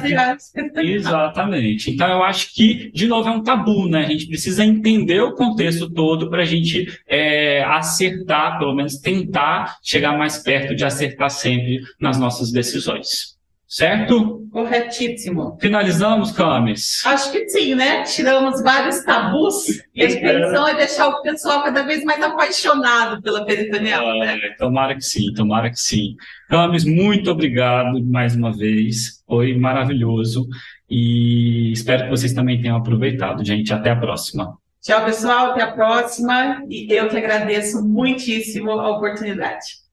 Exatamente. 0.83 1.91
Então, 1.91 2.07
eu 2.07 2.23
acho 2.23 2.53
que, 2.53 2.91
de 2.93 3.07
novo, 3.07 3.27
é 3.27 3.31
um 3.31 3.41
tabu, 3.41 3.87
né? 3.87 4.05
A 4.05 4.09
gente 4.09 4.27
precisa 4.27 4.63
entender 4.63 5.21
o 5.21 5.33
contexto 5.33 5.89
todo 5.89 6.29
para 6.29 6.43
a 6.43 6.45
gente 6.45 6.87
é, 7.07 7.63
acertar, 7.63 8.59
pelo 8.59 8.75
menos 8.75 8.97
tentar 8.97 9.77
chegar 9.83 10.17
mais 10.17 10.37
perto 10.37 10.75
de 10.75 10.85
acertar 10.85 11.31
sempre 11.31 11.81
nas 11.99 12.19
nossas 12.19 12.51
decisões. 12.51 13.34
Certo? 13.67 14.47
Corretíssimo. 14.51 15.57
Finalizamos, 15.59 16.31
Camis? 16.31 17.01
Acho 17.05 17.31
que 17.31 17.49
sim, 17.49 17.75
né? 17.75 18.03
Tiramos 18.03 18.61
vários 18.61 19.03
tabus 19.03 19.67
e 19.93 20.03
a 20.03 20.09
intenção 20.09 20.67
é 20.67 20.75
deixar 20.75 21.07
o 21.09 21.21
pessoal 21.21 21.63
cada 21.63 21.83
vez 21.83 22.03
mais 22.03 22.21
apaixonado 22.23 23.21
pela 23.21 23.45
peritoneal. 23.45 24.19
né? 24.19 24.39
Tomara 24.57 24.95
que 24.95 25.03
sim, 25.03 25.33
tomara 25.33 25.69
que 25.69 25.79
sim. 25.79 26.15
Camis, 26.47 26.85
muito 26.85 27.29
obrigado 27.31 28.01
mais 28.05 28.35
uma 28.35 28.55
vez. 28.55 29.23
Foi 29.27 29.57
maravilhoso 29.57 30.47
e 30.89 31.71
espero 31.73 32.03
que 32.03 32.09
vocês 32.11 32.31
também 32.33 32.61
tenham 32.61 32.77
aproveitado, 32.77 33.43
gente. 33.43 33.73
Até 33.73 33.89
a 33.89 33.95
próxima. 33.95 34.57
Tchau, 34.81 35.03
pessoal. 35.03 35.51
Até 35.51 35.63
a 35.63 35.71
próxima. 35.71 36.61
E 36.69 36.93
eu 36.93 37.09
que 37.09 37.17
agradeço 37.17 37.83
muitíssimo 37.83 38.71
a 38.71 38.91
oportunidade. 38.95 39.83